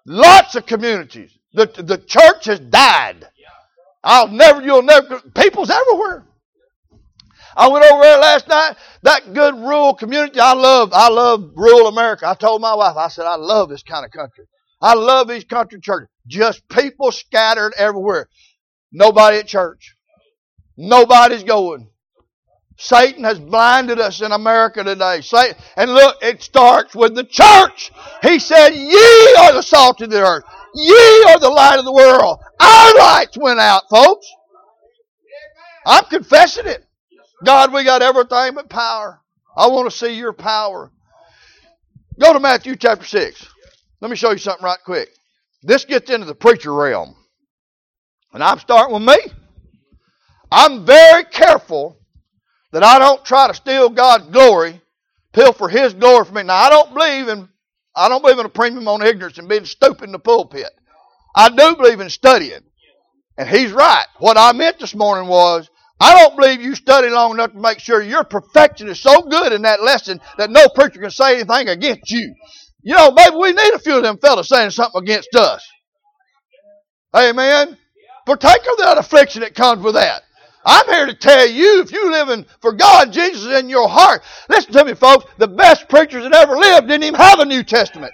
Lots 0.05 0.55
of 0.55 0.65
communities. 0.65 1.37
The, 1.53 1.65
the 1.65 1.97
church 1.97 2.45
has 2.45 2.59
died. 2.59 3.25
I'll 4.03 4.27
never, 4.27 4.61
you'll 4.61 4.83
never, 4.83 5.19
people's 5.33 5.69
everywhere. 5.69 6.25
I 7.55 7.69
went 7.69 7.85
over 7.85 8.01
there 8.01 8.17
last 8.17 8.47
night. 8.47 8.75
That 9.03 9.33
good 9.33 9.55
rural 9.55 9.93
community. 9.93 10.39
I 10.39 10.53
love, 10.53 10.91
I 10.93 11.09
love 11.09 11.51
rural 11.55 11.87
America. 11.87 12.27
I 12.27 12.33
told 12.33 12.61
my 12.61 12.73
wife, 12.73 12.97
I 12.97 13.07
said, 13.07 13.25
I 13.25 13.35
love 13.35 13.69
this 13.69 13.83
kind 13.83 14.05
of 14.05 14.11
country. 14.11 14.45
I 14.81 14.95
love 14.95 15.27
these 15.27 15.43
country 15.43 15.79
churches. 15.79 16.09
Just 16.27 16.67
people 16.67 17.11
scattered 17.11 17.73
everywhere. 17.77 18.27
Nobody 18.91 19.37
at 19.37 19.47
church. 19.47 19.95
Nobody's 20.77 21.43
going. 21.43 21.89
Satan 22.77 23.23
has 23.23 23.39
blinded 23.39 23.99
us 23.99 24.21
in 24.21 24.31
America 24.31 24.83
today. 24.83 25.21
Satan, 25.21 25.55
and 25.77 25.93
look, 25.93 26.17
it 26.21 26.41
starts 26.41 26.95
with 26.95 27.15
the 27.15 27.23
church. 27.23 27.91
He 28.23 28.39
said, 28.39 28.69
Ye 28.69 29.35
are 29.39 29.53
the 29.53 29.61
salt 29.61 30.01
of 30.01 30.09
the 30.09 30.21
earth. 30.21 30.43
Ye 30.75 31.23
are 31.29 31.39
the 31.39 31.49
light 31.49 31.77
of 31.77 31.85
the 31.85 31.93
world. 31.93 32.39
Our 32.59 32.95
lights 32.97 33.37
went 33.37 33.59
out, 33.59 33.83
folks. 33.89 34.27
I'm 35.85 36.05
confessing 36.05 36.67
it. 36.67 36.85
God, 37.43 37.73
we 37.73 37.83
got 37.83 38.01
everything 38.01 38.55
but 38.55 38.69
power. 38.69 39.19
I 39.55 39.67
want 39.67 39.89
to 39.89 39.97
see 39.97 40.13
your 40.13 40.33
power. 40.33 40.91
Go 42.19 42.33
to 42.33 42.39
Matthew 42.39 42.75
chapter 42.75 43.05
6. 43.05 43.47
Let 44.01 44.09
me 44.11 44.17
show 44.17 44.31
you 44.31 44.37
something 44.37 44.63
right 44.63 44.79
quick. 44.85 45.09
This 45.61 45.85
gets 45.85 46.09
into 46.09 46.25
the 46.25 46.35
preacher 46.35 46.73
realm. 46.73 47.15
And 48.33 48.43
I'm 48.43 48.59
starting 48.59 48.93
with 48.93 49.03
me. 49.03 49.33
I'm 50.51 50.85
very 50.85 51.23
careful 51.25 51.97
that 52.71 52.83
I 52.83 52.99
don't 52.99 53.23
try 53.23 53.47
to 53.47 53.53
steal 53.53 53.89
God's 53.89 54.27
glory, 54.27 54.81
pilfer 55.31 55.67
His 55.67 55.93
glory 55.93 56.25
from 56.25 56.35
me. 56.35 56.43
Now, 56.43 56.55
I 56.55 56.69
don't 56.69 56.93
believe 56.93 57.27
in 57.27 57.49
I 57.95 58.09
don't 58.09 58.21
believe 58.21 58.39
in 58.39 58.45
a 58.45 58.49
premium 58.49 58.87
on 58.87 59.03
ignorance 59.03 59.37
and 59.37 59.47
being 59.47 59.65
stupid 59.65 60.05
in 60.05 60.11
the 60.11 60.19
pulpit. 60.19 60.71
I 61.35 61.49
do 61.49 61.75
believe 61.75 61.99
in 61.99 62.09
studying. 62.09 62.61
And 63.37 63.47
he's 63.47 63.71
right. 63.71 64.05
What 64.17 64.37
I 64.37 64.51
meant 64.53 64.79
this 64.79 64.95
morning 64.95 65.27
was, 65.27 65.69
I 66.03 66.21
don't 66.21 66.35
believe 66.35 66.61
you 66.61 66.75
study 66.75 67.07
long 67.07 67.31
enough 67.31 67.53
to 67.53 67.57
make 67.57 67.79
sure 67.79 68.01
your 68.01 68.25
perfection 68.25 68.89
is 68.89 68.99
so 68.99 69.21
good 69.21 69.53
in 69.53 69.61
that 69.61 69.81
lesson 69.81 70.19
that 70.37 70.51
no 70.51 70.67
preacher 70.67 70.99
can 70.99 71.09
say 71.09 71.35
anything 71.35 71.69
against 71.69 72.11
you. 72.11 72.35
You 72.81 72.93
know, 72.93 73.11
maybe 73.11 73.37
we 73.37 73.53
need 73.53 73.73
a 73.73 73.79
few 73.79 73.95
of 73.95 74.03
them 74.03 74.17
fellas 74.17 74.49
saying 74.49 74.71
something 74.71 75.01
against 75.01 75.33
us. 75.33 75.65
Amen. 77.15 77.77
Partake 78.25 78.69
of 78.69 78.77
that 78.79 78.97
affliction 78.97 79.43
that 79.43 79.55
comes 79.55 79.81
with 79.81 79.93
that. 79.93 80.23
I'm 80.65 80.85
here 80.87 81.05
to 81.05 81.13
tell 81.13 81.47
you, 81.47 81.81
if 81.81 81.93
you're 81.93 82.11
living 82.11 82.45
for 82.59 82.73
God, 82.73 83.13
Jesus 83.13 83.57
in 83.57 83.69
your 83.69 83.87
heart. 83.87 84.23
Listen 84.49 84.73
to 84.73 84.83
me, 84.83 84.95
folks. 84.95 85.23
The 85.37 85.47
best 85.47 85.87
preachers 85.87 86.23
that 86.23 86.33
ever 86.33 86.57
lived 86.57 86.89
didn't 86.89 87.05
even 87.05 87.19
have 87.19 87.39
a 87.39 87.45
New 87.45 87.63
Testament. 87.63 88.11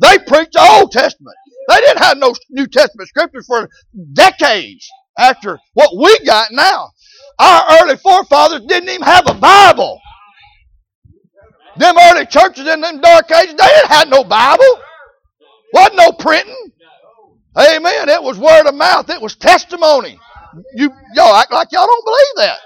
They 0.00 0.18
preached 0.18 0.54
the 0.54 0.68
Old 0.72 0.90
Testament. 0.90 1.36
They 1.68 1.76
didn't 1.76 2.02
have 2.02 2.18
no 2.18 2.34
New 2.50 2.66
Testament 2.66 3.08
scriptures 3.08 3.46
for 3.46 3.68
decades 4.12 4.88
after 5.18 5.58
what 5.74 5.90
we 5.96 6.24
got 6.24 6.52
now. 6.52 6.90
Our 7.38 7.64
early 7.82 7.96
forefathers 7.96 8.62
didn't 8.66 8.88
even 8.88 9.02
have 9.02 9.28
a 9.28 9.34
Bible. 9.34 10.00
Them 11.76 11.96
early 11.96 12.26
churches 12.26 12.66
in 12.66 12.80
them 12.80 13.00
dark 13.00 13.30
ages, 13.30 13.54
they 13.54 13.66
didn't 13.66 13.88
have 13.90 14.08
no 14.08 14.24
Bible. 14.24 14.64
Wasn't 15.72 15.96
no 15.96 16.12
printing. 16.12 16.72
Amen. 17.56 18.08
It 18.08 18.22
was 18.22 18.38
word 18.38 18.66
of 18.66 18.74
mouth. 18.74 19.10
It 19.10 19.20
was 19.20 19.36
testimony. 19.36 20.18
You 20.74 20.90
y'all 21.14 21.34
act 21.34 21.52
like 21.52 21.68
y'all 21.72 21.86
don't 21.86 22.04
believe 22.04 22.48
that. 22.48 22.58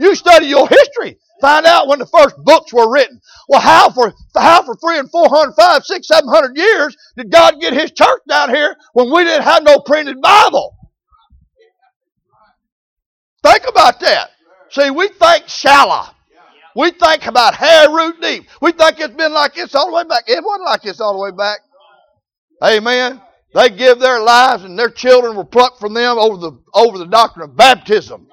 You 0.00 0.14
study 0.14 0.46
your 0.46 0.68
history. 0.68 1.18
Find 1.40 1.66
out 1.66 1.88
when 1.88 1.98
the 1.98 2.06
first 2.06 2.36
books 2.38 2.72
were 2.72 2.92
written. 2.92 3.20
Well, 3.48 3.60
how 3.60 3.90
for 3.90 4.12
how 4.36 4.62
for 4.62 4.76
three 4.76 4.98
and 4.98 5.10
four 5.10 5.28
hundred, 5.28 5.54
five, 5.54 5.84
six, 5.84 6.06
seven 6.06 6.28
hundred 6.28 6.56
years 6.56 6.96
did 7.16 7.30
God 7.30 7.60
get 7.60 7.72
His 7.72 7.90
church 7.92 8.20
down 8.28 8.50
here 8.50 8.76
when 8.92 9.10
we 9.12 9.24
didn't 9.24 9.44
have 9.44 9.62
no 9.64 9.80
printed 9.80 10.20
Bible? 10.20 10.76
Think 13.42 13.68
about 13.68 14.00
that. 14.00 14.30
See, 14.70 14.90
we 14.90 15.08
think 15.08 15.48
shallow. 15.48 16.06
We 16.74 16.90
think 16.90 17.26
about 17.26 17.54
hair 17.54 17.90
root 17.90 18.20
deep. 18.20 18.48
We 18.60 18.72
think 18.72 18.98
it's 18.98 19.14
been 19.14 19.32
like 19.32 19.54
this 19.54 19.74
all 19.74 19.86
the 19.86 19.92
way 19.92 20.04
back. 20.04 20.24
It 20.26 20.42
wasn't 20.42 20.66
like 20.66 20.82
this 20.82 21.00
all 21.00 21.12
the 21.12 21.18
way 21.18 21.30
back. 21.36 21.60
Amen. 22.64 23.20
They 23.54 23.68
give 23.68 23.98
their 23.98 24.20
lives 24.20 24.64
and 24.64 24.78
their 24.78 24.88
children 24.88 25.36
were 25.36 25.44
plucked 25.44 25.78
from 25.78 25.92
them 25.92 26.16
over 26.18 26.38
the 26.38 26.58
over 26.72 26.96
the 26.96 27.06
doctrine 27.06 27.50
of 27.50 27.56
baptism. 27.56 28.26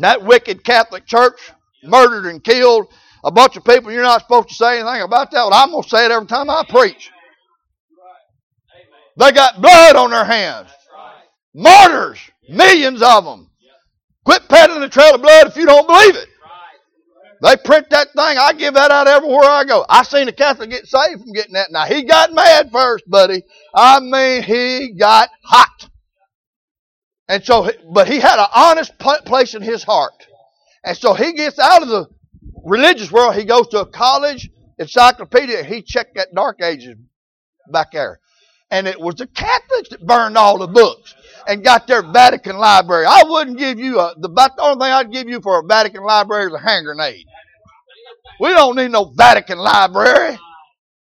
that 0.00 0.22
wicked 0.22 0.62
Catholic 0.62 1.06
Church 1.06 1.40
murdered 1.82 2.26
and 2.26 2.44
killed 2.44 2.88
a 3.24 3.30
bunch 3.30 3.56
of 3.56 3.64
people. 3.64 3.90
You're 3.90 4.02
not 4.02 4.22
supposed 4.22 4.48
to 4.48 4.54
say 4.54 4.80
anything 4.80 5.02
about 5.02 5.30
that. 5.30 5.44
Well, 5.44 5.54
I'm 5.54 5.70
going 5.70 5.82
to 5.82 5.88
say 5.88 6.04
it 6.04 6.10
every 6.10 6.28
time 6.28 6.50
I 6.50 6.64
preach. 6.68 7.10
They 9.16 9.32
got 9.32 9.62
blood 9.62 9.96
on 9.96 10.10
their 10.10 10.24
hands. 10.24 10.68
Martyrs, 11.54 12.18
millions 12.48 13.02
of 13.02 13.24
them. 13.24 13.50
Quit 14.24 14.48
peddling 14.48 14.80
the 14.80 14.88
trail 14.88 15.14
of 15.14 15.22
blood 15.22 15.46
if 15.46 15.56
you 15.56 15.66
don't 15.66 15.86
believe 15.86 16.16
it. 16.16 16.28
They 17.42 17.56
print 17.56 17.90
that 17.90 18.08
thing. 18.12 18.38
I 18.38 18.52
give 18.54 18.74
that 18.74 18.90
out 18.90 19.06
everywhere 19.06 19.44
I 19.44 19.64
go. 19.64 19.84
I 19.88 20.02
seen 20.02 20.28
a 20.28 20.32
Catholic 20.32 20.70
get 20.70 20.86
saved 20.86 21.20
from 21.20 21.32
getting 21.32 21.52
that. 21.52 21.70
Now 21.70 21.84
he 21.84 22.02
got 22.02 22.32
mad 22.32 22.70
first, 22.72 23.08
buddy. 23.08 23.42
I 23.74 24.00
mean, 24.00 24.42
he 24.42 24.94
got 24.98 25.28
hot. 25.44 25.90
And 27.28 27.44
so, 27.44 27.70
but 27.92 28.08
he 28.08 28.20
had 28.20 28.38
an 28.38 28.46
honest 28.54 28.98
place 28.98 29.54
in 29.54 29.62
his 29.62 29.82
heart. 29.82 30.26
And 30.84 30.96
so 30.96 31.12
he 31.12 31.32
gets 31.32 31.58
out 31.58 31.82
of 31.82 31.88
the 31.88 32.06
religious 32.64 33.10
world. 33.10 33.34
He 33.34 33.44
goes 33.44 33.68
to 33.68 33.80
a 33.80 33.86
college 33.86 34.48
encyclopedia. 34.78 35.64
He 35.64 35.82
checked 35.82 36.14
that 36.16 36.34
Dark 36.34 36.62
Ages 36.62 36.96
back 37.70 37.92
there. 37.92 38.20
And 38.70 38.88
it 38.88 39.00
was 39.00 39.16
the 39.16 39.26
Catholics 39.28 39.90
that 39.90 40.04
burned 40.04 40.36
all 40.36 40.58
the 40.58 40.66
books 40.66 41.14
and 41.46 41.64
got 41.64 41.86
their 41.86 42.02
Vatican 42.02 42.56
library. 42.56 43.06
I 43.06 43.22
wouldn't 43.24 43.58
give 43.58 43.78
you 43.78 44.00
a, 44.00 44.14
the, 44.18 44.28
the 44.28 44.52
only 44.62 44.84
thing 44.84 44.92
I'd 44.92 45.12
give 45.12 45.28
you 45.28 45.40
for 45.40 45.60
a 45.60 45.66
Vatican 45.66 46.02
library 46.02 46.46
is 46.48 46.54
a 46.54 46.58
hand 46.58 46.84
grenade. 46.84 47.24
We 48.40 48.50
don't 48.50 48.76
need 48.76 48.90
no 48.90 49.12
Vatican 49.16 49.58
library. 49.58 50.38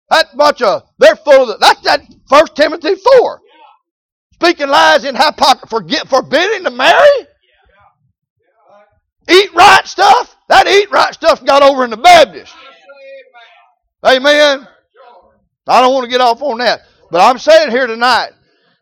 That 0.10 0.28
bunch 0.38 0.62
of, 0.62 0.84
they're 1.00 1.16
full 1.16 1.52
of, 1.52 1.60
that's 1.60 1.82
that 1.82 2.02
First 2.30 2.56
Timothy 2.56 2.96
4. 2.96 3.42
Speaking 4.34 4.70
lies 4.70 5.06
in 5.06 5.16
hypocrisy, 5.16 5.68
forget, 5.70 6.08
forbidding 6.08 6.66
to 6.66 6.72
marry? 6.72 7.28
Eat 9.30 9.54
right 9.56 9.86
stuff? 9.86 10.36
That 10.50 10.68
eat 10.68 10.92
right 10.92 11.14
stuff 11.14 11.44
got 11.44 11.64
over 11.64 11.84
in 11.84 11.90
the 11.90 11.98
Baptist. 11.98 12.54
Amen. 14.06 14.68
I 15.68 15.82
don't 15.82 15.94
want 15.94 16.04
to 16.04 16.12
get 16.12 16.22
off 16.22 16.42
on 16.44 16.60
that. 16.60 16.82
But 17.16 17.30
I'm 17.30 17.38
saying 17.38 17.72
here 17.72 17.88
tonight, 17.88 18.32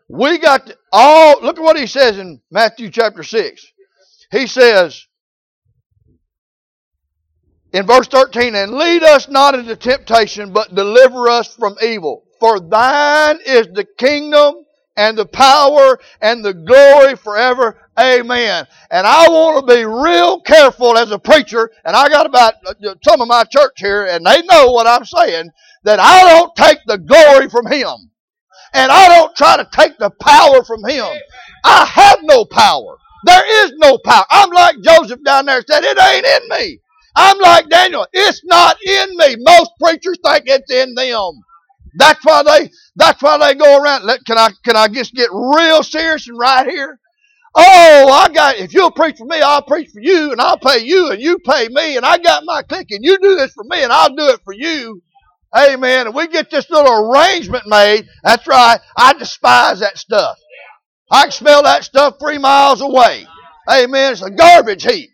we 0.09 0.39
got 0.39 0.65
to, 0.65 0.75
all, 0.91 1.39
look 1.43 1.59
at 1.59 1.63
what 1.63 1.77
he 1.77 1.85
says 1.85 2.17
in 2.17 2.41
Matthew 2.49 2.89
chapter 2.89 3.21
6. 3.21 3.63
He 4.31 4.47
says, 4.47 5.05
in 7.73 7.85
verse 7.85 8.07
13, 8.07 8.55
and 8.55 8.73
lead 8.73 9.03
us 9.03 9.29
not 9.29 9.53
into 9.53 9.75
temptation, 9.75 10.51
but 10.51 10.73
deliver 10.73 11.29
us 11.29 11.53
from 11.53 11.75
evil. 11.83 12.23
For 12.39 12.59
thine 12.59 13.37
is 13.45 13.67
the 13.71 13.85
kingdom 13.99 14.65
and 14.97 15.15
the 15.15 15.27
power 15.27 15.99
and 16.19 16.43
the 16.43 16.55
glory 16.55 17.15
forever. 17.15 17.87
Amen. 17.99 18.65
And 18.89 19.05
I 19.05 19.29
want 19.29 19.67
to 19.67 19.75
be 19.75 19.85
real 19.85 20.41
careful 20.41 20.97
as 20.97 21.11
a 21.11 21.19
preacher, 21.19 21.69
and 21.85 21.95
I 21.95 22.09
got 22.09 22.25
about 22.25 22.55
some 23.03 23.21
of 23.21 23.27
my 23.27 23.43
church 23.43 23.73
here, 23.77 24.07
and 24.07 24.25
they 24.25 24.41
know 24.41 24.71
what 24.71 24.87
I'm 24.87 25.05
saying, 25.05 25.51
that 25.83 25.99
I 25.99 26.27
don't 26.31 26.55
take 26.55 26.79
the 26.87 26.97
glory 26.97 27.47
from 27.47 27.67
Him. 27.67 28.09
And 28.73 28.91
I 28.91 29.07
don't 29.07 29.35
try 29.35 29.57
to 29.57 29.67
take 29.71 29.97
the 29.97 30.09
power 30.09 30.63
from 30.63 30.83
Him. 30.85 31.05
I 31.63 31.85
have 31.85 32.19
no 32.23 32.45
power. 32.45 32.97
There 33.25 33.65
is 33.65 33.73
no 33.77 33.97
power. 34.03 34.25
I'm 34.29 34.49
like 34.49 34.75
Joseph 34.81 35.23
down 35.23 35.45
there 35.45 35.63
said, 35.67 35.83
it 35.83 35.97
ain't 35.99 36.25
in 36.25 36.49
me. 36.49 36.79
I'm 37.15 37.39
like 37.39 37.69
Daniel. 37.69 38.07
It's 38.11 38.43
not 38.45 38.77
in 38.85 39.17
me. 39.17 39.35
Most 39.39 39.71
preachers 39.79 40.17
think 40.23 40.43
it's 40.47 40.71
in 40.71 40.95
them. 40.95 41.43
That's 41.95 42.23
why 42.25 42.43
they. 42.43 42.71
That's 42.95 43.21
why 43.21 43.37
they 43.37 43.55
go 43.57 43.81
around. 43.81 44.09
Can 44.25 44.37
I? 44.37 44.49
Can 44.65 44.75
I 44.75 44.87
just 44.87 45.13
get 45.13 45.29
real 45.31 45.83
serious 45.83 46.27
and 46.27 46.37
right 46.39 46.67
here? 46.67 46.99
Oh, 47.55 48.09
I 48.11 48.33
got. 48.33 48.57
If 48.57 48.73
you'll 48.73 48.91
preach 48.91 49.17
for 49.17 49.27
me, 49.27 49.41
I'll 49.41 49.61
preach 49.61 49.91
for 49.91 50.01
you, 50.01 50.31
and 50.31 50.41
I'll 50.41 50.57
pay 50.57 50.79
you, 50.79 51.11
and 51.11 51.21
you 51.21 51.37
pay 51.39 51.67
me, 51.69 51.97
and 51.97 52.05
I 52.05 52.17
got 52.17 52.43
my 52.45 52.63
clique, 52.63 52.89
and 52.91 53.03
you 53.03 53.19
do 53.19 53.35
this 53.35 53.53
for 53.53 53.63
me, 53.65 53.83
and 53.83 53.91
I'll 53.91 54.15
do 54.15 54.29
it 54.29 54.39
for 54.43 54.53
you. 54.53 55.03
Amen. 55.55 56.07
And 56.07 56.15
we 56.15 56.27
get 56.27 56.49
this 56.49 56.69
little 56.69 57.11
arrangement 57.11 57.65
made. 57.67 58.07
That's 58.23 58.47
right. 58.47 58.79
I 58.97 59.13
despise 59.13 59.79
that 59.81 59.97
stuff. 59.97 60.37
I 61.11 61.23
can 61.23 61.31
smell 61.31 61.63
that 61.63 61.83
stuff 61.83 62.15
three 62.19 62.39
miles 62.39 62.81
away. 62.81 63.27
Amen. 63.69 64.13
It's 64.13 64.21
a 64.21 64.31
garbage 64.31 64.83
heap. 64.83 65.11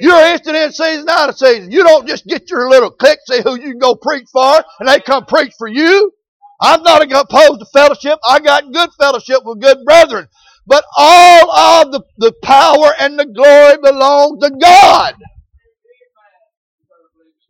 You're 0.00 0.32
instant 0.32 0.56
in 0.56 0.72
season, 0.72 1.08
out 1.08 1.28
of 1.28 1.36
season. 1.36 1.70
You 1.70 1.82
don't 1.84 2.06
just 2.06 2.26
get 2.26 2.48
your 2.50 2.70
little 2.70 2.90
clique, 2.90 3.18
see 3.26 3.42
who 3.42 3.56
you 3.56 3.72
can 3.72 3.78
go 3.78 3.94
preach 3.94 4.28
for, 4.32 4.64
and 4.78 4.88
they 4.88 5.00
come 5.00 5.26
preach 5.26 5.52
for 5.58 5.68
you. 5.68 6.12
I'm 6.60 6.82
not 6.82 7.02
opposed 7.02 7.60
to 7.60 7.66
fellowship. 7.72 8.18
I 8.24 8.40
got 8.40 8.72
good 8.72 8.90
fellowship 8.98 9.40
with 9.44 9.60
good 9.60 9.78
brethren. 9.84 10.28
But 10.66 10.84
all 10.96 11.50
of 11.50 11.92
the, 11.92 12.02
the 12.18 12.32
power 12.42 12.92
and 13.00 13.18
the 13.18 13.26
glory 13.26 13.76
belong 13.82 14.38
to 14.40 14.50
God. 14.50 15.14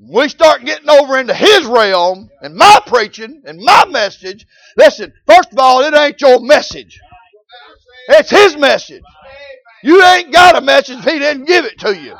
We 0.02 0.28
start 0.28 0.64
getting 0.64 0.88
over 0.88 1.18
into 1.18 1.34
His 1.34 1.66
realm 1.66 2.30
and 2.40 2.54
my 2.54 2.80
preaching 2.86 3.42
and 3.44 3.60
my 3.60 3.84
message. 3.86 4.46
Listen, 4.76 5.12
first 5.26 5.52
of 5.52 5.58
all, 5.58 5.82
it 5.82 5.94
ain't 5.94 6.20
your 6.20 6.40
message. 6.40 6.98
It's 8.08 8.30
His 8.30 8.56
message. 8.56 9.02
You 9.82 10.02
ain't 10.02 10.32
got 10.32 10.56
a 10.56 10.62
message 10.62 10.98
if 10.98 11.04
He 11.04 11.18
didn't 11.18 11.44
give 11.44 11.66
it 11.66 11.78
to 11.80 11.94
you. 11.94 12.16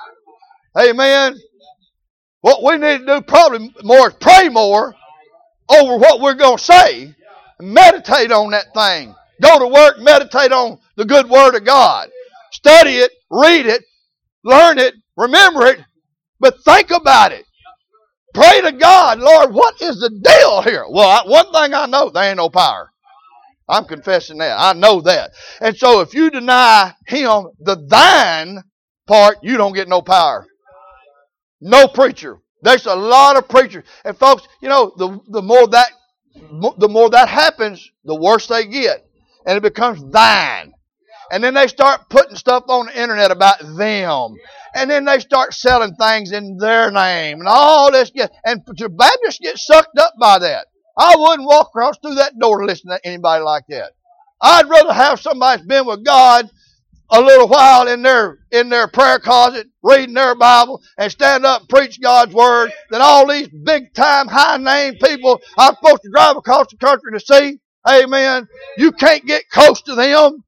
Amen. 0.79 1.39
What 2.43 2.63
we 2.63 2.77
need 2.77 2.99
to 2.99 3.07
do 3.07 3.23
probably 3.23 3.73
more 3.83 4.09
is 4.09 4.15
pray 4.21 4.49
more 4.51 4.95
over 5.71 5.97
what 5.97 6.21
we're 6.21 6.35
going 6.35 6.59
to 6.59 6.63
say. 6.63 7.15
Meditate 7.61 8.33
on 8.33 8.51
that 8.51 8.75
thing. 8.75 9.15
Go 9.41 9.59
to 9.59 9.67
work, 9.67 9.99
meditate 10.01 10.53
on 10.53 10.79
the 10.97 11.05
good 11.07 11.29
Word 11.29 11.55
of 11.55 11.65
God. 11.65 12.11
Study 12.53 12.97
it, 12.97 13.13
read 13.31 13.67
it, 13.67 13.85
learn 14.45 14.79
it, 14.79 14.95
remember 15.17 15.67
it, 15.67 15.81
but 16.41 16.63
think 16.65 16.91
about 16.91 17.33
it. 17.33 17.45
Pray 18.35 18.61
to 18.63 18.73
God, 18.73 19.19
Lord, 19.19 19.53
what 19.53 19.81
is 19.81 20.01
the 20.01 20.11
deal 20.11 20.63
here? 20.63 20.85
Well, 20.89 21.29
one 21.29 21.47
thing 21.53 21.75
I 21.75 21.87
know, 21.87 22.11
there 22.11 22.25
ain't 22.25 22.37
no 22.37 22.49
power. 22.49 22.91
I'm 23.69 23.85
confessing 23.85 24.39
that. 24.39 24.57
I 24.59 24.73
know 24.73 25.01
that. 25.03 25.31
And 25.61 25.77
so 25.77 26.01
if 26.01 26.15
you 26.15 26.31
deny 26.31 26.93
Him 27.07 27.49
the 27.61 27.77
thine 27.89 28.63
part, 29.07 29.39
you 29.43 29.57
don't 29.57 29.75
get 29.75 29.89
no 29.89 30.03
power. 30.03 30.47
No 31.61 31.87
preacher. 31.89 32.39
There's 32.63 32.87
a 32.87 32.95
lot 32.95 33.37
of 33.37 33.49
preachers. 33.49 33.85
And 34.05 34.17
folks, 34.17 34.47
you 34.61 34.69
know, 34.69 34.93
the, 34.97 35.19
the 35.29 35.43
more 35.43 35.67
that 35.69 35.91
the 36.79 36.89
more 36.89 37.11
that 37.11 37.29
happens, 37.29 37.91
the 38.05 38.15
worse 38.15 38.47
they 38.47 38.67
get. 38.67 39.05
And 39.47 39.57
it 39.57 39.63
becomes 39.63 40.03
thine. 40.13 40.73
And 41.31 41.43
then 41.45 41.55
they 41.55 41.69
start 41.69 42.09
putting 42.09 42.37
stuff 42.37 42.65
on 42.69 42.87
the 42.87 43.01
internet 43.01 43.31
about 43.31 43.61
them. 43.61 44.35
And 44.75 44.91
then 44.91 45.05
they 45.05 45.19
start 45.21 45.55
selling 45.55 45.95
things 45.95 46.33
in 46.33 46.57
their 46.57 46.91
name. 46.91 47.39
And 47.39 47.49
all 47.49 47.93
this 47.93 48.11
get 48.11 48.33
and 48.45 48.63
the 48.67 48.89
Baptists 48.89 49.39
get 49.41 49.59
sucked 49.59 49.99
up 49.99 50.15
by 50.21 50.41
that. 50.41 50.67
I 50.97 51.15
wouldn't 51.17 51.47
walk 51.47 51.69
across 51.69 51.97
through 51.99 52.17
that 52.17 52.39
door 52.39 52.61
to 52.61 52.67
listen 52.67 52.91
to 52.91 53.01
anybody 53.05 53.43
like 53.43 53.65
that. 53.69 53.93
I'd 54.41 54.69
rather 54.69 54.93
have 54.93 55.21
somebody 55.21 55.59
that's 55.59 55.69
been 55.69 55.87
with 55.87 56.05
God 56.05 56.51
a 57.11 57.21
little 57.21 57.49
while 57.49 57.89
in 57.89 58.03
their 58.03 58.39
in 58.51 58.69
their 58.69 58.89
prayer 58.89 59.19
closet, 59.19 59.69
reading 59.83 60.15
their 60.15 60.35
Bible, 60.35 60.81
and 60.97 61.11
stand 61.11 61.45
up 61.45 61.63
and 61.63 61.69
preach 61.69 62.01
God's 62.01 62.33
word 62.33 62.73
than 62.91 63.01
all 63.03 63.27
these 63.27 63.49
big 63.49 63.93
time, 63.95 64.29
high 64.29 64.57
name 64.57 64.95
people 65.03 65.41
I'm 65.59 65.75
supposed 65.75 66.03
to 66.03 66.11
drive 66.11 66.37
across 66.37 66.67
the 66.71 66.77
country 66.77 67.13
to 67.13 67.21
see. 67.21 67.61
Amen. 67.89 68.49
You 68.77 68.93
can't 68.93 69.25
get 69.27 69.49
close 69.51 69.83
to 69.83 69.95
them. 69.95 70.45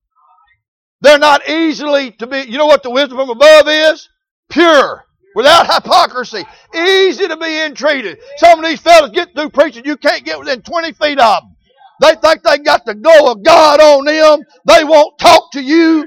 They're 1.02 1.18
not 1.18 1.48
easily 1.48 2.12
to 2.12 2.26
be. 2.26 2.42
You 2.42 2.58
know 2.58 2.66
what 2.66 2.82
the 2.82 2.90
wisdom 2.90 3.18
from 3.18 3.30
above 3.30 3.68
is? 3.68 4.08
Pure. 4.48 5.04
Without 5.34 5.72
hypocrisy. 5.72 6.44
Easy 6.74 7.26
to 7.26 7.36
be 7.36 7.64
entreated. 7.64 8.18
Some 8.36 8.60
of 8.60 8.64
these 8.64 8.80
fellas 8.80 9.10
get 9.10 9.34
through 9.34 9.50
preaching, 9.50 9.84
you 9.84 9.96
can't 9.96 10.24
get 10.24 10.38
within 10.38 10.62
20 10.62 10.92
feet 10.92 11.18
of 11.18 11.42
them. 11.42 11.56
They 12.00 12.14
think 12.16 12.42
they 12.42 12.58
got 12.58 12.84
the 12.84 12.94
glow 12.94 13.32
of 13.32 13.42
God 13.42 13.80
on 13.80 14.04
them. 14.04 14.44
They 14.66 14.84
won't 14.84 15.18
talk 15.18 15.52
to 15.52 15.62
you. 15.62 16.06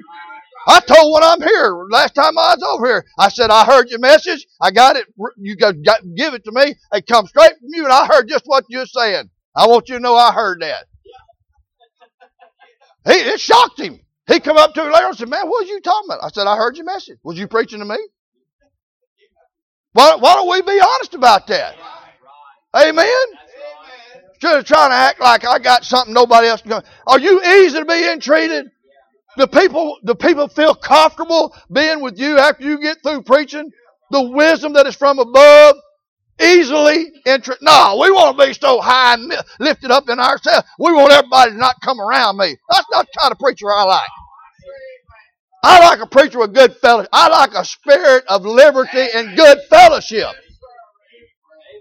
I 0.68 0.80
told 0.80 1.14
when 1.14 1.24
I'm 1.24 1.41
here 1.41 1.86
last 1.91 2.16
time 2.16 2.38
I 2.38 2.56
was 2.56 2.64
over 2.74 2.86
here. 2.88 3.06
I 3.20 3.30
said 3.30 3.50
I 3.52 3.66
heard 3.66 3.89
your 3.89 4.00
message. 4.00 4.46
I 4.62 4.72
got 4.72 4.96
it. 4.96 5.06
You 5.38 5.56
got, 5.56 5.76
got 5.84 6.02
give 6.16 6.34
it 6.34 6.43
to 6.46 6.52
me. 6.52 6.76
It 6.93 7.08
come 7.08 7.28
straight 7.28 7.52
from 7.52 7.70
you, 7.70 7.84
and 7.84 7.93
I 7.93 8.08
heard 8.08 8.28
just 8.28 8.46
what 8.46 8.66
you're 8.70 8.86
saying. 8.86 9.30
I 9.56 9.68
want 9.68 9.89
you 9.89 9.96
to 9.96 10.02
know 10.02 10.16
I 10.16 10.34
heard 10.34 10.62
that. 10.62 10.86
He 13.08 13.20
it 13.20 13.39
shocked 13.39 13.80
him. 13.80 14.00
He 14.28 14.39
come 14.39 14.57
up 14.57 14.73
to 14.73 14.84
me 14.84 14.91
later 14.91 15.07
and 15.07 15.17
said, 15.17 15.30
"Man, 15.30 15.47
what 15.47 15.61
was 15.61 15.69
you 15.69 15.82
talking 15.82 16.09
about?" 16.09 16.23
I 16.23 16.30
said, 16.30 16.47
"I 16.47 16.55
heard 16.55 16.78
your 16.78 16.86
message. 16.86 17.17
Was 17.23 17.38
you 17.38 17.47
preaching 17.47 17.80
to 17.80 17.86
me?" 17.86 17.97
Why, 19.93 20.15
why 20.15 20.34
don't 20.34 20.49
we 20.49 20.61
be 20.61 20.80
honest 20.80 21.13
about 21.13 21.47
that? 21.47 21.76
Amen. 22.76 23.07
Instead 24.34 24.59
of 24.59 24.65
trying 24.65 24.89
to 24.89 24.95
act 24.95 25.21
like 25.21 25.45
I 25.45 25.57
got 25.59 25.86
something 25.86 26.13
nobody 26.13 26.47
else 26.47 26.61
can. 26.61 26.84
Are 27.07 27.19
you 27.19 27.41
easy 27.41 27.80
to 27.80 27.86
be 27.86 28.11
entreated? 28.11 28.65
The 29.38 29.47
people, 29.47 29.97
do 30.05 30.13
people 30.13 30.49
feel 30.49 30.76
comfortable 30.76 31.55
being 31.71 32.01
with 32.01 32.19
you 32.19 32.38
after 32.38 32.65
you 32.65 32.80
get 32.80 32.97
through 33.03 33.23
preaching? 33.23 33.71
The 34.11 34.21
wisdom 34.21 34.73
that 34.73 34.86
is 34.86 34.95
from 34.95 35.19
above, 35.19 35.76
easily 36.42 37.12
interest. 37.26 37.62
No, 37.62 37.98
we 38.02 38.12
want 38.12 38.38
to 38.38 38.46
be 38.46 38.54
so 38.54 38.82
high 38.82 39.14
and 39.14 39.34
lifted 39.60 39.92
up 39.92 40.10
in 40.10 40.20
ourselves. 40.20 40.68
We 40.80 40.94
want 40.94 41.12
everybody 41.12 41.52
to 41.52 41.58
not 41.58 41.76
come 41.82 42.00
around 42.00 42.38
me. 42.38 42.56
That's 42.70 42.88
not 42.92 43.06
the 43.06 43.20
kind 43.20 43.32
of 43.32 43.40
preacher 43.40 43.72
I 43.72 43.84
like. 43.84 44.10
I 45.64 45.80
like 45.80 46.00
a 46.00 46.06
preacher 46.06 46.40
with 46.40 46.54
good 46.54 46.76
fellowship. 46.78 47.10
I 47.12 47.28
like 47.28 47.54
a 47.56 47.66
spirit 47.66 48.24
of 48.28 48.46
liberty 48.46 49.08
and 49.16 49.36
good 49.36 49.60
fellowship. 49.68 50.30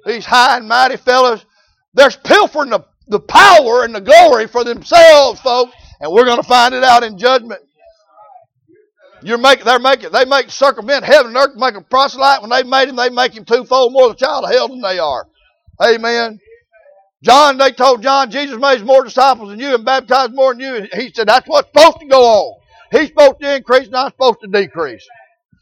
These 0.06 0.24
high 0.24 0.56
and 0.56 0.66
mighty 0.66 0.96
fellows, 0.96 1.44
they're 1.92 2.10
pilfering 2.10 2.70
the, 2.70 2.80
the 3.08 3.20
power 3.20 3.84
and 3.84 3.94
the 3.94 4.00
glory 4.00 4.46
for 4.46 4.64
themselves, 4.64 5.40
folks. 5.40 5.74
And 6.00 6.12
we're 6.12 6.24
going 6.24 6.40
to 6.40 6.48
find 6.48 6.74
it 6.74 6.82
out 6.82 7.02
in 7.02 7.18
judgment. 7.18 7.60
You're 9.24 9.38
making, 9.38 9.64
they're 9.64 9.78
making, 9.78 10.10
they 10.12 10.26
make 10.26 10.50
circumvent 10.50 11.04
heaven 11.04 11.28
and 11.28 11.36
earth, 11.36 11.56
make 11.56 11.74
a 11.74 11.80
proselyte. 11.80 12.42
When 12.42 12.50
they 12.50 12.62
made 12.62 12.88
him, 12.88 12.96
they 12.96 13.08
make 13.08 13.32
him 13.32 13.44
twofold 13.44 13.92
more 13.92 14.08
the 14.08 14.14
child 14.14 14.44
of 14.44 14.50
hell 14.50 14.68
than 14.68 14.82
they 14.82 14.98
are. 14.98 15.26
Amen. 15.82 16.38
John, 17.22 17.56
they 17.56 17.72
told 17.72 18.02
John, 18.02 18.30
Jesus 18.30 18.58
made 18.58 18.84
more 18.84 19.02
disciples 19.02 19.48
than 19.48 19.58
you 19.58 19.74
and 19.74 19.84
baptized 19.84 20.34
more 20.34 20.52
than 20.52 20.60
you. 20.60 20.74
And 20.76 20.88
he 20.92 21.10
said, 21.14 21.26
that's 21.26 21.48
what's 21.48 21.68
supposed 21.68 22.00
to 22.00 22.06
go 22.06 22.22
on. 22.22 22.60
He's 22.92 23.08
supposed 23.08 23.40
to 23.40 23.56
increase 23.56 23.88
I'm 23.94 24.10
supposed 24.10 24.40
to 24.42 24.46
decrease. 24.46 25.06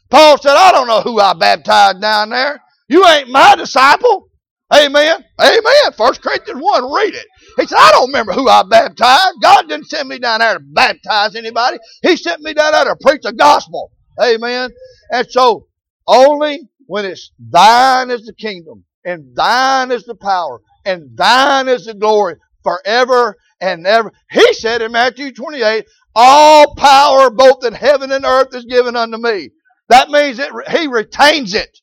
Paul 0.09 0.37
said, 0.37 0.55
I 0.55 0.71
don't 0.73 0.87
know 0.87 1.01
who 1.01 1.19
I 1.21 1.33
baptized 1.33 2.01
down 2.01 2.29
there. 2.29 2.61
You 2.89 3.07
ain't 3.07 3.29
my 3.29 3.55
disciple. 3.55 4.27
Amen. 4.73 5.23
Amen. 5.41 5.93
First 5.95 6.21
Corinthians 6.21 6.61
1, 6.61 6.93
read 6.93 7.15
it. 7.15 7.25
He 7.57 7.67
said, 7.67 7.77
I 7.77 7.91
don't 7.91 8.07
remember 8.07 8.33
who 8.33 8.49
I 8.49 8.63
baptized. 8.63 9.35
God 9.41 9.67
didn't 9.67 9.89
send 9.89 10.09
me 10.09 10.19
down 10.19 10.39
there 10.39 10.55
to 10.55 10.59
baptize 10.59 11.35
anybody. 11.35 11.77
He 12.01 12.17
sent 12.17 12.41
me 12.41 12.53
down 12.53 12.71
there 12.73 12.85
to 12.85 12.95
preach 13.01 13.21
the 13.23 13.33
gospel. 13.33 13.91
Amen. 14.21 14.71
And 15.11 15.27
so, 15.29 15.67
only 16.07 16.61
when 16.87 17.05
it's 17.05 17.31
thine 17.39 18.09
is 18.09 18.25
the 18.25 18.33
kingdom, 18.33 18.85
and 19.05 19.35
thine 19.35 19.91
is 19.91 20.05
the 20.05 20.15
power, 20.15 20.61
and 20.85 21.15
thine 21.17 21.67
is 21.67 21.85
the 21.85 21.93
glory 21.93 22.35
forever 22.63 23.35
and 23.61 23.85
ever. 23.85 24.11
He 24.31 24.53
said 24.53 24.81
in 24.81 24.91
Matthew 24.91 25.31
28, 25.31 25.85
all 26.15 26.75
power 26.75 27.29
both 27.29 27.65
in 27.65 27.73
heaven 27.73 28.11
and 28.11 28.25
earth 28.25 28.53
is 28.53 28.65
given 28.65 28.95
unto 28.95 29.17
me. 29.17 29.49
That 29.89 30.09
means 30.09 30.37
that 30.37 30.51
he 30.69 30.87
retains 30.87 31.53
it. 31.53 31.79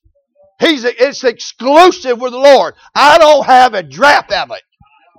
He's, 0.59 0.85
it's 0.85 1.25
exclusive 1.25 2.21
with 2.21 2.33
the 2.33 2.39
Lord. 2.39 2.75
I 2.95 3.19
don't 3.19 3.47
have 3.47 3.75
a 3.75 3.83
drop 3.83 4.31
of 4.31 4.51
it. 4.51 4.63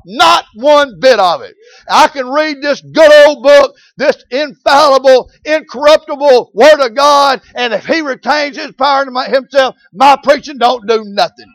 Not 0.05 0.45
one 0.55 0.99
bit 0.99 1.19
of 1.19 1.41
it. 1.41 1.55
I 1.89 2.07
can 2.07 2.29
read 2.29 2.61
this 2.61 2.81
good 2.81 3.27
old 3.27 3.43
book, 3.43 3.75
this 3.97 4.23
infallible, 4.31 5.31
incorruptible 5.45 6.51
Word 6.53 6.79
of 6.85 6.95
God, 6.95 7.41
and 7.55 7.73
if 7.73 7.85
He 7.85 8.01
retains 8.01 8.57
His 8.57 8.71
power 8.73 9.05
to 9.05 9.31
Himself, 9.31 9.75
my 9.93 10.17
preaching 10.23 10.57
don't 10.57 10.87
do 10.87 11.03
nothing. 11.05 11.53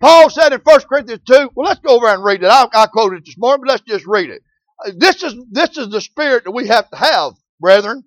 Paul 0.00 0.28
said 0.28 0.52
in 0.52 0.60
1 0.60 0.80
Corinthians 0.82 1.22
2, 1.26 1.50
well, 1.54 1.66
let's 1.66 1.80
go 1.80 1.96
over 1.96 2.08
and 2.08 2.22
read 2.22 2.42
it. 2.42 2.48
I, 2.48 2.66
I 2.74 2.86
quoted 2.86 3.18
it 3.18 3.26
this 3.26 3.38
morning, 3.38 3.64
but 3.64 3.72
let's 3.72 3.84
just 3.84 4.06
read 4.06 4.30
it. 4.30 4.42
This 4.96 5.22
is, 5.22 5.34
this 5.50 5.78
is 5.78 5.88
the 5.88 6.00
spirit 6.00 6.44
that 6.44 6.50
we 6.50 6.66
have 6.66 6.90
to 6.90 6.96
have, 6.96 7.32
brethren. 7.60 8.04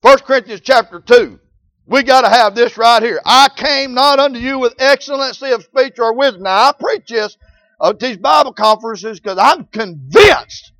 1 0.00 0.18
Corinthians 0.20 0.62
chapter 0.62 1.00
2. 1.00 1.40
We 1.86 2.02
got 2.02 2.20
to 2.20 2.28
have 2.28 2.54
this 2.54 2.76
right 2.76 3.02
here. 3.02 3.20
I 3.24 3.48
came 3.54 3.94
not 3.94 4.18
unto 4.18 4.38
you 4.38 4.58
with 4.58 4.74
excellency 4.78 5.50
of 5.50 5.64
speech 5.64 5.98
or 5.98 6.14
wisdom. 6.14 6.42
Now, 6.42 6.68
I 6.68 6.72
preach 6.78 7.08
this 7.08 7.36
at 7.82 7.98
these 7.98 8.16
Bible 8.16 8.52
conferences 8.52 9.20
because 9.20 9.38
I'm 9.38 9.64
convinced 9.66 10.72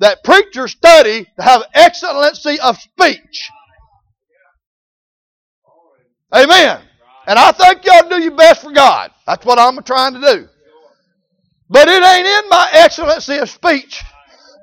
that 0.00 0.24
preachers 0.24 0.72
study 0.72 1.24
to 1.36 1.42
have 1.42 1.62
excellency 1.74 2.58
of 2.60 2.76
speech. 2.78 3.50
Amen. 6.34 6.80
And 7.26 7.38
I 7.38 7.52
think 7.52 7.84
y'all 7.84 8.08
do 8.08 8.20
your 8.20 8.34
best 8.34 8.62
for 8.62 8.72
God. 8.72 9.10
That's 9.26 9.46
what 9.46 9.58
I'm 9.58 9.80
trying 9.82 10.14
to 10.14 10.20
do. 10.20 10.48
But 11.68 11.88
it 11.88 12.02
ain't 12.02 12.26
in 12.26 12.48
my 12.50 12.68
excellency 12.72 13.36
of 13.36 13.48
speech, 13.48 14.02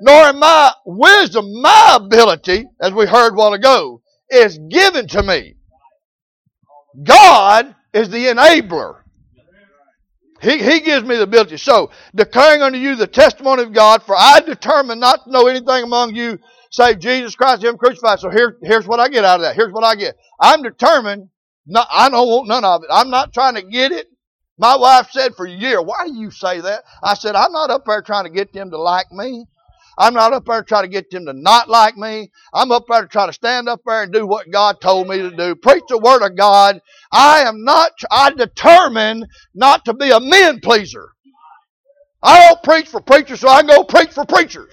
nor 0.02 0.30
in 0.30 0.40
my 0.40 0.74
wisdom, 0.86 1.62
my 1.62 1.98
ability, 2.02 2.66
as 2.82 2.92
we 2.94 3.06
heard 3.06 3.34
a 3.34 3.36
while 3.36 3.54
ago, 3.54 4.02
is 4.30 4.60
given 4.70 5.08
to 5.08 5.24
me. 5.24 5.56
God 7.04 7.76
is 7.94 8.10
the 8.10 8.26
enabler. 8.26 9.02
He, 10.42 10.58
he 10.58 10.80
gives 10.80 11.06
me 11.06 11.18
the 11.18 11.24
ability. 11.24 11.58
So, 11.58 11.92
declaring 12.16 12.62
unto 12.62 12.78
you 12.78 12.96
the 12.96 13.08
testimony 13.08 13.64
of 13.64 13.74
God, 13.74 14.04
for 14.04 14.16
I 14.18 14.40
determined 14.40 15.02
not 15.02 15.24
to 15.24 15.32
know 15.32 15.48
anything 15.48 15.84
among 15.84 16.16
you 16.16 16.40
save 16.72 17.00
Jesus 17.00 17.36
Christ, 17.36 17.64
Him 17.64 17.78
crucified. 17.78 18.20
So 18.20 18.30
here, 18.30 18.58
here's 18.62 18.88
what 18.88 19.00
I 19.00 19.10
get 19.10 19.26
out 19.26 19.40
of 19.40 19.42
that. 19.42 19.56
Here's 19.56 19.74
what 19.74 19.84
I 19.84 19.96
get. 19.96 20.16
I'm 20.40 20.62
determined, 20.62 21.30
not, 21.66 21.88
I 21.92 22.10
don't 22.10 22.28
want 22.28 22.48
none 22.48 22.64
of 22.64 22.84
it. 22.84 22.90
I'm 22.92 23.10
not 23.10 23.34
trying 23.34 23.56
to 23.56 23.62
get 23.62 23.92
it. 23.92 24.08
My 24.58 24.76
wife 24.76 25.10
said 25.12 25.36
for 25.36 25.46
a 25.46 25.52
year, 25.52 25.82
why 25.82 26.06
do 26.06 26.14
you 26.14 26.32
say 26.32 26.62
that? 26.62 26.84
I 27.02 27.14
said, 27.14 27.36
I'm 27.36 27.52
not 27.52 27.70
up 27.70 27.86
there 27.86 28.02
trying 28.02 28.26
to 28.26 28.30
get 28.30 28.52
them 28.52 28.72
to 28.72 28.78
like 28.78 29.12
me. 29.12 29.46
I'm 30.00 30.14
not 30.14 30.32
up 30.34 30.45
there 30.45 30.62
to 30.62 30.66
try 30.66 30.82
to 30.82 30.88
get 30.88 31.12
them 31.12 31.26
to 31.26 31.34
not 31.34 31.70
like 31.70 31.97
me. 31.97 32.32
I'm 32.54 32.72
up 32.72 32.86
there 32.89 33.02
to 33.02 33.08
try 33.08 33.26
to 33.26 33.34
stand 33.34 33.68
up 33.68 33.82
there 33.86 34.04
and 34.04 34.14
do 34.14 34.26
what 34.26 34.50
God 34.50 34.80
told 34.80 35.10
me 35.10 35.18
to 35.18 35.30
do. 35.30 35.56
Preach 35.56 35.84
the 35.89 35.97
Word 35.97 36.26
of 36.26 36.38
God. 36.38 36.82
I 37.12 37.41
am 37.41 37.66
not, 37.66 37.91
I 38.10 38.32
determine 38.32 39.28
not 39.54 39.84
to 39.86 39.93
be 39.93 40.10
a 40.12 40.22
men 40.22 40.62
pleaser. 40.62 41.12
I 42.24 42.47
don't 42.47 42.64
preach 42.64 42.88
for 42.88 43.02
preachers 43.02 43.41
so 43.41 43.50
I 43.50 43.62
go 43.62 43.84
preach 43.84 44.12
for 44.12 44.26
preachers. 44.26 44.72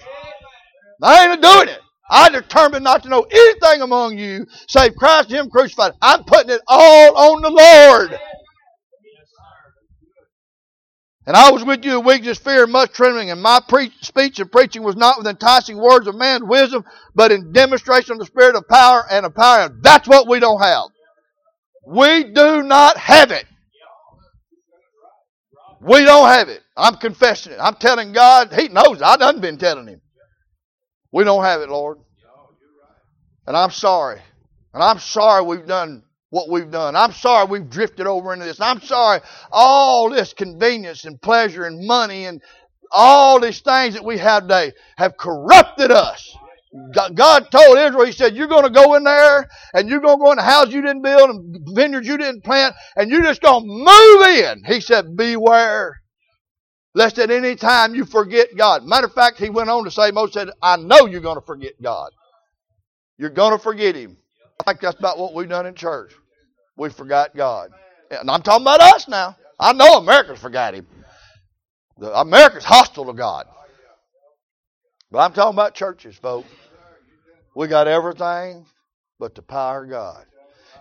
I 1.03 1.27
ain't 1.27 1.41
doing 1.41 1.67
it. 1.67 1.81
I 2.09 2.29
determined 2.29 2.85
not 2.85 3.03
to 3.03 3.09
know 3.09 3.23
anything 3.29 3.81
among 3.81 4.17
you 4.17 4.47
save 4.67 4.95
Christ 4.95 5.29
Him 5.29 5.49
crucified. 5.49 5.91
I'm 6.01 6.23
putting 6.23 6.51
it 6.51 6.61
all 6.67 7.17
on 7.17 7.41
the 7.41 7.49
Lord. 7.49 8.19
And 11.27 11.35
I 11.35 11.51
was 11.51 11.65
with 11.65 11.83
you 11.83 11.99
in 11.99 12.05
weakness, 12.05 12.37
fear, 12.37 12.63
and 12.63 12.71
much 12.71 12.93
trembling, 12.93 13.31
and 13.31 13.41
my 13.41 13.59
pre- 13.67 13.91
speech 13.99 14.39
and 14.39 14.49
preaching 14.49 14.81
was 14.81 14.95
not 14.95 15.17
with 15.17 15.27
enticing 15.27 15.77
words 15.77 16.07
of 16.07 16.15
man's 16.15 16.43
wisdom, 16.43 16.85
but 17.13 17.33
in 17.33 17.51
demonstration 17.51 18.13
of 18.13 18.19
the 18.19 18.25
Spirit 18.25 18.55
of 18.55 18.65
power 18.69 19.05
and 19.11 19.25
of 19.25 19.35
power. 19.35 19.69
That's 19.81 20.07
what 20.07 20.29
we 20.29 20.39
don't 20.39 20.61
have. 20.61 20.85
We 21.85 22.23
do 22.23 22.63
not 22.63 22.95
have 22.95 23.31
it. 23.31 23.45
We 25.81 26.05
don't 26.05 26.29
have 26.29 26.47
it. 26.47 26.61
I'm 26.77 26.95
confessing 26.95 27.51
it. 27.51 27.59
I'm 27.61 27.75
telling 27.75 28.13
God. 28.13 28.53
He 28.53 28.69
knows. 28.69 29.01
I 29.01 29.17
done 29.17 29.41
been 29.41 29.57
telling 29.57 29.87
Him. 29.87 30.01
We 31.11 31.25
don't 31.25 31.43
have 31.43 31.59
it, 31.59 31.67
Lord. 31.67 31.97
And 33.45 33.55
I'm 33.57 33.71
sorry. 33.71 34.21
And 34.73 34.81
I'm 34.81 34.99
sorry 34.99 35.43
we've 35.43 35.67
done 35.67 36.03
what 36.29 36.49
we've 36.49 36.71
done. 36.71 36.95
I'm 36.95 37.13
sorry 37.13 37.47
we've 37.47 37.69
drifted 37.69 38.07
over 38.07 38.33
into 38.33 38.45
this. 38.45 38.59
I'm 38.59 38.81
sorry 38.81 39.21
all 39.51 40.09
this 40.09 40.33
convenience 40.33 41.05
and 41.05 41.21
pleasure 41.21 41.65
and 41.65 41.85
money 41.85 42.25
and 42.25 42.41
all 42.91 43.39
these 43.39 43.61
things 43.61 43.93
that 43.93 44.03
we 44.03 44.17
have 44.17 44.43
today 44.43 44.73
have 44.97 45.17
corrupted 45.17 45.91
us. 45.91 46.35
God 46.93 47.49
told 47.49 47.77
Israel, 47.77 48.05
He 48.05 48.11
said, 48.11 48.35
You're 48.35 48.47
going 48.47 48.65
to 48.65 48.69
go 48.69 48.95
in 48.95 49.03
there 49.03 49.47
and 49.73 49.89
you're 49.89 50.01
going 50.01 50.19
to 50.19 50.23
go 50.23 50.31
in 50.31 50.37
the 50.37 50.43
house 50.43 50.71
you 50.71 50.81
didn't 50.81 51.01
build 51.01 51.29
and 51.29 51.59
vineyards 51.73 52.07
you 52.07 52.17
didn't 52.17 52.43
plant 52.43 52.75
and 52.95 53.09
you're 53.09 53.23
just 53.23 53.41
going 53.41 53.63
to 53.63 53.67
move 53.67 54.27
in. 54.27 54.63
He 54.65 54.81
said, 54.81 55.15
Beware. 55.15 56.01
Lest 56.93 57.19
at 57.19 57.29
any 57.29 57.55
time 57.55 57.93
you 57.93 58.05
forget 58.05 58.49
God. 58.57 58.83
Matter 58.83 59.05
of 59.05 59.13
fact, 59.13 59.37
he 59.37 59.49
went 59.49 59.69
on 59.69 59.83
to 59.83 59.91
say, 59.91 60.11
Moses 60.11 60.33
said, 60.33 60.49
I 60.61 60.77
know 60.77 61.05
you're 61.05 61.21
going 61.21 61.39
to 61.39 61.45
forget 61.45 61.73
God. 61.81 62.09
You're 63.17 63.29
going 63.29 63.51
to 63.51 63.59
forget 63.59 63.95
him. 63.95 64.17
I 64.67 64.71
think 64.71 64.81
that's 64.81 64.99
about 64.99 65.17
what 65.17 65.33
we've 65.33 65.47
done 65.47 65.65
in 65.65 65.75
church. 65.75 66.13
We 66.75 66.89
forgot 66.89 67.33
God. 67.33 67.71
And 68.11 68.29
I'm 68.29 68.41
talking 68.41 68.63
about 68.63 68.81
us 68.81 69.07
now. 69.07 69.37
I 69.57 69.71
know 69.71 69.97
Americans 69.97 70.39
forgot 70.39 70.73
him. 70.75 70.85
The 71.97 72.13
America's 72.19 72.65
hostile 72.65 73.05
to 73.05 73.13
God. 73.13 73.45
But 75.09 75.19
I'm 75.19 75.31
talking 75.31 75.55
about 75.55 75.73
churches, 75.73 76.17
folks. 76.17 76.49
We 77.55 77.67
got 77.67 77.87
everything 77.87 78.65
but 79.19 79.35
the 79.35 79.41
power 79.41 79.85
of 79.85 79.89
God. 79.89 80.25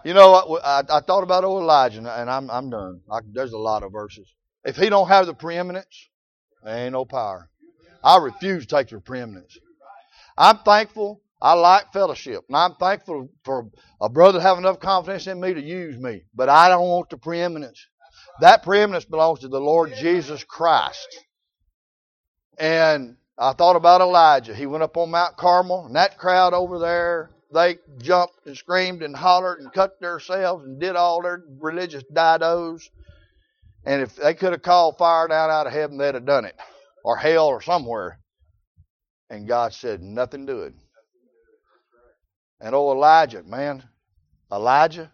You 0.04 0.14
know, 0.14 0.58
I, 0.64 0.82
I 0.90 1.00
thought 1.00 1.22
about 1.22 1.44
old 1.44 1.62
Elijah, 1.62 2.00
and 2.00 2.28
I'm 2.28 2.50
I'm 2.50 2.70
done. 2.70 3.02
I, 3.10 3.20
there's 3.32 3.52
a 3.52 3.58
lot 3.58 3.84
of 3.84 3.92
verses. 3.92 4.28
If 4.64 4.76
he 4.76 4.90
don't 4.90 5.08
have 5.08 5.26
the 5.26 5.34
preeminence, 5.34 6.08
there 6.64 6.76
ain't 6.76 6.92
no 6.92 7.04
power. 7.04 7.48
I 8.02 8.18
refuse 8.18 8.66
to 8.66 8.76
take 8.76 8.88
the 8.88 9.00
preeminence. 9.00 9.56
I'm 10.36 10.58
thankful. 10.58 11.22
I 11.40 11.52
like 11.52 11.92
fellowship, 11.92 12.44
and 12.48 12.56
I'm 12.56 12.74
thankful 12.76 13.28
for 13.44 13.68
a 14.00 14.08
brother 14.08 14.40
having 14.40 14.64
enough 14.64 14.80
confidence 14.80 15.26
in 15.26 15.40
me 15.40 15.52
to 15.52 15.62
use 15.62 15.98
me. 15.98 16.22
But 16.34 16.48
I 16.48 16.68
don't 16.68 16.88
want 16.88 17.10
the 17.10 17.18
preeminence. 17.18 17.86
That 18.40 18.62
preeminence 18.62 19.04
belongs 19.04 19.40
to 19.40 19.48
the 19.48 19.60
Lord 19.60 19.92
Jesus 19.94 20.44
Christ. 20.44 21.24
And 22.58 23.16
I 23.38 23.52
thought 23.52 23.76
about 23.76 24.00
Elijah. 24.00 24.54
He 24.54 24.64
went 24.64 24.82
up 24.82 24.96
on 24.96 25.10
Mount 25.10 25.36
Carmel, 25.36 25.86
and 25.86 25.96
that 25.96 26.16
crowd 26.16 26.54
over 26.54 26.78
there, 26.78 27.30
they 27.52 27.78
jumped 27.98 28.46
and 28.46 28.56
screamed 28.56 29.02
and 29.02 29.14
hollered 29.14 29.60
and 29.60 29.72
cut 29.72 30.00
themselves 30.00 30.64
and 30.64 30.80
did 30.80 30.96
all 30.96 31.22
their 31.22 31.44
religious 31.60 32.02
didos. 32.12 32.88
And 33.84 34.00
if 34.00 34.16
they 34.16 34.32
could 34.32 34.52
have 34.52 34.62
called 34.62 34.96
fire 34.96 35.28
down 35.28 35.50
out 35.50 35.66
of 35.66 35.72
heaven, 35.74 35.98
they'd 35.98 36.14
have 36.14 36.24
done 36.24 36.46
it, 36.46 36.56
or 37.04 37.16
hell, 37.16 37.46
or 37.46 37.60
somewhere. 37.60 38.20
And 39.28 39.46
God 39.46 39.74
said, 39.74 40.00
nothing 40.02 40.48
it. 40.48 40.74
And 42.60 42.74
oh, 42.74 42.92
Elijah, 42.92 43.42
man, 43.42 43.82
Elijah, 44.50 45.12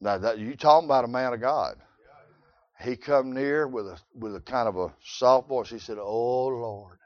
now 0.00 0.18
that 0.18 0.38
you 0.38 0.56
talking 0.56 0.86
about 0.86 1.04
a 1.04 1.08
man 1.08 1.32
of 1.32 1.40
God. 1.40 1.76
He 2.80 2.96
come 2.96 3.32
near 3.32 3.68
with 3.68 3.86
a 3.86 3.98
with 4.14 4.34
a 4.34 4.40
kind 4.40 4.68
of 4.68 4.76
a 4.76 4.92
soft 5.04 5.48
voice. 5.48 5.70
He 5.70 5.78
said, 5.78 5.98
"Oh 6.00 6.48
Lord, 6.48 6.98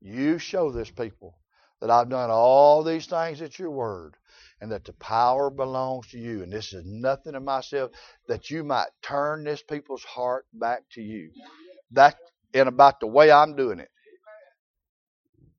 you 0.00 0.38
show 0.38 0.70
this 0.70 0.90
people 0.90 1.36
that 1.80 1.90
I've 1.90 2.08
done 2.08 2.30
all 2.30 2.84
these 2.84 3.06
things 3.06 3.42
at 3.42 3.58
your 3.58 3.70
word, 3.70 4.16
and 4.60 4.70
that 4.70 4.84
the 4.84 4.92
power 4.92 5.50
belongs 5.50 6.08
to 6.08 6.18
you, 6.18 6.42
and 6.44 6.52
this 6.52 6.72
is 6.72 6.84
nothing 6.86 7.34
of 7.34 7.42
myself. 7.42 7.90
That 8.28 8.50
you 8.50 8.62
might 8.62 8.90
turn 9.02 9.42
this 9.42 9.62
people's 9.62 10.04
heart 10.04 10.46
back 10.52 10.82
to 10.92 11.02
you. 11.02 11.32
That 11.90 12.16
and 12.54 12.68
about 12.68 13.00
the 13.00 13.08
way 13.08 13.32
I'm 13.32 13.56
doing 13.56 13.80
it." 13.80 13.90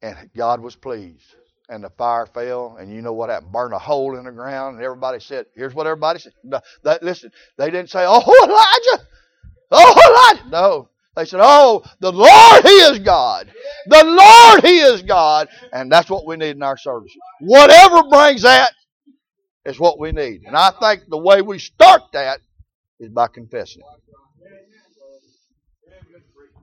And 0.02 0.32
God 0.34 0.62
was 0.62 0.76
pleased 0.78 1.36
and 1.72 1.84
the 1.84 1.90
fire 1.92 2.26
fell, 2.26 2.76
and 2.78 2.94
you 2.94 3.02
know 3.02 3.14
what 3.14 3.30
happened? 3.30 3.54
Burned 3.54 3.74
a 3.74 3.80
hole 3.80 4.18
in 4.18 4.26
the 4.26 4.32
ground, 4.32 4.76
and 4.76 4.84
everybody 4.84 5.22
said, 5.22 5.46
"Here's 5.56 5.74
what 5.74 5.88
everybody 5.88 6.20
said." 6.20 6.34
No, 6.44 6.60
listen, 7.02 7.32
they 7.58 7.72
didn't 7.72 7.90
say, 7.90 8.06
"Oh 8.06 8.20
Elijah, 8.44 9.08
oh 9.72 10.34
Elijah." 10.36 10.50
No, 10.50 10.90
they 11.16 11.26
said, 11.26 11.40
"Oh, 11.42 11.84
the 12.02 12.12
Lord, 12.12 12.64
He 12.64 12.70
is 12.70 13.00
God. 13.00 13.52
The 13.88 14.04
Lord, 14.04 14.66
He 14.66 14.80
is 14.80 15.02
God," 15.02 15.48
and 15.72 15.90
that's 15.90 16.10
what 16.10 16.26
we 16.28 16.36
need 16.36 16.58
in 16.58 16.62
our 16.64 16.78
services. 16.78 17.18
Whatever 17.40 18.04
brings 18.10 18.42
that 18.42 18.74
is 19.66 19.80
what 19.80 19.98
we 19.98 20.12
need, 20.12 20.44
and 20.46 20.58
I 20.58 20.72
think 20.72 21.04
the 21.08 21.18
way 21.18 21.42
we 21.42 21.58
start 21.58 22.02
that 22.12 22.42
is 23.00 23.10
by 23.10 23.28
confessing 23.28 23.82
it. 23.82 24.02